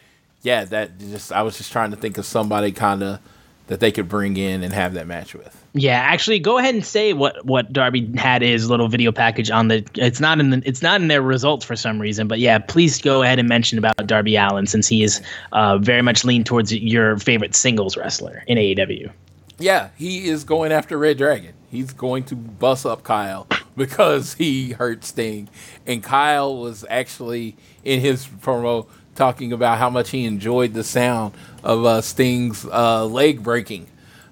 [0.42, 3.20] yeah, that just I was just trying to think of somebody kind of
[3.68, 5.62] that they could bring in and have that match with.
[5.74, 9.68] Yeah, actually, go ahead and say what what Darby had his little video package on
[9.68, 9.86] the.
[9.94, 10.62] It's not in the.
[10.64, 13.76] It's not in their results for some reason, but yeah, please go ahead and mention
[13.76, 15.20] about Darby Allin since he is
[15.52, 19.10] uh, very much leaned towards your favorite singles wrestler in AEW.
[19.58, 21.52] Yeah, he is going after Red Dragon.
[21.70, 25.48] He's going to bust up Kyle because he hurt Sting,
[25.86, 31.34] and Kyle was actually in his promo talking about how much he enjoyed the sound
[31.64, 33.86] of uh, Sting's uh, leg breaking.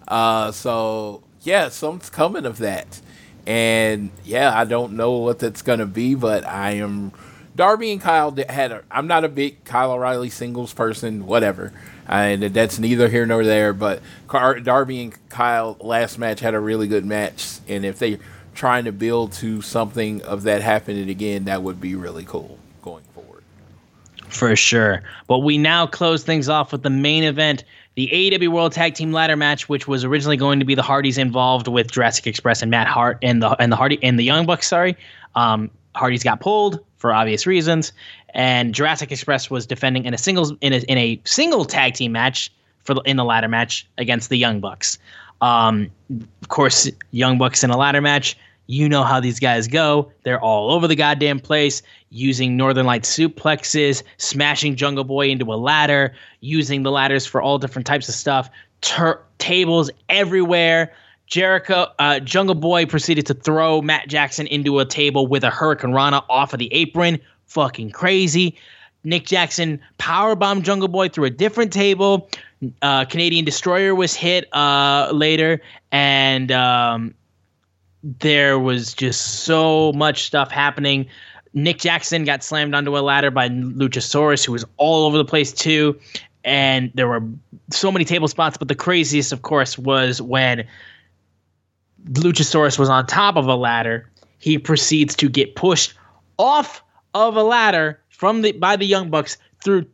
[0.06, 3.00] Uh, so yeah, something's coming of that.
[3.46, 7.12] And yeah, I don't know what that's gonna be, but I am.
[7.56, 8.72] Darby and Kyle had.
[8.72, 11.72] A, I'm not a big Kyle O'Reilly singles person, whatever,
[12.08, 13.72] and that's neither here nor there.
[13.72, 18.20] But Darby and Kyle last match had a really good match, and if they are
[18.54, 23.04] trying to build to something of that happening again, that would be really cool going
[23.14, 23.42] forward.
[24.28, 25.02] For sure.
[25.26, 27.64] But we now close things off with the main event
[27.94, 31.16] the AEW World Tag Team Ladder match, which was originally going to be the Hardys
[31.16, 34.46] involved with Jurassic Express and Matt Hart and the and the Hardy and the Young
[34.46, 34.66] Bucks.
[34.66, 34.96] Sorry,
[35.36, 37.92] um, Hardys got pulled for obvious reasons,
[38.32, 42.12] and Jurassic Express was defending in a singles in a, in a single tag team
[42.12, 42.50] match
[42.82, 44.96] for the, in the ladder match against the Young Bucks.
[45.42, 45.90] Um,
[46.40, 48.38] of course, Young Bucks in a ladder match.
[48.68, 50.10] You know how these guys go.
[50.22, 55.56] They're all over the goddamn place, using Northern Light suplexes, smashing Jungle Boy into a
[55.56, 58.48] ladder, using the ladders for all different types of stuff,
[58.80, 60.90] Tur- tables everywhere.
[61.34, 66.24] Jericho, uh, Jungle Boy proceeded to throw Matt Jackson into a table with a hurricanrana
[66.28, 67.18] off of the apron.
[67.46, 68.56] Fucking crazy.
[69.02, 72.30] Nick Jackson powerbombed Jungle Boy through a different table.
[72.82, 77.12] Uh, Canadian Destroyer was hit uh, later, and um,
[78.04, 81.04] there was just so much stuff happening.
[81.52, 85.52] Nick Jackson got slammed onto a ladder by Luchasaurus, who was all over the place
[85.52, 85.98] too.
[86.44, 87.24] And there were
[87.72, 90.64] so many table spots, but the craziest, of course, was when
[92.12, 94.10] Luchasaurus was on top of a ladder.
[94.38, 95.94] He proceeds to get pushed
[96.38, 96.82] off
[97.14, 99.86] of a ladder from the by the Young Bucks through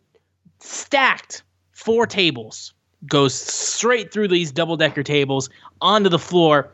[0.59, 1.43] stacked
[1.73, 2.73] four tables.
[3.07, 5.49] Goes straight through these double decker tables
[5.81, 6.70] onto the floor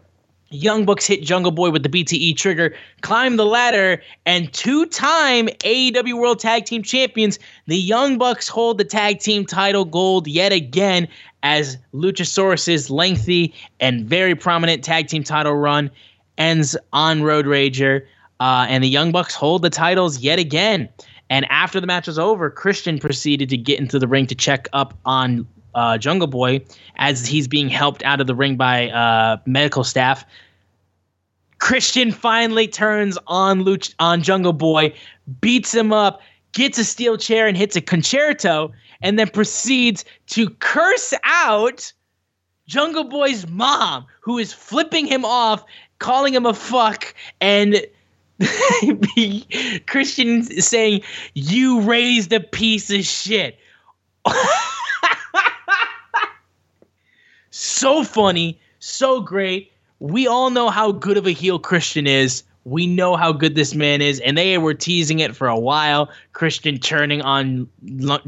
[0.51, 5.49] Young Bucks hit Jungle Boy with the BTE trigger, climb the ladder, and two time
[5.65, 10.53] AEW World Tag Team Champions, the Young Bucks hold the tag team title gold yet
[10.53, 11.09] again
[11.47, 15.93] as Luchasaurus's lengthy and very prominent tag team title run
[16.39, 18.05] ends on Road Rager.
[18.41, 20.89] Uh, and the Young Bucks hold the titles yet again.
[21.31, 24.69] And after the match was over, Christian proceeded to get into the ring to check
[24.73, 25.47] up on
[25.77, 26.65] uh, Jungle Boy
[26.97, 30.25] as he's being helped out of the ring by uh, medical staff.
[31.61, 34.93] Christian finally turns on Luch- on Jungle Boy,
[35.41, 36.21] beats him up,
[36.53, 41.93] gets a steel chair and hits a concerto, and then proceeds to curse out
[42.67, 45.65] Jungle Boy's mom, who is flipping him off,
[45.99, 47.81] calling him a fuck, and
[49.87, 51.03] Christian saying,
[51.35, 53.59] "You raised a piece of shit."
[57.51, 59.73] so funny, so great.
[59.99, 62.43] We all know how good of a heel Christian is.
[62.67, 66.11] We know how good this man is, and they were teasing it for a while.
[66.33, 67.69] Christian turning on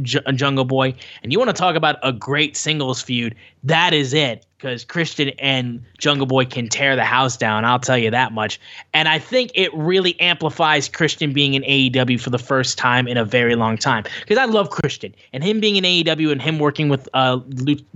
[0.05, 0.95] Jungle Boy,
[1.25, 3.35] and you want to talk about a great singles feud?
[3.65, 7.65] That is it, because Christian and Jungle Boy can tear the house down.
[7.65, 8.61] I'll tell you that much.
[8.95, 13.17] And I think it really amplifies Christian being in AEW for the first time in
[13.17, 14.05] a very long time.
[14.21, 17.41] Because I love Christian, and him being in AEW and him working with uh,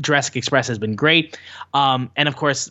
[0.00, 1.38] Jurassic Express has been great.
[1.72, 2.68] Um, and of course,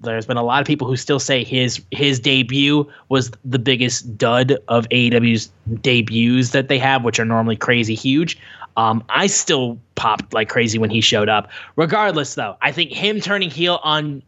[0.00, 4.16] there's been a lot of people who still say his his debut was the biggest
[4.16, 5.50] dud of AEW's
[5.80, 8.38] debuts that they have, which are normally crazy huge.
[8.76, 11.50] Um, I still popped like crazy when he showed up.
[11.76, 14.22] Regardless, though, I think him turning heel on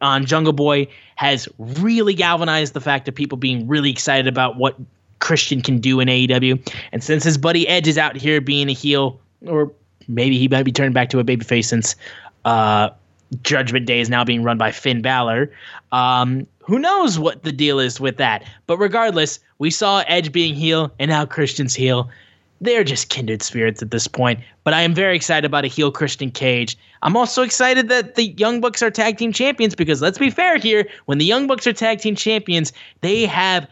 [0.00, 0.86] on Jungle Boy
[1.16, 4.76] has really galvanized the fact of people being really excited about what
[5.18, 6.72] Christian can do in AEW.
[6.92, 9.70] And since his buddy Edge is out here being a heel, or
[10.08, 11.94] maybe he might be turned back to a babyface since
[12.44, 12.90] uh,
[13.42, 15.50] Judgment Day is now being run by Finn Balor.
[15.92, 18.44] Um, who knows what the deal is with that?
[18.66, 22.10] But regardless, we saw Edge being heel and now Christian's heel.
[22.60, 24.40] They're just kindred spirits at this point.
[24.64, 26.76] But I am very excited about a heel Christian Cage.
[27.02, 30.58] I'm also excited that the Young Bucks are tag team champions because let's be fair
[30.58, 30.86] here.
[31.06, 33.66] When the Young Bucks are tag team champions, they have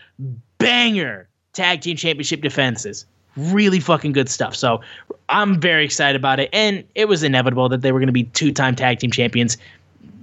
[0.58, 3.04] banger tag team championship defenses.
[3.38, 4.54] Really fucking good stuff.
[4.54, 4.80] So
[5.28, 8.24] I'm very excited about it, and it was inevitable that they were going to be
[8.24, 9.56] two-time tag team champions.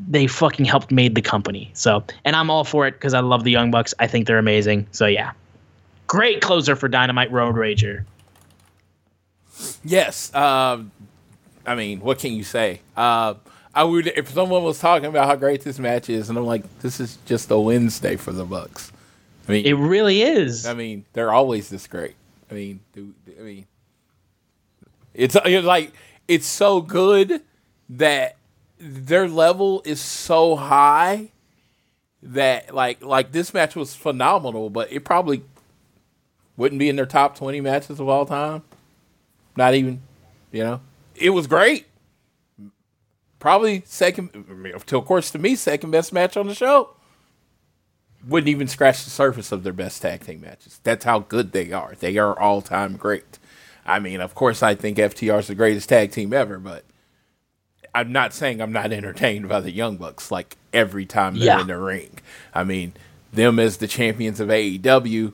[0.08, 1.72] They fucking helped made the company.
[1.74, 3.94] So, and I'm all for it because I love the Young Bucks.
[4.00, 4.88] I think they're amazing.
[4.92, 5.32] So yeah,
[6.08, 8.04] great closer for Dynamite Road Rager.
[9.84, 10.34] Yes.
[10.36, 10.92] Um,
[11.66, 12.82] I mean, what can you say?
[12.96, 13.36] Uh,
[13.74, 16.64] I would if someone was talking about how great this match is, and I'm like,
[16.80, 18.92] this is just a Wednesday for the Bucks.
[19.48, 20.66] I mean, it really is.
[20.66, 22.16] I mean, they're always this great.
[22.50, 23.66] I mean, I mean,
[25.14, 25.94] it's, uh, it's like
[26.28, 27.42] it's so good
[27.90, 28.36] that
[28.80, 31.32] their level is so high
[32.22, 35.44] that like like this match was phenomenal, but it probably
[36.58, 38.64] wouldn't be in their top twenty matches of all time.
[39.56, 40.02] Not even,
[40.52, 40.82] you know,
[41.16, 41.86] it was great.
[43.40, 46.92] Probably second, of course, to me, second best match on the show.
[48.28, 50.80] Wouldn't even scratch the surface of their best tag team matches.
[50.84, 51.96] That's how good they are.
[52.00, 53.40] They are all time great.
[53.86, 56.86] I mean, of course, I think FTR is the greatest tag team ever, but
[57.94, 61.62] I'm not saying I'm not entertained by the Young Bucks like every time they're yeah.
[61.62, 62.18] in the ring.
[62.54, 62.94] I mean,
[63.32, 65.34] them as the champions of AEW,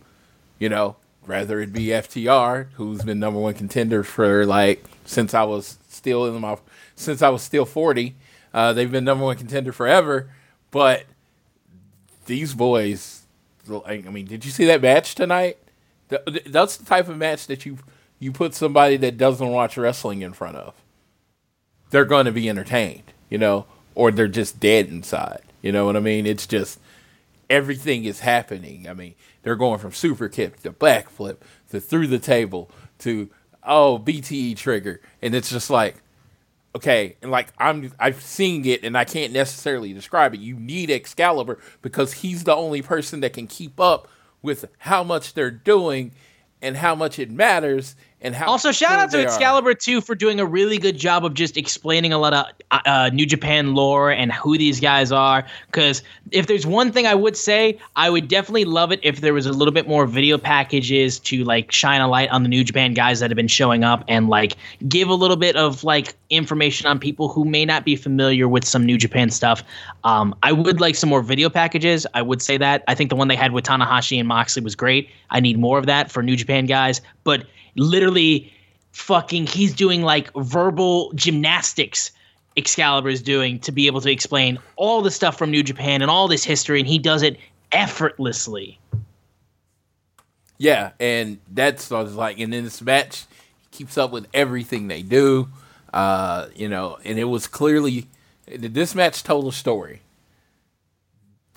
[0.59, 5.43] you know, rather it be FTR, who's been number one contender for like since I
[5.43, 6.57] was still in my
[6.95, 8.15] since I was still 40.
[8.53, 10.29] Uh, they've been number one contender forever,
[10.71, 11.05] but
[12.25, 13.25] these boys,
[13.85, 15.57] I mean, did you see that match tonight?
[16.45, 17.77] That's the type of match that you
[18.19, 20.75] you put somebody that doesn't watch wrestling in front of.
[21.89, 23.65] They're going to be entertained, you know,
[23.95, 25.41] or they're just dead inside.
[25.61, 26.25] You know what I mean?
[26.27, 26.79] It's just
[27.49, 28.87] everything is happening.
[28.87, 31.37] I mean, they're going from super kick to backflip
[31.71, 32.69] to through the table
[32.99, 33.29] to
[33.63, 36.01] oh BTE trigger, and it's just like
[36.75, 40.39] okay, and like I'm I've seen it and I can't necessarily describe it.
[40.39, 44.07] You need Excalibur because he's the only person that can keep up
[44.41, 46.11] with how much they're doing
[46.61, 50.39] and how much it matters and how also shout out to Excalibur too for doing
[50.39, 54.11] a really good job of just explaining a lot of uh, uh, New Japan lore
[54.11, 55.43] and who these guys are.
[55.65, 59.33] Because if there's one thing I would say, I would definitely love it if there
[59.33, 62.63] was a little bit more video packages to like shine a light on the New
[62.63, 64.55] Japan guys that have been showing up and like
[64.87, 68.65] give a little bit of like information on people who may not be familiar with
[68.65, 69.63] some New Japan stuff.
[70.03, 72.05] Um, I would like some more video packages.
[72.13, 72.83] I would say that.
[72.87, 75.09] I think the one they had with Tanahashi and Moxley was great.
[75.31, 77.45] I need more of that for New Japan guys, but
[77.75, 78.51] literally
[78.91, 82.11] fucking he's doing like verbal gymnastics
[82.57, 86.11] Excalibur is doing to be able to explain all the stuff from New Japan and
[86.11, 87.37] all this history, and he does it
[87.71, 88.77] effortlessly.
[90.57, 93.25] Yeah, and that's what I was like, and in this match,
[93.71, 95.47] keeps up with everything they do.
[95.93, 98.07] Uh, you know, and it was clearly
[98.47, 100.01] this match told a story.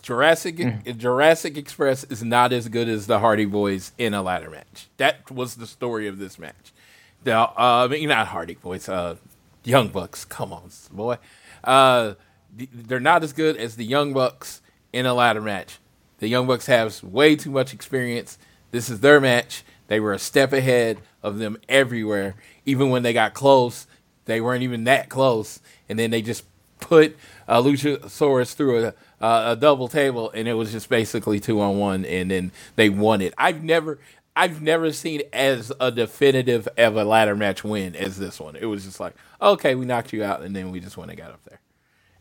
[0.04, 0.98] Jurassic mm.
[0.98, 4.88] Jurassic Express is not as good as the Hardy Boys in a ladder match.
[4.98, 6.74] That was the story of this match.
[7.22, 9.16] The uh, I mean, not Hardy Boys, uh,
[9.64, 10.26] Young Bucks.
[10.26, 11.16] Come on, boy.
[11.64, 12.14] Uh,
[12.54, 14.60] they're not as good as the Young Bucks
[14.92, 15.78] in a ladder match.
[16.18, 18.36] The Young Bucks have way too much experience.
[18.72, 19.64] This is their match.
[19.86, 22.36] They were a step ahead of them everywhere.
[22.66, 23.86] Even when they got close,
[24.26, 25.60] they weren't even that close.
[25.88, 26.44] And then they just
[26.78, 27.16] put
[27.48, 31.78] uh, Luchasaurus through a, uh, a double table, and it was just basically two on
[31.78, 33.34] one, and then they won it.
[33.38, 33.98] I've never.
[34.36, 38.56] I've never seen as a definitive of a ladder match win as this one.
[38.56, 41.20] It was just like, okay, we knocked you out, and then we just went and
[41.20, 41.60] got up there.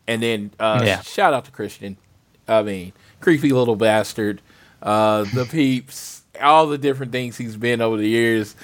[0.06, 1.00] And then uh, yeah.
[1.00, 1.96] shout out to Christian.
[2.46, 4.42] I mean, creepy little bastard.
[4.82, 8.54] Uh, the peeps, all the different things he's been over the years.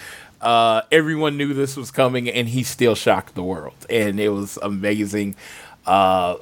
[0.41, 4.59] Uh, everyone knew this was coming, and he still shocked the world, and it was
[4.63, 5.35] amazing.
[5.87, 6.37] Uh,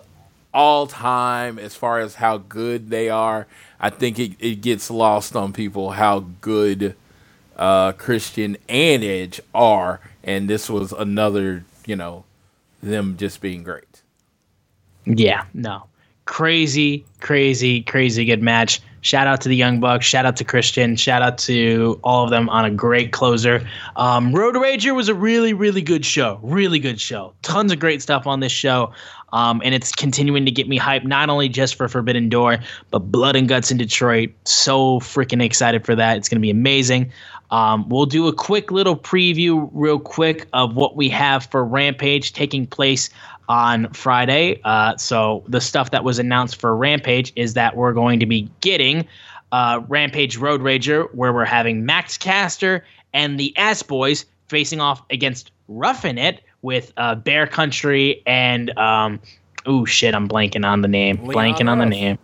[0.58, 3.46] all time as far as how good they are.
[3.78, 6.96] I think it, it gets lost on people how good
[7.56, 12.24] uh, Christian and Edge are, and this was another, you know,
[12.82, 14.02] them just being great.
[15.04, 15.84] Yeah, no,
[16.24, 18.80] crazy, crazy, crazy good match.
[19.00, 20.06] Shout out to the Young Bucks.
[20.06, 20.96] Shout out to Christian.
[20.96, 23.66] Shout out to all of them on a great closer.
[23.94, 26.40] Um, Road Rager was a really, really good show.
[26.42, 27.32] Really good show.
[27.42, 28.92] Tons of great stuff on this show.
[29.32, 32.58] Um, and it's continuing to get me hyped, not only just for Forbidden Door,
[32.90, 34.30] but Blood and Guts in Detroit.
[34.44, 36.16] So freaking excited for that.
[36.16, 37.12] It's going to be amazing.
[37.50, 42.32] Um, we'll do a quick little preview, real quick, of what we have for Rampage
[42.32, 43.10] taking place
[43.48, 44.60] on Friday.
[44.64, 48.50] Uh, so, the stuff that was announced for Rampage is that we're going to be
[48.60, 49.06] getting
[49.52, 52.84] uh, Rampage Road Rager, where we're having Max Caster
[53.14, 59.20] and the Ass Boys facing off against Roughing It with uh, Bear Country and um,
[59.66, 61.16] oh shit, I'm blanking on the name.
[61.18, 61.72] Leon blanking Ruff.
[61.72, 62.18] on the name.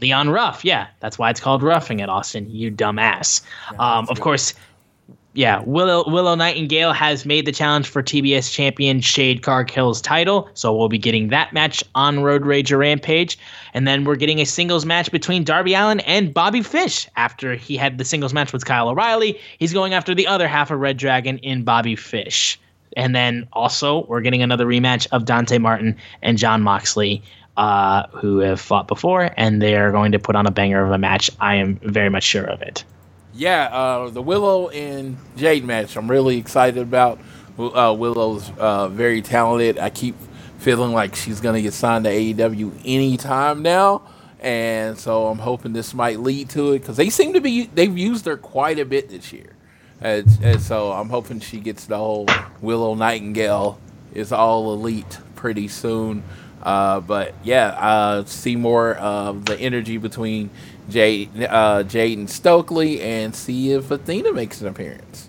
[0.00, 2.50] Leon Ruff, yeah, that's why it's called Roughing It, Austin.
[2.50, 3.40] You dumbass.
[3.72, 4.52] Yeah, um, of course,
[5.36, 10.74] yeah, Willow Willow Nightingale has made the challenge for TBS champion Jade Cargill's title, so
[10.74, 13.38] we'll be getting that match on Road Rager Rampage,
[13.74, 17.06] and then we're getting a singles match between Darby Allin and Bobby Fish.
[17.16, 20.70] After he had the singles match with Kyle O'Reilly, he's going after the other half
[20.70, 22.58] of Red Dragon in Bobby Fish,
[22.96, 27.22] and then also we're getting another rematch of Dante Martin and Jon Moxley.
[27.56, 30.92] Uh, who have fought before, and they are going to put on a banger of
[30.92, 31.30] a match.
[31.40, 32.84] I am very much sure of it
[33.36, 37.20] yeah, uh, the Willow and Jade match, I'm really excited about.
[37.58, 39.78] Uh, Willow's uh, very talented.
[39.78, 40.16] I keep
[40.58, 44.02] feeling like she's going to get signed to AEW anytime now.
[44.40, 47.96] And so I'm hoping this might lead to it because they seem to be, they've
[47.96, 49.55] used her quite a bit this year.
[50.00, 52.26] And, and so I'm hoping she gets the whole
[52.60, 53.78] Willow Nightingale
[54.14, 56.22] is all elite pretty soon.
[56.62, 60.50] Uh, but yeah, uh, see more of the energy between
[60.88, 65.28] Jade, uh, Jaden Stokely and see if Athena makes an appearance.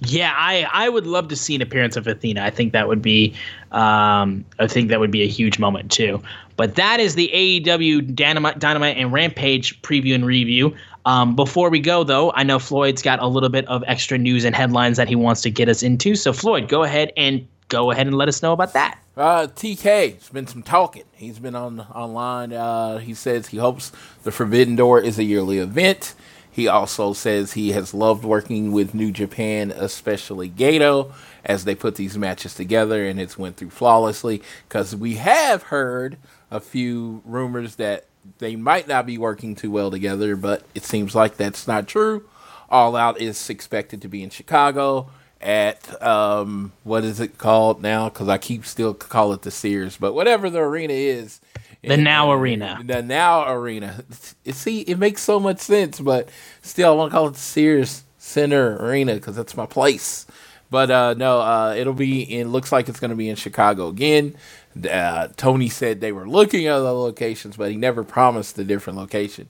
[0.00, 2.44] Yeah, I, I would love to see an appearance of Athena.
[2.44, 3.34] I think that would be
[3.72, 6.22] um, I think that would be a huge moment too.
[6.56, 10.74] But that is the AEW Dynamite, Dynamite and Rampage preview and review.
[11.06, 14.44] Um, before we go, though, I know Floyd's got a little bit of extra news
[14.44, 16.16] and headlines that he wants to get us into.
[16.16, 18.98] So, Floyd, go ahead and go ahead and let us know about that.
[19.16, 21.04] Uh, TK has been some talking.
[21.14, 22.52] He's been on online.
[22.52, 23.92] Uh, he says he hopes
[24.24, 26.14] the Forbidden Door is a yearly event.
[26.50, 31.12] He also says he has loved working with New Japan, especially Gedo,
[31.44, 34.42] as they put these matches together, and it's went through flawlessly.
[34.68, 36.16] Because we have heard
[36.50, 38.05] a few rumors that
[38.38, 42.28] they might not be working too well together, but it seems like that's not true.
[42.68, 48.08] All Out is expected to be in Chicago at um, what is it called now?
[48.08, 51.40] Because I keep still call it the Sears, but whatever the arena is,
[51.82, 54.04] the Now Arena, the Now Arena.
[54.50, 56.28] see, it makes so much sense, but
[56.62, 60.26] still, I want to call it the Sears Center Arena because that's my place.
[60.68, 62.22] But uh, no, uh, it'll be.
[62.22, 64.36] It looks like it's going to be in Chicago again.
[64.84, 68.98] Uh, Tony said they were looking at other locations, but he never promised a different
[68.98, 69.48] location.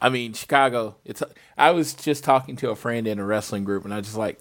[0.00, 0.96] I mean, Chicago.
[1.04, 1.22] It's.
[1.56, 4.40] I was just talking to a friend in a wrestling group, and I just like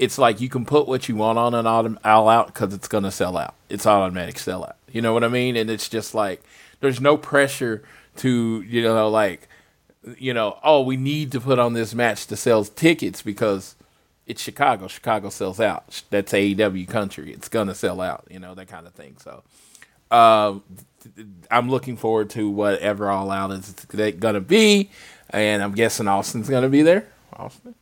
[0.00, 2.88] it's like you can put what you want on an autumn all out because it's
[2.88, 3.54] to sell out.
[3.68, 4.72] It's automatic sellout.
[4.90, 5.56] You know what I mean?
[5.56, 6.42] And it's just like
[6.80, 7.82] there's no pressure
[8.16, 9.46] to you know like
[10.16, 13.76] you know oh we need to put on this match to sell tickets because
[14.30, 14.88] it's Chicago.
[14.88, 16.02] Chicago sells out.
[16.10, 17.32] That's AEW country.
[17.32, 18.26] It's gonna sell out.
[18.30, 19.16] You know that kind of thing.
[19.18, 19.42] So.
[20.10, 20.58] Uh,
[21.50, 23.72] I'm looking forward to whatever All Out is
[24.18, 24.90] gonna be,
[25.30, 27.06] and I'm guessing Austin's gonna be there.
[27.32, 27.74] Austin.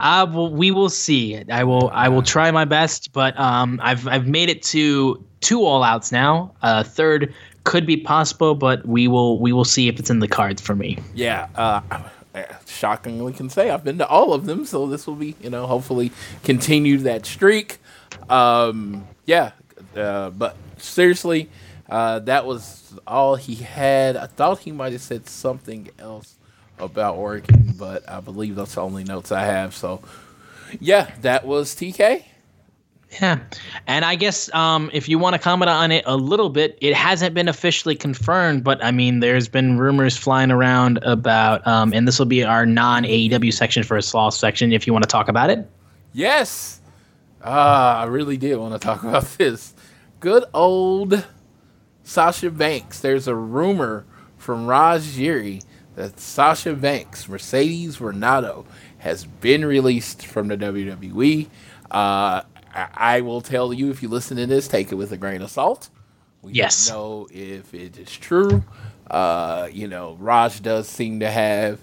[0.00, 1.42] Uh, well, we will see.
[1.50, 1.90] I will.
[1.90, 6.12] I will try my best, but um, I've I've made it to two all outs
[6.12, 6.54] now.
[6.62, 10.28] Uh, third could be possible, but we will we will see if it's in the
[10.28, 10.98] cards for me.
[11.14, 11.48] Yeah.
[11.54, 11.80] Uh,
[12.66, 15.66] shockingly, can say I've been to all of them, so this will be you know
[15.66, 16.12] hopefully
[16.44, 17.78] continue that streak.
[18.28, 19.52] Um, yeah.
[19.94, 21.48] Uh, but seriously,
[21.88, 24.16] uh, that was all he had.
[24.16, 26.36] I thought he might have said something else
[26.78, 29.74] about Oregon, but I believe that's the only notes I have.
[29.74, 30.02] So,
[30.80, 32.24] yeah, that was TK.
[33.20, 33.38] Yeah,
[33.86, 36.94] and I guess um, if you want to comment on it a little bit, it
[36.94, 42.06] hasn't been officially confirmed, but I mean, there's been rumors flying around about, um, and
[42.06, 44.72] this will be our non AEW section for a small section.
[44.72, 45.68] If you want to talk about it,
[46.12, 46.80] yes,
[47.42, 47.48] uh,
[47.98, 49.74] I really did want to talk about this.
[50.20, 51.24] Good old
[52.02, 53.00] Sasha Banks.
[53.00, 54.04] There's a rumor
[54.36, 55.60] from Raj Giri
[55.94, 58.66] that Sasha Banks, Mercedes Varnado,
[58.98, 61.48] has been released from the WWE.
[61.90, 62.42] Uh,
[62.94, 65.50] I will tell you if you listen to this, take it with a grain of
[65.50, 65.88] salt.
[66.42, 66.88] We yes.
[66.88, 68.62] don't know if it is true.
[69.10, 71.80] Uh, you know, Raj does seem to have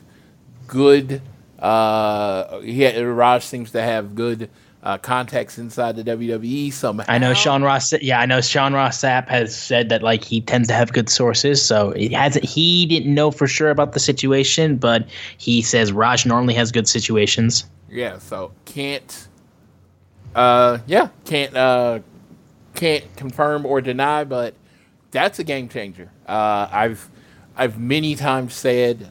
[0.67, 1.21] good.
[1.59, 4.49] Uh, he Raj seems to have good
[4.83, 7.05] uh, contacts inside the WWE somehow.
[7.07, 7.93] I know Sean Ross.
[8.01, 11.09] Yeah, I know Sean Ross Sapp has said that like he tends to have good
[11.09, 11.61] sources.
[11.61, 12.45] So it hasn't.
[12.45, 15.07] He didn't know for sure about the situation, but
[15.37, 17.65] he says Raj normally has good situations.
[17.89, 18.19] Yeah.
[18.19, 19.27] So can't.
[20.35, 21.99] Uh, yeah, can't uh,
[22.75, 24.55] can't confirm or deny, but
[25.11, 26.09] that's a game changer.
[26.27, 27.09] Uh, I've
[27.55, 29.09] I've many times said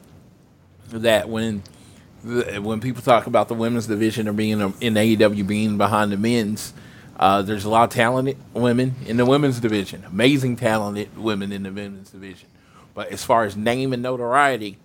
[0.89, 1.63] that when
[2.23, 6.73] when people talk about the women's division or being in AEW being behind the men's,
[7.17, 11.63] uh, there's a lot of talented women in the women's division, amazing talented women in
[11.63, 12.49] the women's division.
[12.93, 14.77] But as far as name and notoriety,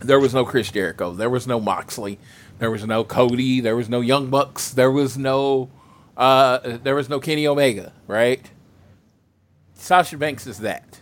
[0.00, 2.18] there was no Chris Jericho, there was no Moxley,
[2.62, 5.68] there was no Cody, there was no Young Bucks, there was no
[6.16, 8.48] uh, there was no Kenny Omega, right?
[9.74, 11.00] Sasha Banks is that.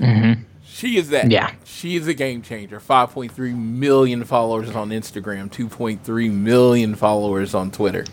[0.00, 1.30] Mm-hmm She is that.
[1.30, 1.52] Yeah.
[1.64, 2.80] She is a game changer.
[2.80, 8.06] 5.3 million followers on Instagram, 2.3 million followers on Twitter.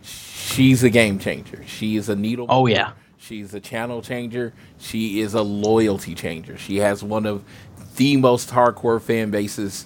[0.00, 1.62] She's a game changer.
[1.66, 2.46] She is a needle.
[2.48, 2.92] Oh yeah.
[3.18, 4.54] She's a channel changer.
[4.78, 6.56] She is a loyalty changer.
[6.56, 7.44] She has one of
[7.96, 9.84] the most hardcore fan bases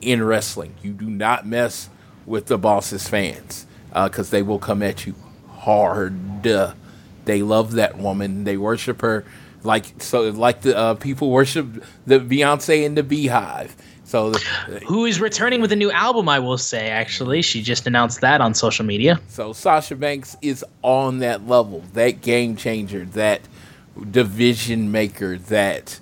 [0.00, 0.74] in wrestling.
[0.82, 1.88] You do not mess
[2.26, 5.14] with the boss's fans because uh, they will come at you
[5.48, 6.42] hard.
[6.42, 8.44] They love that woman.
[8.44, 9.24] They worship her
[9.64, 13.70] like so like the uh, people worship the Beyonce in the Beyhive.
[14.04, 14.38] So, the,
[14.86, 16.30] who is returning with a new album?
[16.30, 19.20] I will say, actually, she just announced that on social media.
[19.28, 23.42] So Sasha Banks is on that level, that game changer, that
[24.10, 25.36] division maker.
[25.36, 26.00] That,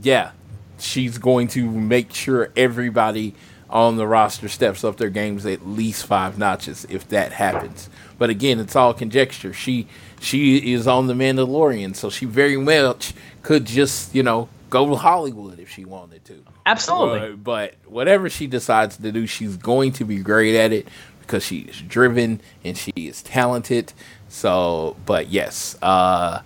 [0.00, 0.30] yeah,
[0.78, 3.34] she's going to make sure everybody
[3.68, 7.90] on the roster steps up their games at least five notches if that happens.
[8.18, 9.52] But again, it's all conjecture.
[9.52, 9.86] She
[10.20, 13.12] she is on the Mandalorian, so she very much
[13.42, 16.42] could just you know go to Hollywood if she wanted to.
[16.64, 17.32] Absolutely.
[17.32, 20.88] Uh, but whatever she decides to do, she's going to be great at it
[21.20, 23.92] because she is driven and she is talented.
[24.28, 25.76] So, but yes.
[25.82, 26.40] Uh,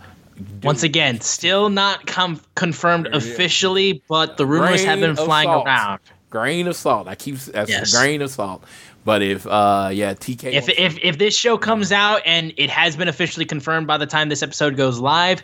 [0.63, 5.67] Once again, still not com- confirmed officially, but the rumors have been flying salt.
[5.67, 6.01] around.
[6.31, 7.09] Grain of salt.
[7.09, 7.93] I keep that's Yes.
[7.95, 8.65] a grain of salt.
[9.05, 12.97] But if uh yeah, TK If, if if this show comes out and it has
[12.97, 15.43] been officially confirmed by the time this episode goes live,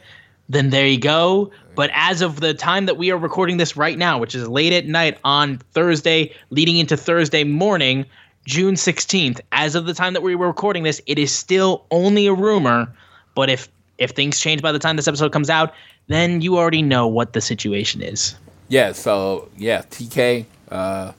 [0.49, 1.51] then there you go.
[1.75, 4.73] But as of the time that we are recording this right now, which is late
[4.73, 8.07] at night on Thursday, leading into Thursday morning,
[8.47, 12.27] June 16th, as of the time that we were recording this, it is still only
[12.29, 12.87] a rumor.
[13.35, 13.69] But if
[13.99, 15.73] if things change by the time this episode comes out,
[16.09, 18.35] then you already know what the situation is.
[18.69, 21.13] Yeah, so yeah, TK, uh,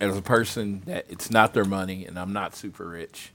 [0.00, 3.32] as a person that it's not their money and I'm not super rich,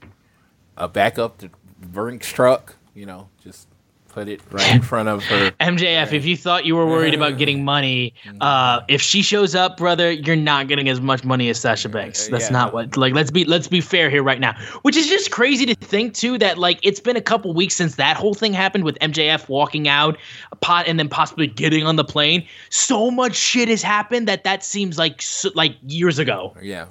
[0.76, 1.50] uh, back up the
[1.80, 3.68] Brinks truck, you know, just
[4.14, 5.50] put it right in front of her.
[5.60, 9.76] MJF, if you thought you were worried about getting money, uh, if she shows up,
[9.76, 12.28] brother, you're not getting as much money as Sasha Banks.
[12.28, 12.52] That's Yeah.
[12.52, 12.96] not what.
[12.96, 14.54] Like, let's be let's be fair here right now.
[14.82, 17.96] Which is just crazy to think too that like it's been a couple weeks since
[17.96, 20.16] that whole thing happened with MJF walking out,
[20.60, 22.46] pot and then possibly getting on the plane.
[22.70, 26.54] So much shit has happened that that seems like so, like years ago.
[26.62, 26.86] Yeah,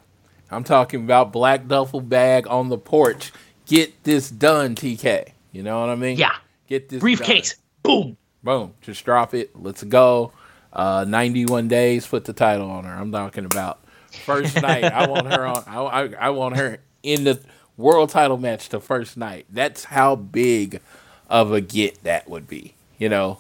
[0.52, 3.32] I'm talking about black duffel bag on the porch.
[3.66, 5.30] Get this done, TK.
[5.54, 6.18] You know what I mean?
[6.18, 6.36] Yeah.
[6.68, 8.02] Get this Briefcase, boom.
[8.02, 8.18] done.
[8.44, 8.74] Boom.
[8.82, 9.52] Just drop it.
[9.56, 10.32] Let's go.
[10.72, 12.06] Uh, 91 days.
[12.08, 12.94] Put the title on her.
[12.94, 13.80] I'm talking about
[14.26, 14.84] first night.
[14.86, 15.64] I want her on.
[15.68, 17.40] I, I, I want her in the
[17.78, 19.46] world title match the first night.
[19.50, 20.82] That's how big
[21.30, 22.74] of a get that would be.
[22.98, 23.40] You know,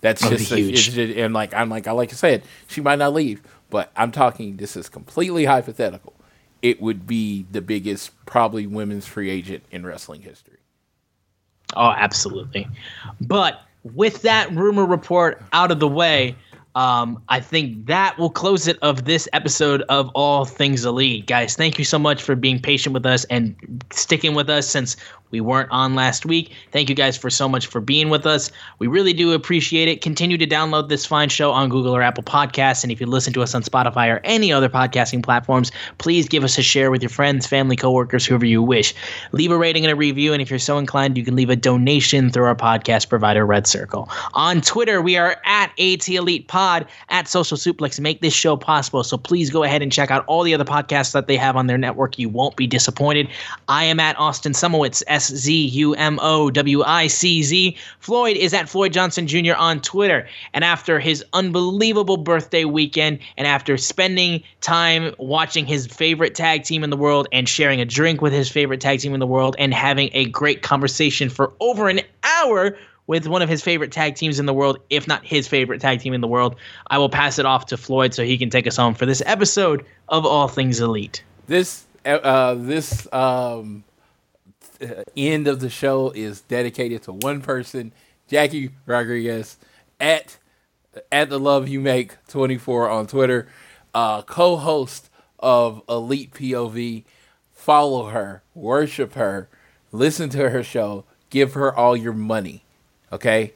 [0.00, 0.90] that's That'd just a- huge.
[0.92, 4.12] just- and like I'm like I like I said, she might not leave, but I'm
[4.12, 4.56] talking.
[4.56, 6.12] This is completely hypothetical.
[6.62, 10.53] It would be the biggest, probably women's free agent in wrestling history.
[11.76, 12.68] Oh, absolutely.
[13.20, 13.60] But
[13.94, 16.36] with that rumor report out of the way,
[16.74, 21.26] um, I think that will close it of this episode of All Things Elite.
[21.26, 23.54] Guys, thank you so much for being patient with us and
[23.92, 24.96] sticking with us since
[25.34, 26.52] we weren't on last week.
[26.70, 28.52] Thank you guys for so much for being with us.
[28.78, 30.00] We really do appreciate it.
[30.00, 32.84] Continue to download this fine show on Google or Apple Podcasts.
[32.84, 36.44] And if you listen to us on Spotify or any other podcasting platforms, please give
[36.44, 38.94] us a share with your friends, family, coworkers, whoever you wish.
[39.32, 40.32] Leave a rating and a review.
[40.32, 43.66] And if you're so inclined, you can leave a donation through our podcast provider, Red
[43.66, 44.08] Circle.
[44.34, 47.98] On Twitter, we are at AT Elite Pod, at Social Suplex.
[47.98, 49.02] Make this show possible.
[49.02, 51.66] So please go ahead and check out all the other podcasts that they have on
[51.66, 52.20] their network.
[52.20, 53.28] You won't be disappointed.
[53.66, 57.76] I am at Austin Szumowicz, S Z U M O W I C Z.
[58.00, 59.54] Floyd is at Floyd Johnson Jr.
[59.56, 60.28] on Twitter.
[60.52, 66.84] And after his unbelievable birthday weekend, and after spending time watching his favorite tag team
[66.84, 69.56] in the world and sharing a drink with his favorite tag team in the world
[69.58, 72.76] and having a great conversation for over an hour
[73.06, 76.00] with one of his favorite tag teams in the world, if not his favorite tag
[76.00, 76.56] team in the world,
[76.88, 79.22] I will pass it off to Floyd so he can take us home for this
[79.26, 81.22] episode of All Things Elite.
[81.46, 83.84] This uh, this um,
[85.16, 87.92] end of the show is dedicated to one person,
[88.28, 89.56] Jackie Rodriguez
[90.00, 90.38] at
[91.10, 93.48] at the love you make 24 on Twitter,
[93.94, 97.04] uh, co-host of Elite POV.
[97.52, 99.48] Follow her, worship her,
[99.90, 102.62] listen to her show, give her all your money.
[103.12, 103.54] Okay,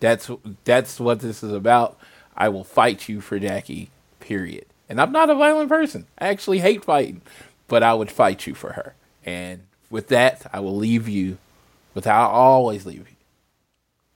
[0.00, 0.30] that's
[0.64, 1.98] that's what this is about.
[2.36, 3.90] I will fight you for Jackie.
[4.20, 4.66] Period.
[4.88, 6.06] And I'm not a violent person.
[6.18, 7.20] I actually hate fighting,
[7.66, 8.94] but I would fight you for her.
[9.24, 11.38] And with that, I will leave you
[11.94, 13.16] with I always leave you.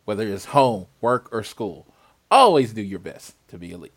[0.05, 1.87] Whether it's home, work, or school,
[2.31, 3.93] always do your best to be elite.